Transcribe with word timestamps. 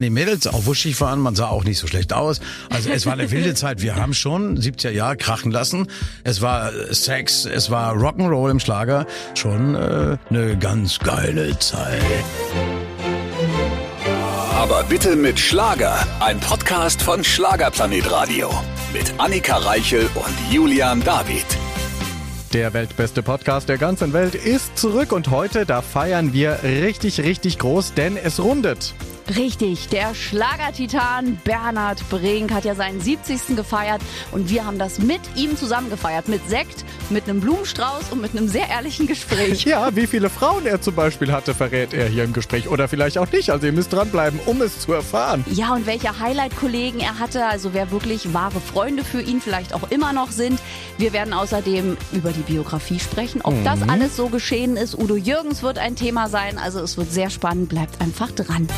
Die 0.00 0.10
Mädels 0.10 0.46
auch 0.46 0.66
wuschig 0.66 1.00
waren, 1.00 1.18
man 1.18 1.34
sah 1.34 1.48
auch 1.48 1.64
nicht 1.64 1.80
so 1.80 1.88
schlecht 1.88 2.12
aus. 2.12 2.38
Also 2.70 2.88
es 2.90 3.04
war 3.04 3.14
eine 3.14 3.32
wilde 3.32 3.54
Zeit. 3.56 3.82
Wir 3.82 3.96
haben 3.96 4.14
schon 4.14 4.56
70er 4.56 4.90
Jahre 4.90 5.16
krachen 5.16 5.50
lassen. 5.50 5.88
Es 6.22 6.40
war 6.40 6.72
äh, 6.72 6.94
Sex, 6.94 7.44
es 7.46 7.68
war 7.72 7.94
Rock'n'Roll 7.96 8.52
im 8.52 8.60
Schlager. 8.60 9.08
Schon 9.34 9.74
äh, 9.74 10.16
eine 10.30 10.56
ganz 10.56 11.00
geile 11.00 11.58
Zeit. 11.58 12.00
Aber 14.54 14.84
bitte 14.84 15.16
mit 15.16 15.40
Schlager. 15.40 16.06
Ein 16.20 16.38
Podcast 16.38 17.02
von 17.02 17.24
Schlagerplanet 17.24 18.08
Radio. 18.08 18.50
Mit 18.92 19.12
Annika 19.18 19.56
Reichel 19.56 20.08
und 20.14 20.54
Julian 20.54 21.02
David. 21.02 21.44
Der 22.52 22.72
weltbeste 22.72 23.24
Podcast 23.24 23.68
der 23.68 23.78
ganzen 23.78 24.12
Welt 24.12 24.36
ist 24.36 24.78
zurück 24.78 25.10
und 25.10 25.30
heute, 25.30 25.66
da 25.66 25.82
feiern 25.82 26.32
wir 26.32 26.60
richtig, 26.62 27.20
richtig 27.20 27.58
groß, 27.58 27.94
denn 27.94 28.16
es 28.16 28.38
rundet. 28.38 28.94
Richtig, 29.36 29.88
der 29.88 30.14
Schlagertitan 30.14 31.36
Bernhard 31.44 32.08
Brink 32.08 32.50
hat 32.52 32.64
ja 32.64 32.74
seinen 32.74 33.00
70. 33.00 33.56
gefeiert 33.56 34.00
und 34.32 34.48
wir 34.48 34.64
haben 34.64 34.78
das 34.78 34.98
mit 34.98 35.20
ihm 35.36 35.56
zusammen 35.56 35.90
gefeiert. 35.90 36.28
Mit 36.28 36.48
Sekt, 36.48 36.84
mit 37.10 37.28
einem 37.28 37.40
Blumenstrauß 37.40 38.12
und 38.12 38.22
mit 38.22 38.34
einem 38.34 38.48
sehr 38.48 38.68
ehrlichen 38.68 39.06
Gespräch. 39.06 39.64
Ja, 39.68 39.94
wie 39.94 40.06
viele 40.06 40.30
Frauen 40.30 40.64
er 40.64 40.80
zum 40.80 40.94
Beispiel 40.94 41.30
hatte, 41.30 41.54
verrät 41.54 41.92
er 41.92 42.08
hier 42.08 42.24
im 42.24 42.32
Gespräch. 42.32 42.68
Oder 42.68 42.88
vielleicht 42.88 43.18
auch 43.18 43.30
nicht. 43.30 43.50
Also 43.50 43.66
ihr 43.66 43.72
müsst 43.72 43.92
dranbleiben, 43.92 44.40
um 44.46 44.62
es 44.62 44.80
zu 44.80 44.94
erfahren. 44.94 45.44
Ja, 45.50 45.74
und 45.74 45.84
welche 45.84 46.18
Highlight-Kollegen 46.18 47.00
er 47.00 47.18
hatte, 47.18 47.44
also 47.44 47.74
wer 47.74 47.90
wirklich 47.90 48.32
wahre 48.32 48.60
Freunde 48.60 49.04
für 49.04 49.20
ihn 49.20 49.42
vielleicht 49.42 49.74
auch 49.74 49.90
immer 49.90 50.14
noch 50.14 50.30
sind. 50.30 50.58
Wir 50.96 51.12
werden 51.12 51.34
außerdem 51.34 51.98
über 52.12 52.30
die 52.32 52.40
Biografie 52.40 52.98
sprechen, 52.98 53.42
ob 53.42 53.54
mhm. 53.54 53.64
das 53.64 53.82
alles 53.88 54.16
so 54.16 54.28
geschehen 54.28 54.76
ist. 54.76 54.96
Udo 54.96 55.16
Jürgens 55.16 55.62
wird 55.62 55.78
ein 55.78 55.96
Thema 55.96 56.28
sein. 56.28 56.56
Also 56.56 56.80
es 56.80 56.96
wird 56.96 57.12
sehr 57.12 57.28
spannend. 57.28 57.68
Bleibt 57.68 58.00
einfach 58.00 58.30
dran. 58.30 58.68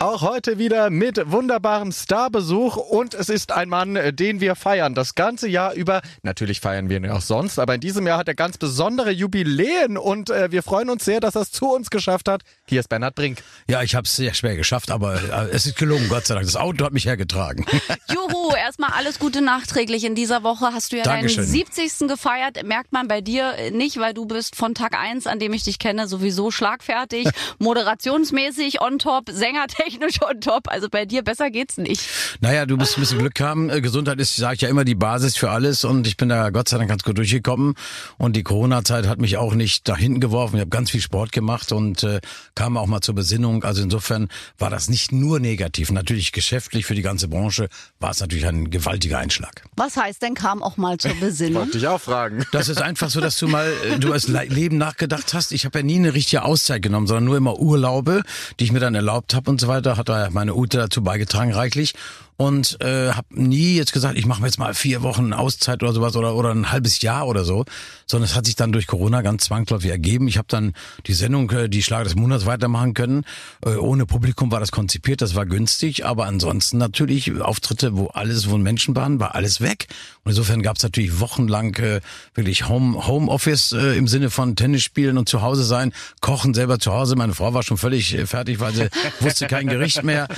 Auch 0.00 0.22
heute 0.22 0.58
wieder 0.58 0.90
mit 0.90 1.20
wunderbarem 1.32 1.90
Starbesuch 1.90 2.76
und 2.76 3.14
es 3.14 3.28
ist 3.28 3.50
ein 3.50 3.68
Mann, 3.68 3.98
den 4.12 4.40
wir 4.40 4.54
feiern. 4.54 4.94
Das 4.94 5.16
ganze 5.16 5.48
Jahr 5.48 5.74
über. 5.74 6.02
Natürlich 6.22 6.60
feiern 6.60 6.88
wir 6.88 6.98
ihn 6.98 7.10
auch 7.10 7.20
sonst, 7.20 7.58
aber 7.58 7.74
in 7.74 7.80
diesem 7.80 8.06
Jahr 8.06 8.18
hat 8.18 8.28
er 8.28 8.36
ganz 8.36 8.58
besondere 8.58 9.10
Jubiläen 9.10 9.98
und 9.98 10.30
äh, 10.30 10.52
wir 10.52 10.62
freuen 10.62 10.88
uns 10.88 11.04
sehr, 11.04 11.18
dass 11.18 11.34
er 11.34 11.42
es 11.42 11.50
zu 11.50 11.72
uns 11.72 11.90
geschafft 11.90 12.28
hat. 12.28 12.42
Hier 12.68 12.78
ist 12.78 12.88
Bernhard 12.88 13.16
Brink. 13.16 13.42
Ja, 13.68 13.82
ich 13.82 13.96
habe 13.96 14.04
es 14.04 14.14
sehr 14.14 14.34
schwer 14.34 14.54
geschafft, 14.54 14.92
aber 14.92 15.16
äh, 15.16 15.48
es 15.50 15.66
ist 15.66 15.76
gelungen, 15.76 16.08
Gott 16.08 16.26
sei 16.26 16.34
Dank. 16.34 16.46
Das 16.46 16.54
Auto 16.54 16.84
hat 16.84 16.92
mich 16.92 17.06
hergetragen. 17.06 17.66
Juhu, 18.08 18.54
erstmal 18.54 18.90
alles 18.92 19.18
Gute 19.18 19.40
nachträglich. 19.40 20.04
In 20.04 20.14
dieser 20.14 20.44
Woche 20.44 20.66
hast 20.66 20.92
du 20.92 20.96
ja 20.98 21.02
Dankeschön. 21.02 21.42
deinen 21.42 21.50
70. 21.50 22.08
gefeiert. 22.08 22.64
Merkt 22.64 22.92
man 22.92 23.08
bei 23.08 23.20
dir 23.20 23.72
nicht, 23.72 23.98
weil 23.98 24.14
du 24.14 24.26
bist 24.26 24.54
von 24.54 24.76
Tag 24.76 24.96
1, 24.96 25.26
an 25.26 25.40
dem 25.40 25.52
ich 25.52 25.64
dich 25.64 25.80
kenne, 25.80 26.06
sowieso 26.06 26.52
schlagfertig, 26.52 27.28
moderationsmäßig 27.58 28.80
on 28.80 29.00
top, 29.00 29.28
Sängertechnisch 29.28 29.87
technisch 29.88 30.20
on 30.22 30.40
top. 30.40 30.68
Also 30.68 30.88
bei 30.88 31.04
dir 31.04 31.22
besser 31.22 31.50
geht's 31.50 31.76
nicht. 31.76 32.02
Naja, 32.40 32.66
du 32.66 32.76
musst 32.76 32.96
ein 32.96 33.00
bisschen 33.00 33.18
Glück 33.18 33.40
haben. 33.40 33.70
Äh, 33.70 33.80
Gesundheit 33.80 34.20
ist, 34.20 34.36
sage 34.36 34.56
ich 34.56 34.60
ja 34.62 34.68
immer, 34.68 34.84
die 34.84 34.94
Basis 34.94 35.36
für 35.36 35.50
alles 35.50 35.84
und 35.84 36.06
ich 36.06 36.16
bin 36.16 36.28
da 36.28 36.50
Gott 36.50 36.68
sei 36.68 36.78
Dank 36.78 36.90
ganz 36.90 37.02
gut 37.02 37.18
durchgekommen. 37.18 37.74
Und 38.18 38.36
die 38.36 38.42
Corona-Zeit 38.42 39.06
hat 39.06 39.18
mich 39.18 39.36
auch 39.36 39.54
nicht 39.54 39.88
da 39.88 39.96
hinten 39.96 40.20
geworfen. 40.20 40.56
Ich 40.56 40.60
habe 40.60 40.70
ganz 40.70 40.90
viel 40.90 41.00
Sport 41.00 41.32
gemacht 41.32 41.72
und 41.72 42.02
äh, 42.02 42.20
kam 42.54 42.76
auch 42.76 42.86
mal 42.86 43.00
zur 43.00 43.14
Besinnung. 43.14 43.64
Also 43.64 43.82
insofern 43.82 44.28
war 44.58 44.70
das 44.70 44.88
nicht 44.88 45.12
nur 45.12 45.40
negativ. 45.40 45.90
Natürlich 45.90 46.32
geschäftlich 46.32 46.86
für 46.86 46.94
die 46.94 47.02
ganze 47.02 47.28
Branche 47.28 47.68
war 48.00 48.10
es 48.10 48.20
natürlich 48.20 48.46
ein 48.46 48.70
gewaltiger 48.70 49.18
Einschlag. 49.18 49.64
Was 49.76 49.96
heißt 49.96 50.22
denn, 50.22 50.34
kam 50.34 50.62
auch 50.62 50.76
mal 50.76 50.98
zur 50.98 51.14
Besinnung? 51.20 51.64
Wollte 51.64 51.78
ich 51.78 51.86
auch 51.86 52.00
fragen. 52.00 52.44
Das 52.52 52.68
ist 52.68 52.82
einfach 52.82 53.10
so, 53.10 53.20
dass 53.20 53.38
du 53.38 53.48
mal 53.48 53.72
äh, 53.90 53.98
du 53.98 54.12
als 54.12 54.28
Leben 54.28 54.78
nachgedacht 54.78 55.34
hast. 55.34 55.52
Ich 55.52 55.64
habe 55.64 55.78
ja 55.78 55.84
nie 55.84 55.96
eine 55.96 56.14
richtige 56.14 56.42
Auszeit 56.42 56.82
genommen, 56.82 57.06
sondern 57.06 57.24
nur 57.24 57.36
immer 57.36 57.58
Urlaube, 57.58 58.22
die 58.60 58.64
ich 58.64 58.72
mir 58.72 58.80
dann 58.80 58.94
erlaubt 58.94 59.34
habe 59.34 59.50
und 59.50 59.60
so 59.60 59.68
weiter 59.68 59.77
weiter, 59.78 59.96
hat 59.96 60.08
da 60.08 60.28
meine 60.30 60.54
Ute 60.54 60.76
dazu 60.76 61.02
beigetragen 61.02 61.52
reichlich 61.52 61.94
und 62.38 62.80
äh, 62.80 63.10
habe 63.10 63.26
nie 63.30 63.74
jetzt 63.74 63.92
gesagt, 63.92 64.16
ich 64.16 64.24
mache 64.24 64.40
mir 64.40 64.46
jetzt 64.46 64.60
mal 64.60 64.72
vier 64.72 65.02
Wochen 65.02 65.32
Auszeit 65.32 65.82
oder 65.82 65.92
sowas 65.92 66.14
oder 66.14 66.36
oder 66.36 66.50
ein 66.50 66.70
halbes 66.70 67.02
Jahr 67.02 67.26
oder 67.26 67.44
so, 67.44 67.64
sondern 68.06 68.30
es 68.30 68.36
hat 68.36 68.46
sich 68.46 68.54
dann 68.54 68.70
durch 68.70 68.86
Corona 68.86 69.22
ganz 69.22 69.46
zwangsläufig 69.46 69.90
ergeben. 69.90 70.28
Ich 70.28 70.38
habe 70.38 70.46
dann 70.48 70.72
die 71.08 71.14
Sendung, 71.14 71.50
äh, 71.50 71.68
die 71.68 71.82
Schlag 71.82 72.04
des 72.04 72.14
Monats 72.14 72.46
weitermachen 72.46 72.94
können. 72.94 73.24
Äh, 73.66 73.70
ohne 73.70 74.06
Publikum 74.06 74.52
war 74.52 74.60
das 74.60 74.70
konzipiert, 74.70 75.20
das 75.20 75.34
war 75.34 75.46
günstig, 75.46 76.06
aber 76.06 76.26
ansonsten 76.26 76.78
natürlich 76.78 77.40
Auftritte, 77.40 77.96
wo 77.96 78.06
alles, 78.06 78.48
wo 78.48 78.56
Menschen 78.56 78.94
waren, 78.94 79.18
war 79.18 79.34
alles 79.34 79.60
weg. 79.60 79.88
Und 80.22 80.30
insofern 80.30 80.62
gab 80.62 80.76
es 80.76 80.84
natürlich 80.84 81.18
wochenlang 81.18 81.74
äh, 81.74 82.00
wirklich 82.34 82.68
Home 82.68 83.04
Homeoffice 83.08 83.72
äh, 83.72 83.98
im 83.98 84.06
Sinne 84.06 84.30
von 84.30 84.54
Tennis 84.54 84.84
spielen 84.84 85.18
und 85.18 85.28
zu 85.28 85.42
Hause 85.42 85.64
sein, 85.64 85.92
kochen 86.20 86.54
selber 86.54 86.78
zu 86.78 86.92
Hause. 86.92 87.16
Meine 87.16 87.34
Frau 87.34 87.52
war 87.52 87.64
schon 87.64 87.78
völlig 87.78 88.14
äh, 88.14 88.26
fertig, 88.26 88.60
weil 88.60 88.72
sie 88.74 88.88
wusste 89.18 89.48
kein 89.48 89.66
Gericht 89.66 90.04
mehr. 90.04 90.28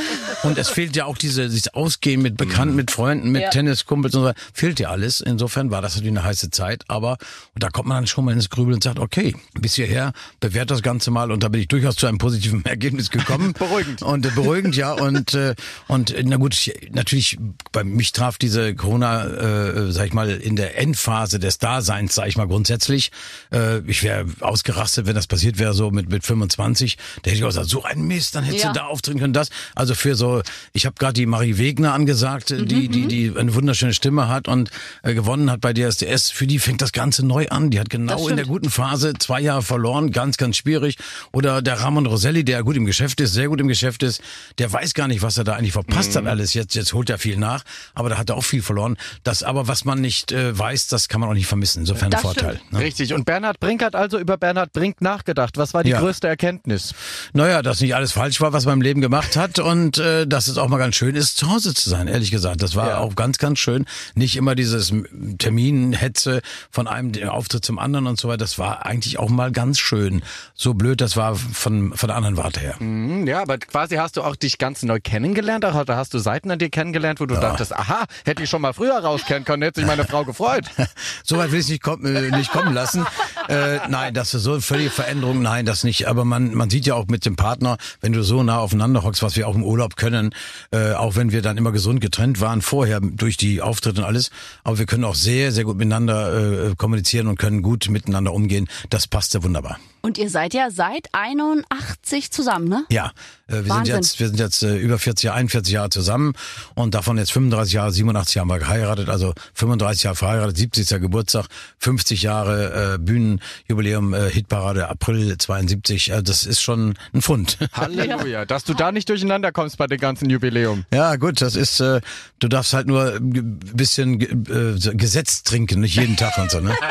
Und 0.44 0.56
es 0.56 0.70
fehlt 0.70 0.96
ja 0.96 1.04
auch 1.04 1.18
diese, 1.18 1.50
dieses 1.50 1.74
Ausgehen 1.90 2.22
mit 2.22 2.36
Bekannten, 2.36 2.76
mit 2.76 2.92
Freunden, 2.92 3.32
mit 3.32 3.42
ja. 3.42 3.50
Tenniskumpels 3.50 4.14
und 4.14 4.22
so. 4.22 4.32
Fehlt 4.54 4.78
ja 4.78 4.90
alles. 4.90 5.20
Insofern 5.20 5.72
war 5.72 5.82
das 5.82 5.96
natürlich 5.96 6.16
eine 6.16 6.22
heiße 6.22 6.50
Zeit. 6.50 6.84
Aber 6.86 7.18
und 7.54 7.64
da 7.64 7.68
kommt 7.68 7.88
man 7.88 7.96
dann 7.96 8.06
schon 8.06 8.24
mal 8.24 8.32
ins 8.32 8.48
Grübeln 8.48 8.74
und 8.74 8.84
sagt, 8.84 9.00
okay, 9.00 9.34
bis 9.60 9.74
hierher, 9.74 10.12
bewährt 10.38 10.70
das 10.70 10.82
Ganze 10.82 11.10
mal. 11.10 11.32
Und 11.32 11.42
da 11.42 11.48
bin 11.48 11.60
ich 11.60 11.66
durchaus 11.66 11.96
zu 11.96 12.06
einem 12.06 12.18
positiven 12.18 12.64
Ergebnis 12.64 13.10
gekommen. 13.10 13.52
beruhigend. 13.58 14.02
Und 14.02 14.24
äh, 14.24 14.30
beruhigend, 14.30 14.76
ja. 14.76 14.92
Und, 14.92 15.34
äh, 15.34 15.56
und 15.88 16.14
na 16.22 16.36
gut, 16.36 16.70
natürlich, 16.92 17.38
bei 17.72 17.82
mich 17.82 18.12
traf 18.12 18.38
diese 18.38 18.76
Corona, 18.76 19.24
äh, 19.24 19.90
sag 19.90 20.06
ich 20.06 20.12
mal, 20.12 20.30
in 20.30 20.54
der 20.54 20.78
Endphase 20.78 21.40
des 21.40 21.58
Daseins, 21.58 22.14
sag 22.14 22.28
ich 22.28 22.36
mal 22.36 22.46
grundsätzlich. 22.46 23.10
Äh, 23.52 23.80
ich 23.80 24.04
wäre 24.04 24.26
ausgerastet, 24.38 25.06
wenn 25.06 25.16
das 25.16 25.26
passiert 25.26 25.58
wäre, 25.58 25.74
so 25.74 25.90
mit, 25.90 26.08
mit 26.08 26.24
25. 26.24 26.96
Da 27.22 27.30
hätte 27.30 27.36
ich 27.36 27.42
auch 27.42 27.48
gesagt, 27.48 27.68
so 27.68 27.82
ein 27.82 28.02
Mist, 28.02 28.36
dann 28.36 28.44
hättest 28.44 28.62
ja. 28.62 28.72
du 28.72 28.78
da 28.78 28.86
auftreten 28.86 29.18
können, 29.18 29.32
das. 29.32 29.50
Also 29.74 29.96
für 29.96 30.14
so, 30.14 30.40
ich 30.72 30.86
habe 30.86 30.94
gerade 30.96 31.14
die 31.14 31.26
Marie 31.26 31.58
Wegner 31.80 31.94
angesagt, 31.94 32.50
mhm, 32.50 32.66
die, 32.66 32.88
die, 32.88 33.02
mhm. 33.02 33.08
die 33.08 33.32
eine 33.36 33.54
wunderschöne 33.54 33.94
Stimme 33.94 34.28
hat 34.28 34.48
und 34.48 34.70
äh, 35.02 35.14
gewonnen 35.14 35.50
hat 35.50 35.60
bei 35.60 35.72
DSDS. 35.72 36.30
Für 36.30 36.46
die 36.46 36.58
fängt 36.58 36.82
das 36.82 36.92
Ganze 36.92 37.24
neu 37.24 37.48
an. 37.48 37.70
Die 37.70 37.80
hat 37.80 37.90
genau 37.90 38.28
in 38.28 38.36
der 38.36 38.46
guten 38.46 38.70
Phase 38.70 39.14
zwei 39.18 39.40
Jahre 39.40 39.62
verloren, 39.62 40.10
ganz, 40.10 40.36
ganz 40.36 40.56
schwierig. 40.56 40.96
Oder 41.32 41.62
der 41.62 41.80
Ramon 41.80 42.06
Roselli, 42.06 42.44
der 42.44 42.62
gut 42.62 42.76
im 42.76 42.84
Geschäft 42.84 43.20
ist, 43.20 43.32
sehr 43.32 43.48
gut 43.48 43.60
im 43.60 43.68
Geschäft 43.68 44.02
ist, 44.02 44.20
der 44.58 44.72
weiß 44.72 44.94
gar 44.94 45.08
nicht, 45.08 45.22
was 45.22 45.38
er 45.38 45.44
da 45.44 45.54
eigentlich 45.54 45.72
verpasst 45.72 46.12
mhm. 46.12 46.18
hat 46.18 46.26
alles. 46.26 46.54
Jetzt, 46.54 46.74
jetzt 46.74 46.92
holt 46.92 47.10
er 47.10 47.18
viel 47.18 47.36
nach, 47.36 47.64
aber 47.94 48.10
da 48.10 48.18
hat 48.18 48.30
er 48.30 48.36
auch 48.36 48.44
viel 48.44 48.62
verloren. 48.62 48.96
Das 49.24 49.42
aber, 49.42 49.68
was 49.68 49.84
man 49.84 50.00
nicht 50.00 50.32
äh, 50.32 50.56
weiß, 50.56 50.88
das 50.88 51.08
kann 51.08 51.20
man 51.20 51.30
auch 51.30 51.34
nicht 51.34 51.46
vermissen. 51.46 51.80
Insofern 51.80 52.10
das 52.10 52.20
ein 52.20 52.22
Vorteil. 52.22 52.60
Ne? 52.70 52.80
Richtig. 52.80 53.14
Und 53.14 53.24
Bernhard 53.24 53.60
Brink 53.60 53.82
hat 53.82 53.94
also 53.94 54.18
über 54.18 54.36
Bernhard 54.36 54.72
Brink 54.72 55.00
nachgedacht. 55.00 55.56
Was 55.56 55.74
war 55.74 55.82
die 55.82 55.90
ja. 55.90 56.00
größte 56.00 56.28
Erkenntnis? 56.28 56.94
Naja, 57.32 57.62
dass 57.62 57.80
nicht 57.80 57.94
alles 57.94 58.12
falsch 58.12 58.40
war, 58.40 58.52
was 58.52 58.66
man 58.66 58.74
im 58.74 58.82
Leben 58.82 59.00
gemacht 59.00 59.36
hat 59.36 59.58
und 59.58 59.98
äh, 59.98 60.26
dass 60.26 60.48
es 60.48 60.58
auch 60.58 60.68
mal 60.68 60.78
ganz 60.78 60.96
schön 60.96 61.14
ist, 61.14 61.36
zu 61.36 61.50
Hause 61.50 61.69
zu 61.74 61.90
sein, 61.90 62.08
ehrlich 62.08 62.30
gesagt. 62.30 62.62
Das 62.62 62.74
war 62.76 62.88
ja. 62.88 62.98
auch 62.98 63.14
ganz, 63.14 63.38
ganz 63.38 63.58
schön. 63.58 63.86
Nicht 64.14 64.36
immer 64.36 64.54
dieses 64.54 64.92
Terminhetze 65.38 66.40
von 66.70 66.86
einem 66.86 67.12
Auftritt 67.28 67.64
zum 67.64 67.78
anderen 67.78 68.06
und 68.06 68.18
so 68.18 68.28
weiter. 68.28 68.38
Das 68.38 68.58
war 68.58 68.86
eigentlich 68.86 69.18
auch 69.18 69.28
mal 69.28 69.52
ganz 69.52 69.78
schön. 69.78 70.22
So 70.54 70.74
blöd, 70.74 71.00
das 71.00 71.16
war 71.16 71.36
von, 71.36 71.92
von 71.94 72.08
der 72.08 72.16
anderen 72.16 72.36
Warte 72.36 72.60
her. 72.60 72.76
Mhm, 72.78 73.26
ja, 73.26 73.42
aber 73.42 73.58
quasi 73.58 73.96
hast 73.96 74.16
du 74.16 74.22
auch 74.22 74.36
dich 74.36 74.58
ganz 74.58 74.82
neu 74.82 75.00
kennengelernt. 75.02 75.64
Oder 75.64 75.96
hast 75.96 76.14
du 76.14 76.18
Seiten 76.18 76.50
an 76.50 76.58
dir 76.58 76.70
kennengelernt, 76.70 77.20
wo 77.20 77.26
du 77.26 77.34
ja. 77.34 77.40
dachtest, 77.40 77.74
aha, 77.74 78.04
hätte 78.24 78.42
ich 78.42 78.50
schon 78.50 78.62
mal 78.62 78.72
früher 78.72 78.98
rauskennen 78.98 79.44
können, 79.44 79.62
hätte 79.62 79.80
sich 79.80 79.86
meine 79.86 80.04
Frau 80.04 80.24
gefreut. 80.24 80.64
so 81.24 81.38
weit 81.38 81.52
will 81.52 81.60
ich 81.60 81.68
nicht, 81.68 81.82
kommen, 81.82 82.04
äh, 82.04 82.30
nicht 82.36 82.50
kommen 82.50 82.74
lassen. 82.74 83.06
äh, 83.48 83.78
nein, 83.88 84.14
das 84.14 84.34
ist 84.34 84.42
so 84.42 84.52
eine 84.52 84.60
völlige 84.60 84.90
Veränderung. 84.90 85.42
Nein, 85.42 85.66
das 85.66 85.84
nicht. 85.84 86.08
Aber 86.08 86.24
man, 86.24 86.54
man 86.54 86.70
sieht 86.70 86.86
ja 86.86 86.94
auch 86.94 87.06
mit 87.08 87.26
dem 87.26 87.36
Partner, 87.36 87.76
wenn 88.00 88.12
du 88.12 88.22
so 88.22 88.42
nah 88.42 88.58
aufeinander 88.58 89.02
hockst, 89.02 89.22
was 89.22 89.36
wir 89.36 89.48
auch 89.48 89.54
im 89.54 89.64
Urlaub 89.64 89.96
können, 89.96 90.34
äh, 90.72 90.92
auch 90.92 91.16
wenn 91.16 91.32
wir 91.32 91.42
dann 91.42 91.56
immer 91.60 91.72
gesund 91.72 92.00
getrennt 92.00 92.40
waren 92.40 92.62
vorher 92.62 93.00
durch 93.00 93.36
die 93.36 93.62
Auftritte 93.62 94.00
und 94.00 94.06
alles, 94.06 94.30
aber 94.64 94.78
wir 94.78 94.86
können 94.86 95.04
auch 95.04 95.14
sehr, 95.14 95.52
sehr 95.52 95.64
gut 95.64 95.76
miteinander 95.76 96.70
äh, 96.70 96.74
kommunizieren 96.76 97.28
und 97.28 97.38
können 97.38 97.62
gut 97.62 97.88
miteinander 97.88 98.32
umgehen. 98.32 98.68
Das 98.88 99.06
passt 99.06 99.34
ja 99.34 99.42
wunderbar. 99.42 99.78
Und 100.02 100.18
ihr 100.18 100.30
seid 100.30 100.54
ja 100.54 100.70
seit 100.70 101.08
81 101.12 102.30
zusammen, 102.30 102.68
ne? 102.68 102.84
Ja, 102.88 103.12
äh, 103.48 103.64
wir 103.64 103.74
sind 103.74 103.88
jetzt, 103.88 104.20
wir 104.20 104.28
sind 104.28 104.40
jetzt 104.40 104.62
äh, 104.62 104.76
über 104.76 104.98
40 104.98 105.24
Jahre, 105.24 105.38
41 105.38 105.74
Jahre 105.74 105.90
zusammen 105.90 106.32
und 106.74 106.94
davon 106.94 107.18
jetzt 107.18 107.32
35 107.32 107.74
Jahre, 107.74 107.92
87 107.92 108.34
Jahre 108.34 108.46
mal 108.46 108.58
geheiratet, 108.58 109.08
also 109.08 109.34
35 109.54 110.04
Jahre 110.04 110.16
verheiratet, 110.16 110.56
70. 110.56 111.00
Geburtstag, 111.00 111.46
50 111.78 112.22
Jahre 112.22 112.94
äh, 112.94 112.98
Bühnenjubiläum, 112.98 114.14
äh, 114.14 114.30
Hitparade 114.30 114.88
April 114.88 115.36
72. 115.36 116.12
Also 116.12 116.22
das 116.22 116.46
ist 116.46 116.60
schon 116.60 116.94
ein 117.12 117.22
Fund. 117.22 117.58
Halleluja, 117.72 118.46
dass 118.46 118.64
du 118.64 118.74
da 118.74 118.92
nicht 118.92 119.08
durcheinander 119.08 119.52
kommst 119.52 119.76
bei 119.76 119.86
dem 119.86 119.98
ganzen 119.98 120.30
Jubiläum. 120.30 120.84
Ja, 120.92 121.16
gut, 121.16 121.40
das 121.42 121.56
ist, 121.56 121.80
äh, 121.80 122.00
du 122.38 122.48
darfst 122.48 122.72
halt 122.72 122.86
nur 122.86 123.16
ein 123.16 123.58
bisschen 123.74 124.20
äh, 124.20 124.96
Gesetz 124.96 125.42
trinken, 125.42 125.80
nicht 125.80 125.96
jeden 125.96 126.16
Tag 126.16 126.38
und 126.38 126.50
so, 126.50 126.60
ne? 126.60 126.74